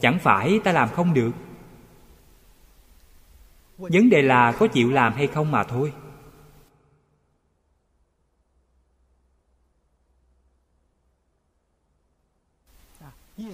chẳng 0.00 0.18
phải 0.18 0.60
ta 0.64 0.72
làm 0.72 0.88
không 0.88 1.14
được. 1.14 1.30
Vấn 3.78 4.10
đề 4.10 4.22
là 4.22 4.52
có 4.52 4.66
chịu 4.66 4.90
làm 4.90 5.12
hay 5.12 5.26
không 5.26 5.50
mà 5.50 5.64
thôi. 5.64 5.92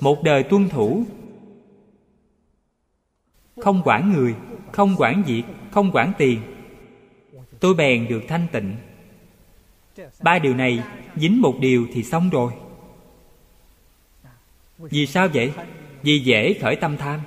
Một 0.00 0.22
đời 0.22 0.42
tuân 0.42 0.68
thủ, 0.68 1.04
không 3.56 3.82
quản 3.84 4.12
người, 4.12 4.34
không 4.72 4.94
quản 4.98 5.22
việc, 5.22 5.42
không 5.70 5.90
quản 5.92 6.12
tiền, 6.18 6.40
tôi 7.60 7.74
bèn 7.74 8.08
được 8.08 8.22
thanh 8.28 8.46
tịnh. 8.52 8.76
Ba 10.22 10.38
điều 10.38 10.54
này 10.54 10.84
dính 11.16 11.40
một 11.40 11.56
điều 11.60 11.86
thì 11.92 12.02
xong 12.02 12.30
rồi 12.30 12.52
vì 14.78 15.06
sao 15.06 15.28
vậy? 15.34 15.52
Vì 16.02 16.18
dễ 16.18 16.58
khởi 16.60 16.76
tâm 16.76 16.96
tham. 16.96 17.20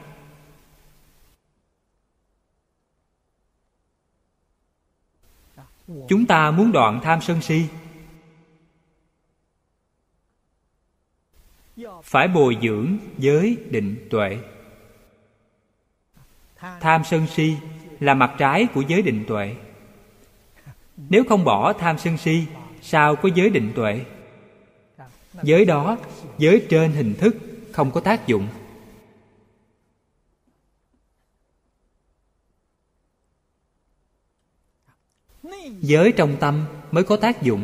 Chúng 6.08 6.26
ta 6.28 6.52
muốn 6.52 6.72
đoạn 6.72 7.00
tham 7.04 7.22
sân 7.22 7.42
si. 7.42 7.66
Phải 12.04 12.28
bồi 12.28 12.58
dưỡng 12.62 12.98
giới 13.18 13.58
định 13.70 14.08
tuệ. 14.10 14.38
Tham 16.58 17.02
sân 17.06 17.28
si 17.28 17.56
là 18.00 18.14
mặt 18.14 18.36
trái 18.38 18.68
của 18.74 18.82
giới 18.82 19.02
định 19.02 19.26
tuệ. 19.28 19.56
Nếu 20.98 21.24
không 21.30 21.44
bỏ 21.44 21.74
tham 21.74 21.98
sân 21.98 22.18
si, 22.18 22.46
sao 22.82 23.16
có 23.16 23.30
giới 23.36 23.50
định 23.50 23.72
tuệ? 23.76 24.06
Giới 25.44 25.66
đó, 25.66 25.98
giới 26.38 26.66
trên 26.70 26.92
hình 26.92 27.16
thức, 27.16 27.36
không 27.72 27.92
có 27.92 28.02
tác 28.02 28.28
dụng. 28.28 28.48
Giới 35.82 36.12
trong 36.18 36.38
tâm 36.40 36.66
mới 36.92 37.04
có 37.04 37.18
tác 37.18 37.42
dụng, 37.42 37.64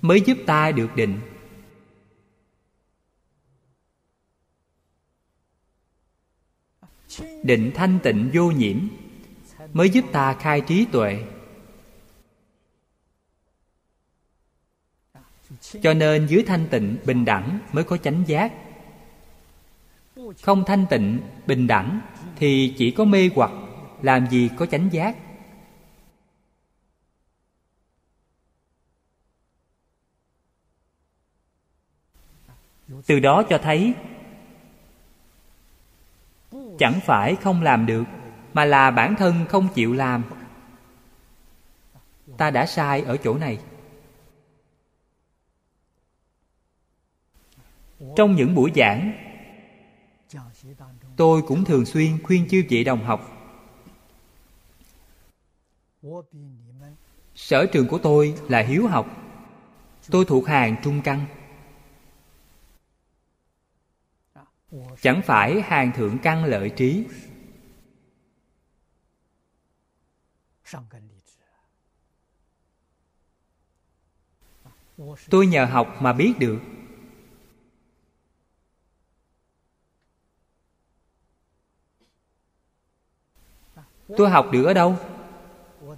mới 0.00 0.20
giúp 0.20 0.38
ta 0.46 0.70
được 0.70 0.88
định. 0.96 1.20
Định 7.42 7.72
thanh 7.74 7.98
tịnh 8.02 8.30
vô 8.34 8.50
nhiễm 8.50 8.78
mới 9.72 9.90
giúp 9.90 10.04
ta 10.12 10.34
khai 10.34 10.60
trí 10.60 10.86
tuệ. 10.92 11.24
cho 15.60 15.94
nên 15.94 16.26
dưới 16.26 16.44
thanh 16.46 16.66
tịnh, 16.70 16.96
bình 17.06 17.24
đẳng 17.24 17.58
mới 17.72 17.84
có 17.84 17.96
chánh 17.96 18.24
giác. 18.26 18.52
Không 20.42 20.64
thanh 20.66 20.86
tịnh, 20.90 21.20
bình 21.46 21.66
đẳng 21.66 22.00
thì 22.36 22.74
chỉ 22.78 22.90
có 22.90 23.04
mê 23.04 23.30
hoặc, 23.34 23.50
làm 24.02 24.26
gì 24.30 24.50
có 24.56 24.66
chánh 24.66 24.88
giác? 24.92 25.16
Từ 33.06 33.20
đó 33.20 33.42
cho 33.48 33.58
thấy, 33.58 33.94
chẳng 36.78 37.00
phải 37.06 37.36
không 37.36 37.62
làm 37.62 37.86
được, 37.86 38.04
mà 38.54 38.64
là 38.64 38.90
bản 38.90 39.14
thân 39.14 39.46
không 39.48 39.68
chịu 39.74 39.92
làm. 39.92 40.24
Ta 42.36 42.50
đã 42.50 42.66
sai 42.66 43.02
ở 43.02 43.16
chỗ 43.16 43.38
này. 43.38 43.58
Trong 48.16 48.34
những 48.36 48.54
buổi 48.54 48.72
giảng, 48.76 49.12
tôi 51.16 51.42
cũng 51.42 51.64
thường 51.64 51.86
xuyên 51.86 52.22
khuyên 52.22 52.48
chư 52.48 52.62
vị 52.68 52.84
đồng 52.84 53.04
học, 53.04 53.38
sở 57.34 57.66
trường 57.66 57.88
của 57.88 57.98
tôi 57.98 58.34
là 58.48 58.60
hiếu 58.60 58.86
học. 58.86 59.06
Tôi 60.10 60.24
thuộc 60.24 60.46
hàng 60.46 60.76
trung 60.82 61.00
căn. 61.04 61.26
Chẳng 65.00 65.22
phải 65.24 65.60
hàng 65.60 65.92
thượng 65.96 66.18
căn 66.18 66.44
lợi 66.44 66.70
trí. 66.70 67.04
Tôi 75.30 75.46
nhờ 75.46 75.64
học 75.64 75.96
mà 76.00 76.12
biết 76.12 76.32
được. 76.38 76.60
Tôi 84.16 84.30
học 84.30 84.46
được 84.52 84.64
ở 84.64 84.74
đâu? 84.74 84.96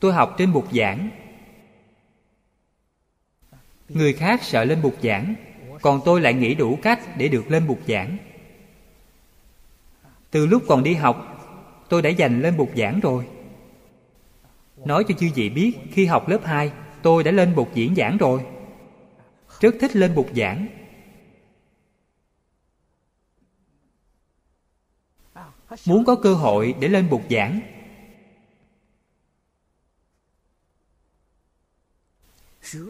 Tôi 0.01 0.13
học 0.13 0.35
trên 0.39 0.53
bục 0.53 0.73
giảng. 0.73 1.11
Người 3.89 4.13
khác 4.13 4.43
sợ 4.43 4.65
lên 4.65 4.83
bục 4.83 4.95
giảng, 5.03 5.35
còn 5.83 6.01
tôi 6.05 6.21
lại 6.21 6.35
nghĩ 6.35 6.55
đủ 6.55 6.79
cách 6.83 7.01
để 7.17 7.29
được 7.29 7.51
lên 7.51 7.67
bục 7.67 7.79
giảng. 7.89 8.17
Từ 10.31 10.47
lúc 10.47 10.63
còn 10.69 10.83
đi 10.83 10.95
học, 10.95 11.27
tôi 11.89 12.03
đã 12.03 12.11
dành 12.11 12.43
lên 12.43 12.57
bục 12.57 12.71
giảng 12.77 13.01
rồi. 13.01 13.27
Nói 14.77 15.05
cho 15.09 15.15
chư 15.19 15.29
vị 15.35 15.51
biết, 15.51 15.73
khi 15.93 16.07
học 16.07 16.29
lớp 16.29 16.41
2 16.45 16.73
tôi 17.03 17.25
đã 17.25 17.31
lên 17.31 17.55
bục 17.55 17.75
diễn 17.75 17.95
giảng 17.95 18.17
rồi. 18.17 18.47
Rất 19.61 19.75
thích 19.81 19.97
lên 19.97 20.15
bục 20.15 20.29
giảng. 20.37 20.67
Muốn 25.87 26.05
có 26.05 26.15
cơ 26.15 26.35
hội 26.35 26.75
để 26.81 26.89
lên 26.89 27.11
bục 27.11 27.23
giảng 27.31 27.61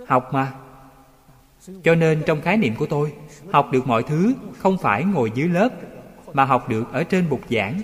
học 0.06 0.28
mà. 0.32 0.52
Cho 1.82 1.94
nên 1.94 2.22
trong 2.26 2.40
khái 2.40 2.56
niệm 2.56 2.74
của 2.76 2.86
tôi, 2.86 3.12
học 3.52 3.68
được 3.72 3.86
mọi 3.86 4.02
thứ 4.02 4.34
không 4.58 4.78
phải 4.78 5.04
ngồi 5.04 5.32
dưới 5.34 5.48
lớp, 5.48 5.68
mà 6.32 6.44
học 6.44 6.68
được 6.68 6.92
ở 6.92 7.04
trên 7.04 7.28
bục 7.28 7.40
giảng. 7.50 7.80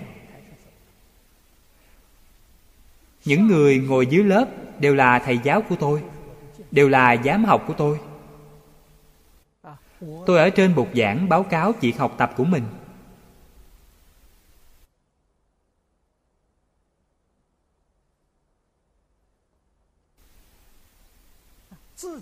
Những 3.25 3.47
người 3.47 3.79
ngồi 3.79 4.05
dưới 4.05 4.23
lớp 4.23 4.45
đều 4.79 4.95
là 4.95 5.19
thầy 5.19 5.39
giáo 5.43 5.61
của 5.61 5.75
tôi, 5.75 6.03
đều 6.71 6.89
là 6.89 7.15
giám 7.25 7.45
học 7.45 7.63
của 7.67 7.73
tôi. 7.73 7.99
Tôi 10.25 10.37
ở 10.37 10.49
trên 10.49 10.75
bục 10.75 10.87
giảng 10.95 11.29
báo 11.29 11.43
cáo 11.43 11.71
việc 11.81 11.97
học 11.97 12.15
tập 12.17 12.33
của 12.37 12.43
mình. 12.43 12.63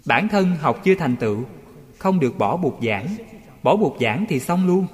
Bản 0.05 0.27
thân 0.29 0.55
học 0.55 0.81
chưa 0.83 0.95
thành 0.95 1.15
tựu, 1.15 1.45
không 1.97 2.19
được 2.19 2.37
bỏ 2.37 2.57
bục 2.57 2.79
giảng. 2.81 3.15
Bỏ 3.63 3.75
bục 3.75 3.97
giảng 3.99 4.25
thì 4.29 4.39
xong 4.39 4.67
luôn. 4.67 4.87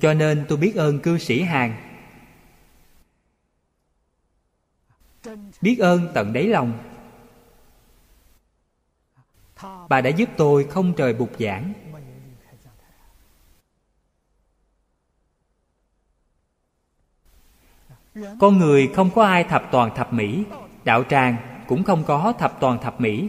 Cho 0.00 0.14
nên 0.14 0.46
tôi 0.48 0.58
biết 0.58 0.74
ơn 0.76 1.00
cư 1.00 1.18
sĩ 1.18 1.42
hàng 1.42 1.90
biết 5.60 5.78
ơn 5.78 6.08
tận 6.14 6.32
đáy 6.32 6.46
lòng. 6.46 6.78
Bà 9.88 10.00
đã 10.00 10.10
giúp 10.10 10.28
tôi 10.36 10.64
không 10.64 10.94
trời 10.96 11.14
bục 11.14 11.30
giảng. 11.38 11.72
Con 18.40 18.58
người 18.58 18.90
không 18.94 19.10
có 19.14 19.24
ai 19.24 19.44
thập 19.44 19.68
toàn 19.72 19.94
thập 19.94 20.12
mỹ, 20.12 20.44
đạo 20.84 21.04
tràng 21.04 21.36
cũng 21.68 21.84
không 21.84 22.04
có 22.04 22.32
thập 22.38 22.60
toàn 22.60 22.78
thập 22.78 23.00
mỹ. 23.00 23.28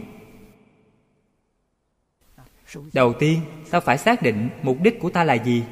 Đầu 2.92 3.12
tiên, 3.18 3.40
ta 3.70 3.80
phải 3.80 3.98
xác 3.98 4.22
định 4.22 4.48
mục 4.62 4.76
đích 4.82 5.00
của 5.00 5.10
ta 5.10 5.24
là 5.24 5.34
gì? 5.34 5.64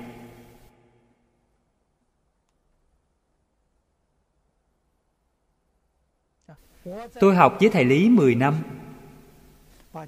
Tôi 7.20 7.34
học 7.34 7.56
với 7.60 7.68
thầy 7.68 7.84
lý 7.84 8.08
10 8.08 8.34
năm, 8.34 8.54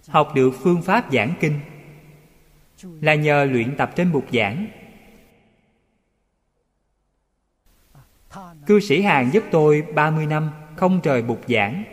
học 0.08 0.34
được 0.34 0.50
phương 0.62 0.82
pháp 0.82 1.12
giảng 1.12 1.34
kinh. 1.40 1.60
Là 2.82 3.14
nhờ 3.14 3.44
luyện 3.44 3.76
tập 3.76 3.90
trên 3.96 4.12
bục 4.12 4.24
giảng. 4.32 4.66
Cư 8.66 8.80
sĩ 8.80 9.02
hàn 9.02 9.30
giúp 9.30 9.44
tôi 9.50 9.82
30 9.94 10.26
năm 10.26 10.50
không 10.76 11.00
trời 11.02 11.22
bục 11.22 11.40
giảng. 11.48 11.84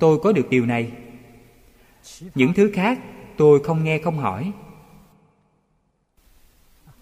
Tôi 0.00 0.18
có 0.18 0.32
được 0.32 0.50
điều 0.50 0.66
này. 0.66 0.92
Những 2.34 2.54
thứ 2.54 2.70
khác 2.74 2.98
tôi 3.36 3.64
không 3.64 3.84
nghe 3.84 3.98
không 3.98 4.18
hỏi. 4.18 4.52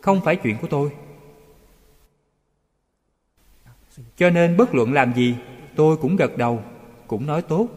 Không 0.00 0.20
phải 0.24 0.36
chuyện 0.36 0.56
của 0.60 0.66
tôi. 0.66 0.90
Cho 4.16 4.30
nên 4.30 4.56
bất 4.56 4.74
luận 4.74 4.92
làm 4.92 5.14
gì, 5.14 5.36
tôi 5.76 5.96
cũng 5.96 6.16
gật 6.16 6.36
đầu, 6.36 6.62
cũng 7.06 7.26
nói 7.26 7.42
tốt. 7.42 7.68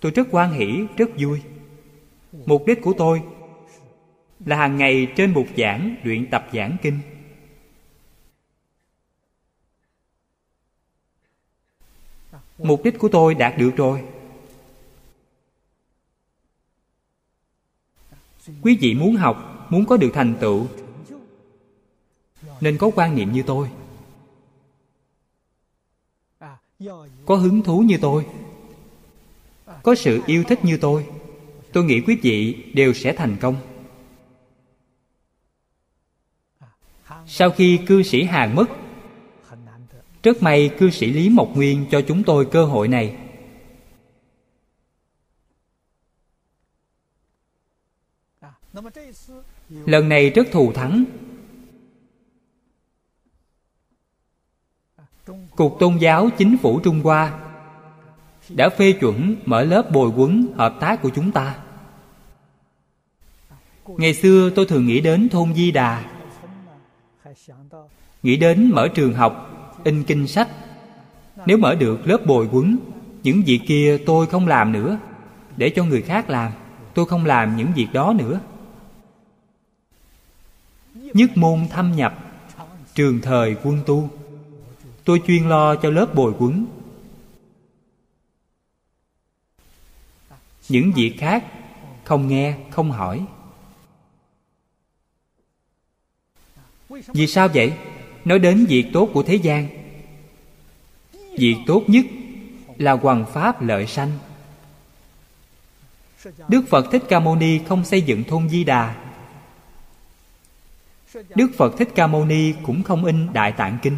Tôi 0.00 0.12
rất 0.14 0.28
quan 0.30 0.52
hỷ, 0.52 0.84
rất 0.96 1.10
vui. 1.18 1.42
Mục 2.32 2.66
đích 2.66 2.82
của 2.82 2.92
tôi 2.98 3.22
là 4.44 4.56
hàng 4.56 4.76
ngày 4.76 5.06
trên 5.16 5.34
bục 5.34 5.46
giảng 5.56 5.96
luyện 6.02 6.30
tập 6.30 6.48
giảng 6.52 6.76
kinh. 6.82 6.98
Mục 12.62 12.80
đích 12.84 12.98
của 12.98 13.08
tôi 13.08 13.34
đạt 13.34 13.58
được 13.58 13.70
rồi. 13.76 14.02
Quý 18.62 18.76
vị 18.80 18.94
muốn 18.94 19.16
học, 19.16 19.66
muốn 19.70 19.86
có 19.86 19.96
được 19.96 20.10
thành 20.14 20.34
tựu, 20.40 20.66
nên 22.60 22.78
có 22.78 22.90
quan 22.94 23.16
niệm 23.16 23.32
như 23.32 23.42
tôi. 23.46 23.70
Có 27.26 27.36
hứng 27.36 27.62
thú 27.62 27.80
như 27.80 27.98
tôi. 28.00 28.26
Có 29.82 29.94
sự 29.94 30.20
yêu 30.26 30.44
thích 30.44 30.64
như 30.64 30.76
tôi. 30.76 31.06
Tôi 31.72 31.84
nghĩ 31.84 32.00
quý 32.06 32.18
vị 32.22 32.64
đều 32.74 32.92
sẽ 32.92 33.12
thành 33.12 33.36
công. 33.40 33.56
Sau 37.26 37.50
khi 37.50 37.80
cư 37.86 38.02
sĩ 38.02 38.22
hàng 38.22 38.54
mất 38.54 38.66
rất 40.22 40.42
may, 40.42 40.70
cư 40.78 40.90
sĩ 40.90 41.12
Lý 41.12 41.28
Mộc 41.28 41.56
Nguyên 41.56 41.86
cho 41.90 42.00
chúng 42.08 42.22
tôi 42.22 42.46
cơ 42.46 42.64
hội 42.64 42.88
này. 42.88 43.16
Lần 49.68 50.08
này 50.08 50.30
rất 50.30 50.46
thù 50.52 50.72
thắng. 50.72 51.04
Cục 55.56 55.76
Tôn 55.80 55.98
giáo 55.98 56.28
Chính 56.38 56.56
phủ 56.62 56.80
Trung 56.80 57.00
Hoa 57.00 57.40
đã 58.48 58.68
phê 58.68 58.92
chuẩn 59.00 59.36
mở 59.44 59.64
lớp 59.64 59.90
bồi 59.92 60.10
huấn 60.10 60.46
hợp 60.56 60.76
tác 60.80 61.02
của 61.02 61.10
chúng 61.14 61.32
ta. 61.32 61.58
Ngày 63.86 64.14
xưa, 64.14 64.50
tôi 64.50 64.66
thường 64.66 64.86
nghĩ 64.86 65.00
đến 65.00 65.28
thôn 65.28 65.54
Di 65.54 65.70
Đà, 65.70 66.04
Nghĩ 68.22 68.36
đến 68.36 68.70
mở 68.74 68.88
trường 68.94 69.14
học 69.14 69.49
in 69.84 70.04
kinh 70.04 70.26
sách. 70.26 70.48
Nếu 71.46 71.58
mở 71.58 71.74
được 71.74 72.06
lớp 72.06 72.26
bồi 72.26 72.48
quấn 72.52 72.76
những 73.22 73.42
việc 73.42 73.60
kia 73.66 73.98
tôi 74.06 74.26
không 74.26 74.48
làm 74.48 74.72
nữa. 74.72 74.98
Để 75.56 75.72
cho 75.76 75.84
người 75.84 76.02
khác 76.02 76.30
làm, 76.30 76.52
tôi 76.94 77.06
không 77.06 77.26
làm 77.26 77.56
những 77.56 77.72
việc 77.72 77.88
đó 77.92 78.14
nữa. 78.18 78.40
Nhất 80.94 81.30
môn 81.36 81.68
thâm 81.70 81.96
nhập, 81.96 82.18
trường 82.94 83.20
thời 83.20 83.56
quân 83.62 83.82
tu. 83.86 84.10
Tôi 85.04 85.22
chuyên 85.26 85.48
lo 85.48 85.74
cho 85.74 85.90
lớp 85.90 86.14
bồi 86.14 86.32
quấn 86.38 86.66
những 90.68 90.92
việc 90.92 91.14
khác, 91.18 91.44
không 92.04 92.28
nghe, 92.28 92.56
không 92.70 92.90
hỏi. 92.90 93.24
Vì 96.88 97.26
sao 97.26 97.48
vậy? 97.54 97.72
Nói 98.24 98.38
đến 98.38 98.66
việc 98.66 98.86
tốt 98.92 99.10
của 99.14 99.22
thế 99.22 99.34
gian. 99.34 99.68
Việc 101.38 101.56
tốt 101.66 101.84
nhất 101.86 102.04
là 102.76 102.92
hoằng 102.92 103.26
pháp 103.32 103.62
lợi 103.62 103.86
sanh. 103.86 104.10
Đức 106.48 106.62
phật 106.68 106.86
thích 106.92 107.02
ca 107.08 107.20
mâu 107.20 107.36
ni 107.36 107.58
không 107.68 107.84
xây 107.84 108.02
dựng 108.02 108.24
thôn 108.24 108.48
di 108.48 108.64
đà. 108.64 108.94
Đức 111.34 111.50
phật 111.56 111.74
thích 111.78 111.88
ca 111.94 112.06
mâu 112.06 112.24
ni 112.24 112.52
cũng 112.62 112.82
không 112.82 113.04
in 113.04 113.32
đại 113.32 113.52
tạng 113.52 113.78
kinh. 113.82 113.96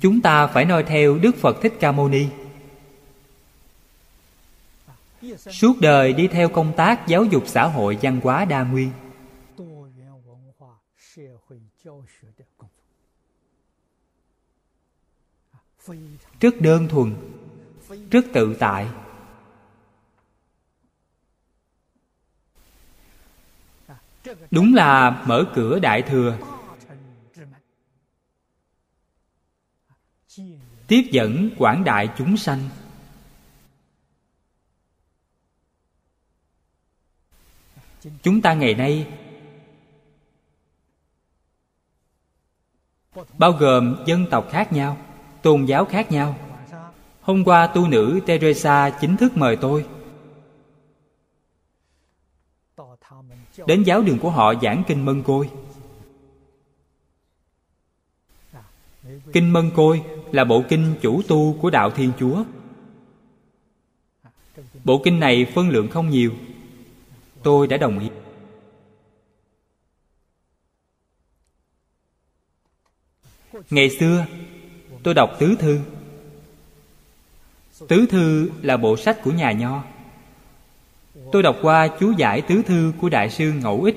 Chúng 0.00 0.20
ta 0.20 0.46
phải 0.46 0.64
noi 0.64 0.82
theo 0.82 1.18
đức 1.18 1.36
phật 1.36 1.62
thích 1.62 1.72
ca 1.80 1.92
mâu 1.92 2.08
ni. 2.08 2.26
Suốt 5.50 5.80
đời 5.80 6.12
đi 6.12 6.28
theo 6.28 6.48
công 6.48 6.72
tác 6.76 7.06
giáo 7.06 7.24
dục 7.24 7.44
xã 7.46 7.64
hội 7.64 7.98
văn 8.02 8.20
hóa 8.22 8.44
đa 8.44 8.62
nguyên 8.62 8.90
rất 16.40 16.54
đơn 16.60 16.88
thuần 16.88 17.14
rất 18.10 18.24
tự 18.32 18.56
tại. 18.60 18.88
Đúng 24.50 24.74
là 24.74 25.24
mở 25.26 25.44
cửa 25.54 25.78
đại 25.78 26.02
thừa. 26.02 26.38
tiếp 30.88 31.08
dẫn 31.12 31.50
quảng 31.58 31.84
đại 31.84 32.08
chúng 32.18 32.36
sanh. 32.36 32.68
Chúng 38.22 38.42
ta 38.42 38.54
ngày 38.54 38.74
nay 38.74 39.21
bao 43.38 43.52
gồm 43.52 43.96
dân 44.06 44.26
tộc 44.30 44.48
khác 44.50 44.72
nhau, 44.72 44.96
tôn 45.42 45.64
giáo 45.64 45.84
khác 45.84 46.12
nhau. 46.12 46.36
Hôm 47.20 47.44
qua 47.44 47.66
tu 47.66 47.88
nữ 47.88 48.20
teresa 48.26 48.90
chính 48.90 49.16
thức 49.16 49.36
mời 49.36 49.56
tôi. 49.56 49.86
Đến 53.66 53.82
giáo 53.82 54.02
đường 54.02 54.18
của 54.18 54.30
họ 54.30 54.54
giảng 54.62 54.82
kinh 54.86 55.04
mân 55.04 55.22
côi. 55.22 55.50
Kinh 59.32 59.52
mân 59.52 59.70
côi 59.76 60.02
là 60.32 60.44
bộ 60.44 60.62
kinh 60.68 60.94
chủ 61.02 61.22
tu 61.28 61.56
của 61.62 61.70
đạo 61.70 61.90
thiên 61.90 62.12
chúa. 62.18 62.44
Bộ 64.84 65.00
kinh 65.04 65.20
này 65.20 65.46
phân 65.54 65.68
lượng 65.68 65.88
không 65.88 66.10
nhiều. 66.10 66.32
Tôi 67.42 67.66
đã 67.66 67.76
đồng 67.76 67.98
ý. 67.98 68.08
Ngày 73.70 73.90
xưa, 73.90 74.26
tôi 75.02 75.14
đọc 75.14 75.30
tứ 75.38 75.56
thư. 75.58 75.80
Tứ 77.88 78.06
thư 78.10 78.50
là 78.62 78.76
bộ 78.76 78.96
sách 78.96 79.18
của 79.24 79.30
nhà 79.30 79.52
nho. 79.52 79.84
Tôi 81.32 81.42
đọc 81.42 81.56
qua 81.62 81.88
chú 82.00 82.12
giải 82.18 82.42
tứ 82.42 82.62
thư 82.62 82.92
của 83.00 83.08
đại 83.08 83.30
sư 83.30 83.52
ngẫu 83.52 83.82
ích. 83.82 83.96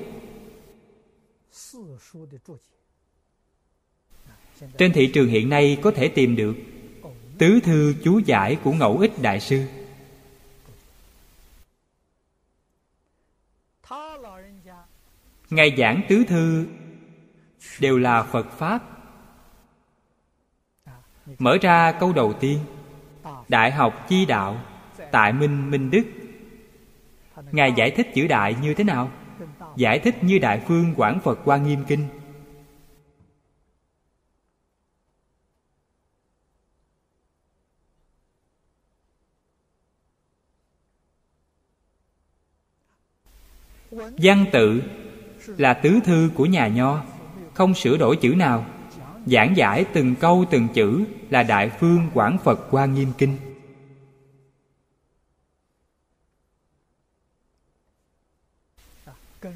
Trên 4.78 4.92
thị 4.92 5.10
trường 5.14 5.28
hiện 5.28 5.48
nay 5.48 5.78
có 5.82 5.90
thể 5.90 6.08
tìm 6.08 6.36
được 6.36 6.54
tứ 7.38 7.60
thư 7.64 7.94
chú 8.04 8.18
giải 8.18 8.56
của 8.64 8.72
ngẫu 8.72 8.98
ích 8.98 9.22
đại 9.22 9.40
sư. 9.40 9.66
Ngài 15.50 15.76
giảng 15.78 16.02
tứ 16.08 16.24
thư 16.28 16.66
đều 17.80 17.98
là 17.98 18.22
phật 18.22 18.46
pháp 18.58 18.95
mở 21.38 21.58
ra 21.62 21.92
câu 21.92 22.12
đầu 22.12 22.32
tiên. 22.32 22.58
Đại 23.48 23.70
học 23.70 24.06
chi 24.08 24.26
đạo, 24.26 24.60
tại 25.10 25.32
minh 25.32 25.70
minh 25.70 25.90
đức. 25.90 26.02
Ngài 27.52 27.72
giải 27.76 27.90
thích 27.90 28.10
chữ 28.14 28.26
đại 28.26 28.56
như 28.62 28.74
thế 28.74 28.84
nào? 28.84 29.10
Giải 29.76 29.98
thích 29.98 30.24
như 30.24 30.38
đại 30.38 30.62
phương 30.66 30.94
quảng 30.96 31.20
phật 31.20 31.38
quan 31.44 31.66
nghiêm 31.66 31.84
kinh. 31.88 32.08
Văn 44.18 44.44
tự 44.52 44.82
là 45.46 45.74
tứ 45.74 46.00
thư 46.04 46.30
của 46.34 46.46
nhà 46.46 46.68
nho. 46.68 47.04
Không 47.54 47.74
sửa 47.74 47.96
đổi 47.96 48.16
chữ 48.16 48.34
nào 48.36 48.66
giảng 49.26 49.56
giải 49.56 49.84
từng 49.92 50.14
câu 50.14 50.44
từng 50.50 50.68
chữ 50.74 51.04
là 51.30 51.42
đại 51.42 51.70
phương 51.80 52.10
quảng 52.14 52.38
phật 52.44 52.60
quan 52.70 52.94
nghiêm 52.94 53.12
kinh. 53.18 53.36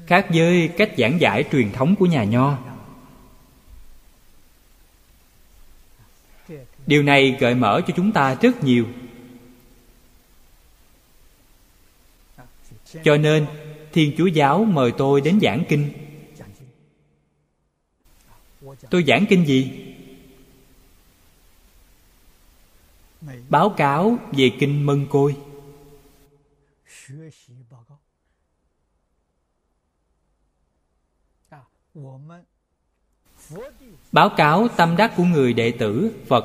Khác 0.07 0.27
với 0.29 0.67
cách 0.77 0.91
giảng 0.97 1.21
giải 1.21 1.43
truyền 1.51 1.71
thống 1.71 1.95
của 1.95 2.05
nhà 2.05 2.23
nho, 2.23 2.57
điều 6.87 7.03
này 7.03 7.37
gợi 7.39 7.55
mở 7.55 7.81
cho 7.87 7.93
chúng 7.97 8.11
ta 8.11 8.35
rất 8.41 8.63
nhiều. 8.63 8.87
Cho 13.03 13.17
nên, 13.17 13.45
thiên 13.93 14.13
chúa 14.17 14.25
giáo 14.25 14.63
mời 14.63 14.91
tôi 14.97 15.21
đến 15.21 15.39
giảng 15.41 15.63
kinh 15.69 16.00
tôi 18.89 19.03
giảng 19.07 19.25
kinh 19.29 19.45
gì? 19.45 19.87
Báo 23.49 23.69
cáo 23.69 24.17
về 24.31 24.51
kinh 24.59 24.85
mân 24.85 25.07
côi. 25.09 25.35
Báo 34.11 34.29
cáo 34.37 34.67
tâm 34.67 34.95
đắc 34.97 35.13
của 35.17 35.23
người 35.23 35.53
đệ 35.53 35.73
tử 35.79 36.23
phật, 36.27 36.43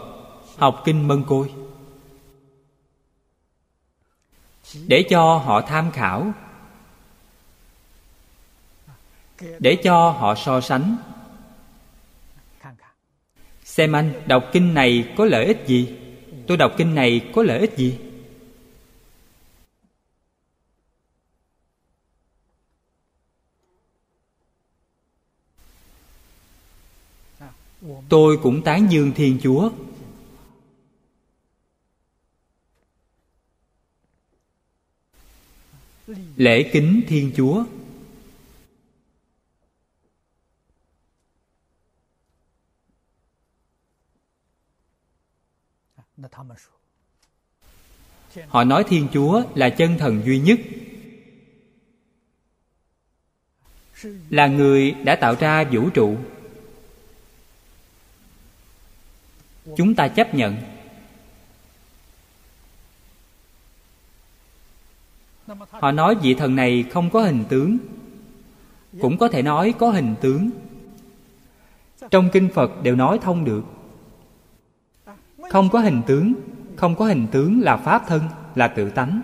học 0.57 0.83
kinh 0.85 1.09
mân 1.09 1.25
côi. 1.27 1.55
Để 4.87 5.07
cho 5.11 5.39
họ 5.39 5.61
tham 5.61 5.91
khảo. 5.93 6.33
Để 9.59 9.79
cho 9.85 10.11
họ 10.11 10.35
so 10.35 10.61
sánh 10.61 10.97
xem 13.77 13.93
anh, 13.93 14.13
đọc 14.27 14.51
kinh 14.53 14.75
này 14.75 15.15
có 15.17 15.25
lợi 15.25 15.47
ích 15.47 15.65
gì? 15.67 15.89
Tôi 16.47 16.57
đọc 16.57 16.75
kinh 16.77 16.95
này 16.95 17.31
có 17.35 17.43
lợi 17.43 17.59
ích 17.59 17.77
gì? 17.77 17.99
Tôi 28.09 28.39
cũng 28.43 28.63
tán 28.63 28.87
dương 28.91 29.13
thiên 29.17 29.39
chúa. 29.43 29.71
Lễ 36.37 36.71
kính 36.73 37.03
thiên 37.09 37.33
chúa. 37.37 37.65
Họ 48.49 48.65
nói 48.65 48.85
thiên 48.89 49.09
chúa 49.13 49.43
là 49.55 49.71
chân 49.71 49.99
thần 49.99 50.23
duy 50.25 50.39
nhất. 50.41 50.61
Là 54.31 54.47
người 54.47 54.91
đã 54.91 55.17
tạo 55.17 55.35
ra 55.41 55.65
vũ 55.65 55.91
trụ. 55.91 56.17
Chúng 59.77 59.95
ta 59.95 60.09
chấp 60.09 60.35
nhận. 60.35 60.57
Họ 65.71 65.93
nói 65.93 66.15
vị 66.15 66.35
thần 66.35 66.57
này 66.57 66.85
không 66.91 67.11
có 67.11 67.23
hình 67.23 67.45
tướng. 67.49 67.79
Cũng 69.01 69.19
có 69.19 69.29
thể 69.29 69.43
nói 69.43 69.75
có 69.79 69.91
hình 69.91 70.15
tướng. 70.21 70.51
Trong 72.11 72.31
kinh 72.33 72.49
phật 72.55 72.83
đều 72.83 72.97
nói 72.97 73.19
thông 73.23 73.45
được 73.45 73.63
không 75.51 75.69
có 75.71 75.79
hình 75.79 76.03
tướng, 76.07 76.35
không 76.77 76.97
có 76.97 77.05
hình 77.05 77.27
tướng 77.33 77.63
là 77.63 77.77
pháp 77.77 78.03
thân, 78.07 78.23
là 78.55 78.69
tự 78.69 78.91
tánh. 78.91 79.21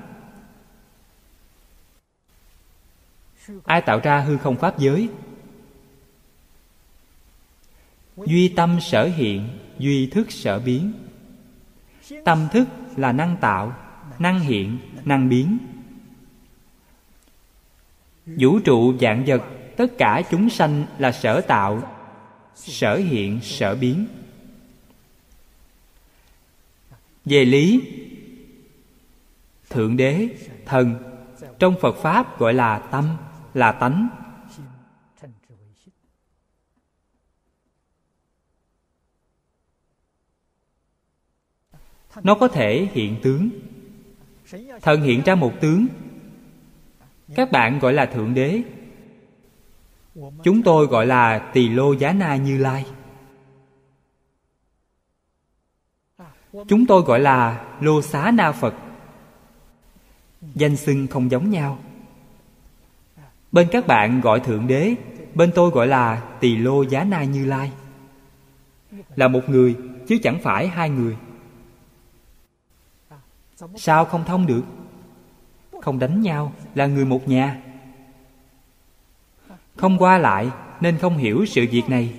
Ai 3.64 3.80
tạo 3.80 4.00
ra 4.02 4.20
hư 4.20 4.38
không 4.38 4.56
pháp 4.56 4.78
giới? 4.78 5.08
Duy 8.16 8.48
tâm 8.48 8.80
sở 8.80 9.04
hiện, 9.04 9.58
duy 9.78 10.06
thức 10.06 10.32
sở 10.32 10.58
biến. 10.58 10.92
Tâm 12.24 12.48
thức 12.52 12.68
là 12.96 13.12
năng 13.12 13.36
tạo, 13.36 13.74
năng 14.18 14.40
hiện, 14.40 14.78
năng 15.04 15.28
biến. 15.28 15.58
Vũ 18.26 18.58
trụ 18.58 18.98
dạng 19.00 19.24
vật, 19.26 19.42
tất 19.76 19.86
cả 19.98 20.22
chúng 20.30 20.50
sanh 20.50 20.86
là 20.98 21.12
sở 21.12 21.40
tạo, 21.40 21.82
sở 22.54 22.96
hiện, 22.96 23.40
sở 23.42 23.74
biến 23.74 24.06
về 27.24 27.44
lý. 27.44 27.82
Thượng 29.70 29.96
đế, 29.96 30.28
thần, 30.66 30.94
trong 31.58 31.74
phật 31.80 31.96
pháp 31.96 32.38
gọi 32.38 32.54
là 32.54 32.78
tâm, 32.78 33.16
là 33.54 33.72
tánh. 33.72 34.08
Nó 42.22 42.34
có 42.34 42.48
thể 42.48 42.88
hiện 42.92 43.16
tướng. 43.22 43.50
Thần 44.82 45.02
hiện 45.02 45.22
ra 45.24 45.34
một 45.34 45.52
tướng. 45.60 45.86
Các 47.34 47.52
bạn 47.52 47.78
gọi 47.78 47.92
là 47.92 48.06
thượng 48.06 48.34
đế. 48.34 48.62
Chúng 50.44 50.62
tôi 50.62 50.86
gọi 50.86 51.06
là 51.06 51.50
tỳ 51.54 51.68
lô 51.68 51.92
giá 51.92 52.12
na 52.12 52.36
như 52.36 52.58
lai. 52.58 52.86
Chúng 56.68 56.86
tôi 56.86 57.02
gọi 57.02 57.20
là 57.20 57.64
lô 57.80 58.02
xá 58.02 58.30
na 58.34 58.52
phật. 58.52 58.74
Danh 60.54 60.76
xưng 60.76 61.06
không 61.06 61.30
giống 61.30 61.50
nhau. 61.50 61.78
Bên 63.52 63.68
các 63.72 63.86
bạn 63.86 64.20
gọi 64.20 64.40
thượng 64.40 64.66
đế, 64.66 64.94
bên 65.34 65.52
tôi 65.54 65.70
gọi 65.70 65.86
là 65.86 66.22
tỳ 66.40 66.56
lô 66.56 66.82
giá 66.82 67.04
na 67.04 67.24
như 67.24 67.44
lai. 67.44 67.72
Là 69.16 69.28
một 69.28 69.48
người, 69.48 69.76
chứ 70.08 70.18
chẳng 70.22 70.38
phải 70.42 70.68
hai 70.68 70.90
người. 70.90 71.16
Sao 73.76 74.04
không 74.04 74.24
thông 74.24 74.46
được? 74.46 74.62
Không 75.82 75.98
đánh 75.98 76.22
nhau, 76.22 76.52
là 76.74 76.86
người 76.86 77.04
một 77.04 77.28
nhà. 77.28 77.62
Không 79.76 79.98
qua 79.98 80.18
lại, 80.18 80.50
nên 80.80 80.98
không 80.98 81.16
hiểu 81.16 81.44
sự 81.46 81.66
việc 81.70 81.88
này 81.88 82.14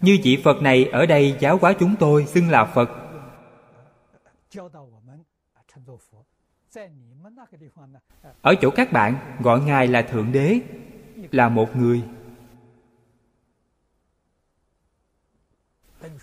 như 0.00 0.18
vị 0.24 0.40
phật 0.44 0.62
này, 0.62 0.84
ở 0.84 1.06
đây 1.06 1.36
giáo 1.40 1.58
hóa 1.60 1.72
chúng 1.80 1.96
tôi, 1.96 2.26
xưng 2.26 2.50
là 2.50 2.64
phật. 2.64 2.90
Ở 8.42 8.54
chỗ 8.60 8.70
các 8.70 8.92
bạn, 8.92 9.36
gọi 9.40 9.60
ngài 9.60 9.86
là 9.86 10.02
thượng 10.02 10.32
đế, 10.32 10.60
là 11.30 11.48
một 11.48 11.76
người. 11.76 12.02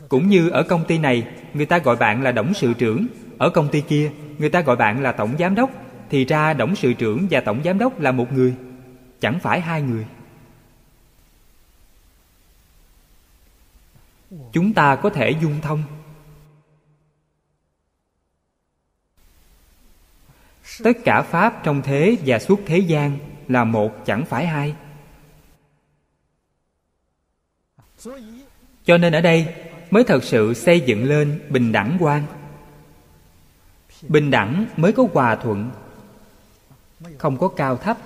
Cũng 0.10 0.28
như 0.28 0.50
ở 0.50 0.64
công 0.64 0.86
ty 0.88 0.98
này, 0.98 1.28
người 1.54 1.66
ta 1.66 1.78
gọi 1.78 1.96
bạn 1.96 2.24
là 2.24 2.32
tổng 2.32 2.54
sự 2.54 2.74
trưởng. 2.74 3.08
Ở 3.38 3.50
công 3.50 3.70
ty 3.72 3.82
kia, 3.82 4.12
người 4.38 4.50
ta 4.50 4.62
gọi 4.62 4.76
bạn 4.76 5.02
là 5.02 5.12
tổng 5.12 5.36
giám 5.40 5.56
đốc. 5.56 5.70
Thì 6.10 6.26
ra 6.26 6.54
tổng 6.54 6.76
sự 6.76 6.94
trưởng 6.94 7.28
và 7.32 7.42
tổng 7.42 7.62
giám 7.64 7.78
đốc 7.78 8.00
là 8.00 8.12
một 8.12 8.34
người, 8.34 8.56
chẳng 9.20 9.40
phải 9.40 9.62
hai 9.62 9.82
người. 9.82 10.06
Chúng 14.52 14.74
ta 14.74 14.96
có 14.96 15.10
thể 15.10 15.32
dung 15.42 15.62
thông. 15.62 15.84
Tất 20.84 20.94
cả 21.06 21.22
pháp 21.22 21.62
trong 21.64 21.82
thế 21.82 22.18
và 22.26 22.40
suốt 22.40 22.60
thế 22.66 22.78
gian 22.78 23.20
là 23.48 23.64
một 23.64 24.06
chẳng 24.06 24.26
phải 24.26 24.48
hai. 24.48 24.76
Cho 28.86 28.98
nên 28.98 29.14
ở 29.14 29.22
đây 29.22 29.56
mới 29.92 30.04
thật 30.04 30.24
sự 30.24 30.54
xây 30.54 30.82
dựng 30.82 31.04
lên 31.04 31.42
bình 31.50 31.72
đẳng 31.72 31.98
quan. 32.00 32.26
Bình 34.08 34.32
đẳng 34.32 34.66
mới 34.78 34.94
có 34.94 35.08
hòa 35.14 35.36
thuận, 35.36 35.72
không 37.18 37.38
có 37.38 37.48
cao 37.48 37.78
thấp. 37.78 37.98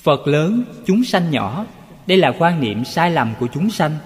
Phật 0.00 0.26
lớn, 0.26 0.64
chúng 0.86 1.04
sanh 1.04 1.30
nhỏ 1.30 1.66
đây 2.06 2.18
là 2.18 2.32
quan 2.38 2.60
niệm 2.60 2.84
sai 2.84 3.10
lầm 3.10 3.34
của 3.40 3.48
chúng 3.52 3.70
sanh. 3.70 3.98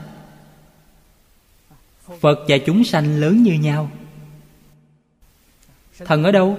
Phật 2.20 2.38
và 2.48 2.56
chúng 2.66 2.84
sanh 2.84 3.20
lớn 3.20 3.42
như 3.42 3.52
nhau. 3.52 3.90
Thần 5.98 6.24
ở 6.24 6.32
đâu? 6.32 6.58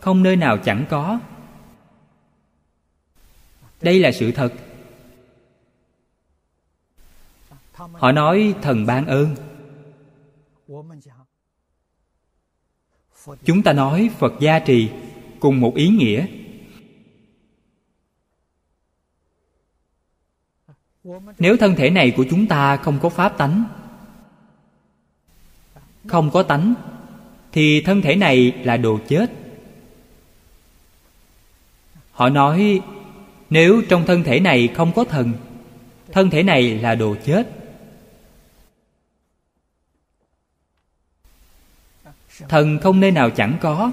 Không 0.00 0.22
nơi 0.22 0.36
nào 0.36 0.58
chẳng 0.58 0.84
có. 0.90 1.20
Đây 3.80 3.98
là 4.00 4.12
sự 4.12 4.32
thật. 4.32 4.52
Họ 7.72 8.12
nói 8.12 8.54
thần 8.62 8.86
ban 8.86 9.06
ơn. 9.06 9.36
Chúng 13.44 13.62
ta 13.62 13.72
nói 13.72 14.10
phật 14.18 14.32
gia 14.40 14.58
trì 14.58 14.90
cùng 15.40 15.60
một 15.60 15.74
ý 15.74 15.88
nghĩa. 15.88 16.26
Nếu 21.38 21.56
thân 21.56 21.74
thể 21.74 21.90
này 21.90 22.10
của 22.16 22.24
chúng 22.30 22.46
ta 22.46 22.76
không 22.76 22.98
có 23.02 23.08
pháp 23.08 23.38
tánh, 23.38 23.64
không 26.06 26.30
có 26.30 26.42
tánh, 26.42 26.74
thì 27.52 27.80
thân 27.80 28.02
thể 28.02 28.16
này 28.16 28.52
là 28.64 28.76
đồ 28.76 28.98
chết. 29.08 29.30
Họ 32.12 32.28
nói, 32.28 32.80
nếu 33.50 33.82
trong 33.88 34.06
thân 34.06 34.22
thể 34.22 34.40
này 34.40 34.68
không 34.68 34.92
có 34.92 35.04
thần, 35.04 35.32
thân 36.12 36.30
thể 36.30 36.42
này 36.42 36.78
là 36.78 36.94
đồ 36.94 37.16
chết. 37.24 37.50
Thần 42.48 42.78
không 42.78 43.00
nơi 43.00 43.10
nào 43.10 43.30
chẳng 43.30 43.58
có. 43.60 43.92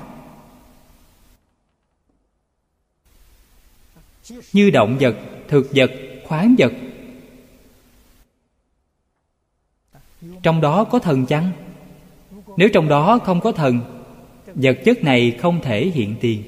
Như 4.54 4.70
động 4.70 4.98
vật, 5.00 5.16
thực 5.48 5.70
vật, 5.74 5.92
khoáng 6.28 6.56
vật 6.58 6.72
trong 10.44 10.62
đó 10.62 10.84
có 10.84 11.00
thần 11.00 11.26
chăng? 11.26 11.52
Nếu 12.58 12.70
trong 12.74 12.88
đó 12.88 13.20
không 13.26 13.42
có 13.42 13.52
thần, 13.52 13.80
vật 14.56 14.78
chất 14.86 15.04
này 15.04 15.32
không 15.32 15.62
thể 15.62 15.86
hiện 15.86 16.16
tiền. 16.22 16.44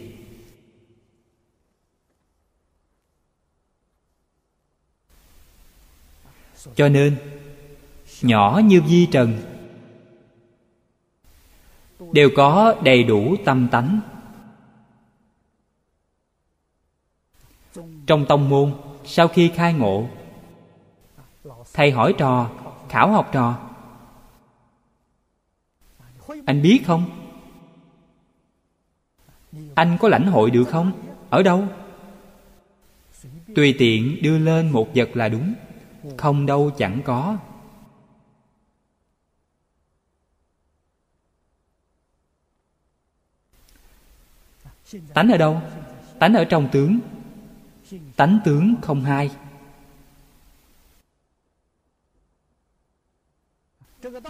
Cho 6.76 6.90
nên, 6.90 7.18
nhỏ 8.22 8.62
như 8.66 8.82
di 8.88 9.06
trần, 9.06 9.38
đều 12.12 12.30
có 12.36 12.76
đầy 12.84 13.04
đủ 13.04 13.36
tâm 13.46 13.68
tánh. 13.72 14.00
Trong 18.08 18.26
tông 18.26 18.50
môn, 18.50 18.74
sau 19.06 19.28
khi 19.28 19.52
khai 19.56 19.74
ngộ, 19.74 20.08
thầy 21.74 21.92
hỏi 21.92 22.14
trò, 22.18 22.50
khảo 22.90 23.12
học 23.12 23.30
trò 23.32 23.67
anh 26.48 26.62
biết 26.62 26.82
không? 26.86 27.06
Anh 29.76 29.98
có 30.00 30.08
lãnh 30.10 30.28
hội 30.28 30.52
được 30.52 30.64
không? 30.64 30.92
Ở 31.30 31.44
đâu? 31.44 31.68
Tùy 33.56 33.76
tiện 33.80 34.18
đưa 34.22 34.38
lên 34.38 34.72
một 34.72 34.88
vật 34.96 35.10
là 35.14 35.30
đúng, 35.30 35.54
không 36.18 36.46
đâu 36.46 36.72
chẳng 36.78 37.02
có. 37.06 37.38
Tánh 45.14 45.30
ở 45.30 45.38
đâu? 45.38 45.62
Tánh 46.20 46.34
ở 46.34 46.46
trong 46.46 46.70
tướng. 46.72 47.00
Tánh 48.16 48.40
tướng 48.46 48.76
không 48.82 49.02
hai. 49.04 49.32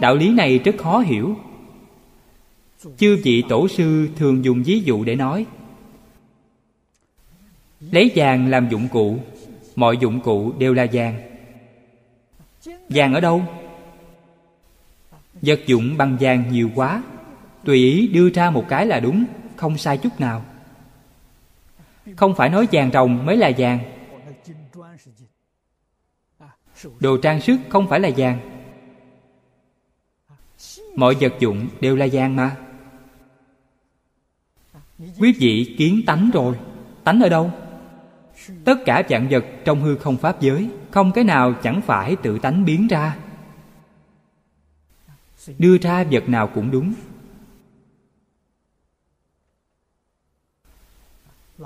Đạo 0.00 0.14
lý 0.14 0.30
này 0.30 0.58
rất 0.58 0.74
khó 0.78 0.98
hiểu 0.98 1.36
chư 2.96 3.20
vị 3.24 3.44
tổ 3.48 3.68
sư 3.68 4.08
thường 4.16 4.44
dùng 4.44 4.62
ví 4.62 4.80
dụ 4.80 5.04
để 5.04 5.16
nói. 5.16 5.46
Lấy 7.80 8.10
vàng 8.14 8.50
làm 8.50 8.68
dụng 8.68 8.88
cụ, 8.92 9.18
mọi 9.76 9.96
dụng 9.96 10.20
cụ 10.20 10.52
đều 10.58 10.74
là 10.74 10.86
vàng. 10.92 11.20
Vàng 12.88 13.14
ở 13.14 13.20
đâu? 13.20 13.42
Vật 15.42 15.60
dụng 15.66 15.96
bằng 15.96 16.16
vàng 16.20 16.44
nhiều 16.50 16.70
quá, 16.74 17.02
tùy 17.64 17.78
ý 17.78 18.06
đưa 18.08 18.30
ra 18.30 18.50
một 18.50 18.64
cái 18.68 18.86
là 18.86 19.00
đúng, 19.00 19.24
không 19.56 19.78
sai 19.78 19.98
chút 19.98 20.20
nào. 20.20 20.44
Không 22.16 22.34
phải 22.34 22.48
nói 22.48 22.66
vàng 22.72 22.90
rồng 22.92 23.26
mới 23.26 23.36
là 23.36 23.52
vàng. 23.58 23.78
Đồ 27.00 27.16
trang 27.16 27.40
sức 27.40 27.60
không 27.68 27.88
phải 27.88 28.00
là 28.00 28.10
vàng. 28.16 28.40
Mọi 30.96 31.14
vật 31.20 31.32
dụng 31.40 31.68
đều 31.80 31.96
là 31.96 32.06
vàng 32.12 32.36
mà 32.36 32.56
quý 34.98 35.34
vị 35.38 35.74
kiến 35.78 36.02
tánh 36.06 36.30
rồi. 36.30 36.58
Tánh 37.04 37.20
ở 37.20 37.28
đâu? 37.28 37.52
Tất 38.64 38.74
cả 38.86 39.02
vạn 39.08 39.28
vật 39.30 39.44
trong 39.64 39.82
hư 39.82 39.96
không 39.96 40.16
pháp 40.16 40.40
giới, 40.40 40.70
không 40.90 41.12
cái 41.12 41.24
nào 41.24 41.54
chẳng 41.62 41.80
phải 41.82 42.16
tự 42.16 42.38
tánh 42.38 42.64
biến 42.64 42.86
ra. 42.88 43.16
Đưa 45.58 45.78
ra 45.78 46.04
vật 46.10 46.28
nào 46.28 46.48
cũng 46.54 46.70
đúng. 46.70 46.94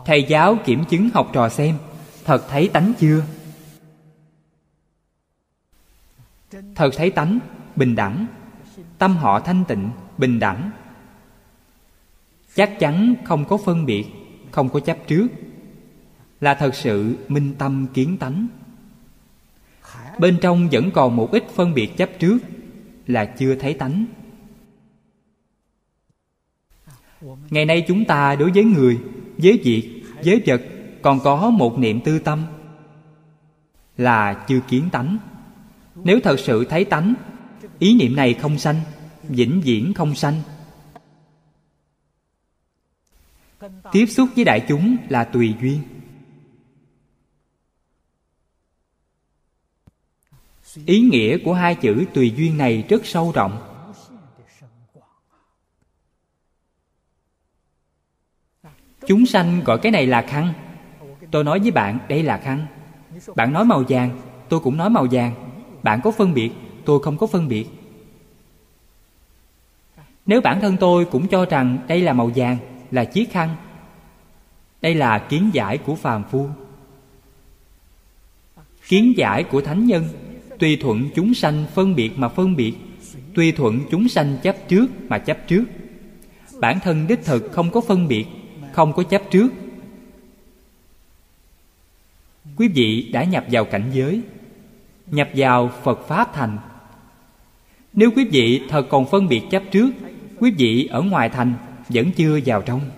Thầy 0.05 0.25
giáo 0.29 0.57
kiểm 0.65 0.85
chứng 0.85 1.11
học 1.15 1.31
trò 1.33 1.49
xem, 1.49 1.79
thật 2.25 2.45
thấy 2.49 2.71
tánh 2.73 2.93
chưa? 2.99 3.25
Thật 6.75 6.91
thấy 6.97 7.11
tánh, 7.11 7.39
bình 7.77 7.95
đẳng. 7.95 8.27
Tâm 8.99 9.17
họ 9.17 9.41
thanh 9.41 9.65
tịnh, 9.65 9.91
bình 10.19 10.39
đẳng 10.39 10.71
chắc 12.55 12.79
chắn 12.79 13.15
không 13.25 13.45
có 13.45 13.57
phân 13.57 13.87
biệt, 13.87 14.05
không 14.51 14.69
có 14.69 14.81
chấp 14.81 14.99
trước. 15.07 15.29
Là 16.41 16.55
thật 16.55 16.75
sự 16.75 17.17
minh 17.29 17.55
tâm 17.59 17.87
kiến 17.95 18.17
tánh. 18.19 18.47
Bên 20.19 20.39
trong 20.43 20.69
vẫn 20.73 20.91
còn 20.91 21.17
một 21.17 21.31
ít 21.33 21.45
phân 21.55 21.75
biệt 21.75 21.97
chấp 21.97 22.11
trước, 22.19 22.39
là 23.07 23.25
chưa 23.25 23.55
thấy 23.55 23.75
tánh. 23.75 24.07
Ngày 27.51 27.65
nay 27.65 27.85
chúng 27.89 28.05
ta 28.05 28.35
đối 28.35 28.51
với 28.51 28.65
người, 28.65 28.99
với 29.39 29.61
việc, 29.65 30.03
với 30.25 30.43
vật 30.47 30.63
còn 31.03 31.21
có 31.21 31.51
một 31.51 31.79
niệm 31.79 32.01
tư 32.01 32.19
tâm, 32.19 32.43
là 33.97 34.45
chưa 34.49 34.61
kiến 34.61 34.89
tánh. 34.93 35.19
Nếu 35.95 36.21
thật 36.25 36.41
sự 36.41 36.65
thấy 36.65 36.85
tánh, 36.85 37.15
ý 37.79 37.95
niệm 37.95 38.17
này 38.17 38.35
không 38.35 38.59
sanh, 38.59 38.81
vĩnh 39.29 39.61
viễn 39.61 39.95
không 39.95 40.15
sanh 40.15 40.35
tiếp 43.93 44.07
xúc 44.07 44.29
với 44.37 44.45
đại 44.45 44.65
chúng 44.69 44.97
là 45.09 45.25
tùy 45.25 45.55
duyên. 45.61 45.83
Ý 50.87 51.01
nghĩa 51.01 51.39
của 51.45 51.55
hai 51.55 51.75
chữ 51.75 52.05
tùy 52.15 52.33
duyên 52.37 52.59
này 52.59 52.85
rất 52.89 53.07
sâu 53.07 53.33
rộng. 53.35 53.69
Chúng 59.07 59.27
sanh 59.27 59.65
gọi 59.65 59.79
cái 59.79 59.93
này 59.93 60.07
là 60.07 60.23
khăn. 60.23 60.53
Tôi 61.31 61.45
nói 61.45 61.59
với 61.59 61.71
bạn, 61.71 61.99
đây 62.09 62.23
là 62.23 62.39
khăn. 62.39 62.67
Bạn 63.37 63.53
nói 63.53 63.65
màu 63.65 63.85
vàng, 63.89 64.21
tôi 64.49 64.61
cũng 64.61 64.77
nói 64.77 64.91
màu 64.91 65.07
vàng. 65.11 65.35
Bạn 65.83 66.01
có 66.05 66.11
phân 66.11 66.35
biệt, 66.35 66.51
tôi 66.85 67.03
không 67.03 67.19
có 67.19 67.27
phân 67.27 67.49
biệt. 67.49 67.67
Nếu 70.27 70.41
bản 70.41 70.61
thân 70.61 70.77
tôi 70.81 71.05
cũng 71.05 71.29
cho 71.29 71.45
rằng 71.45 71.79
đây 71.89 72.01
là 72.01 72.13
màu 72.13 72.31
vàng 72.37 72.59
là 72.93 73.05
chiếc 73.05 73.33
khăn. 73.33 73.57
Đây 74.83 74.95
là 74.95 75.19
kiến 75.19 75.51
giải 75.53 75.79
của 75.79 75.95
phàm 75.95 76.25
phu. 76.31 76.49
Kiến 78.89 79.15
giải 79.17 79.45
của 79.45 79.61
thánh 79.61 79.87
nhân 79.87 80.05
tùy 80.59 80.79
thuận 80.81 81.11
chúng 81.15 81.35
sanh 81.35 81.65
phân 81.75 81.95
biệt 81.95 82.11
mà 82.17 82.29
phân 82.29 82.57
biệt 82.57 82.75
tùy 83.35 83.53
thuận 83.53 83.81
chúng 83.91 84.09
sanh 84.09 84.37
chấp 84.43 84.57
trước 84.69 84.87
mà 85.09 85.19
chấp 85.19 85.39
trước. 85.49 85.65
Bản 86.59 86.81
thân 86.81 87.07
đích 87.07 87.25
thực 87.25 87.53
không 87.53 87.71
có 87.71 87.81
phân 87.81 88.09
biệt, 88.09 88.27
không 88.73 88.93
có 88.93 89.03
chấp 89.03 89.23
trước. 89.31 89.49
Quý 92.57 92.69
vị 92.69 93.11
đã 93.13 93.25
nhập 93.25 93.45
vào 93.51 93.65
cảnh 93.65 93.91
giới, 93.93 94.21
nhập 95.07 95.29
vào 95.35 95.71
phật 95.83 96.09
pháp 96.09 96.35
thành. 96.35 96.59
Nếu 97.93 98.11
quý 98.17 98.25
vị 98.33 98.63
thật 98.69 98.87
còn 98.91 99.07
phân 99.11 99.29
biệt 99.29 99.43
chấp 99.51 99.63
trước, 99.71 99.91
quý 100.39 100.51
vị 100.51 100.87
ở 100.87 101.03
ngoài 101.03 101.29
thành 101.29 101.55
vẫn 101.89 102.13
chưa 102.17 102.41
vào 102.47 102.63
trong. 102.63 102.91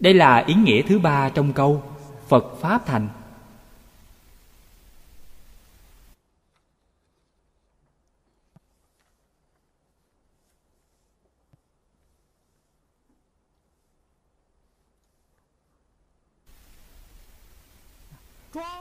Đây 0.00 0.14
là 0.14 0.44
ý 0.46 0.54
nghĩa 0.54 0.82
thứ 0.82 0.98
ba 0.98 1.28
trong 1.28 1.52
câu 1.52 1.82
phật 2.28 2.44
pháp 2.60 2.86
thành. 2.86 3.08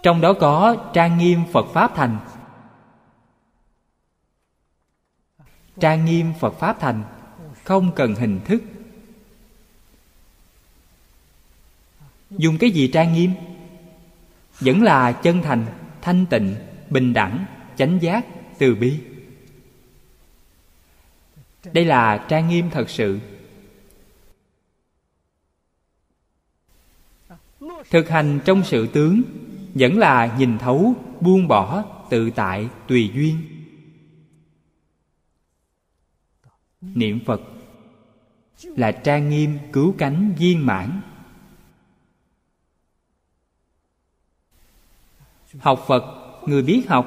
Trong 0.04 0.22
đó 0.22 0.34
có 0.34 0.76
trang 0.94 1.18
nghiêm 1.18 1.44
phật 1.54 1.66
pháp 1.74 1.92
thành. 1.96 2.20
Trang 5.82 6.06
nghiêm 6.06 6.34
phật 6.40 6.60
pháp 6.60 6.80
thành, 6.80 7.04
không 7.64 7.92
cần 7.96 8.16
hình 8.16 8.40
thức. 8.46 8.64
Dùng 12.30 12.58
cái 12.58 12.72
gì 12.72 12.88
trang 12.88 13.14
nghiêm? 13.14 13.32
Vẫn 14.60 14.82
là 14.82 15.12
chân 15.12 15.42
thành, 15.42 15.66
thanh 16.02 16.26
tịnh, 16.26 16.56
bình 16.90 17.14
đẳng, 17.14 17.46
chánh 17.78 18.00
giác, 18.02 18.26
từ 18.58 18.76
bi. 18.76 19.00
Đây 21.74 21.86
là 21.86 22.26
trang 22.30 22.50
nghiêm 22.50 22.70
thật 22.70 22.90
sự. 22.90 23.20
Thực 27.90 28.10
hành 28.10 28.40
trong 28.46 28.64
sự 28.64 28.88
tướng 28.88 29.22
vẫn 29.74 29.98
là 29.98 30.36
nhìn 30.38 30.58
thấu, 30.58 30.94
buông 31.20 31.48
bỏ, 31.48 31.84
tự 32.10 32.30
tại, 32.30 32.68
tùy 32.88 33.12
duyên. 33.14 33.61
niệm 36.82 37.20
phật 37.26 37.42
là 38.64 38.92
trang 38.92 39.30
nghiêm 39.30 39.58
cứu 39.74 39.96
cánh 39.98 40.36
viên 40.38 40.66
mãn. 40.66 41.02
Học 45.60 45.80
phật, 45.88 46.04
người 46.48 46.64
biết 46.64 46.86
học, 46.90 47.06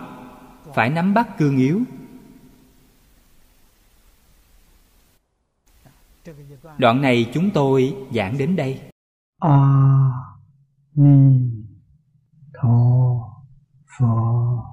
phải 0.75 0.91
nắm 0.91 1.15
bắt 1.15 1.29
cương 1.39 1.57
yếu. 1.57 1.83
Đoạn 6.79 7.03
này 7.03 7.31
chúng 7.35 7.51
tôi 7.55 7.97
giảng 8.15 8.39
đến 8.39 8.57
đây. 8.57 8.91
A 9.39 10.11
ni 10.95 11.51
tho 12.53 13.15
pho. 13.99 14.65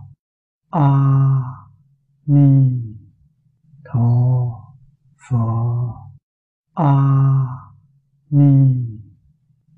A 0.70 0.90
ni 2.26 2.82
tho 3.86 4.51
Phật 5.32 5.94
A 6.76 6.92
Di 8.32 8.76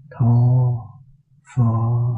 Đà 0.09 0.25
Phật. 1.55 2.13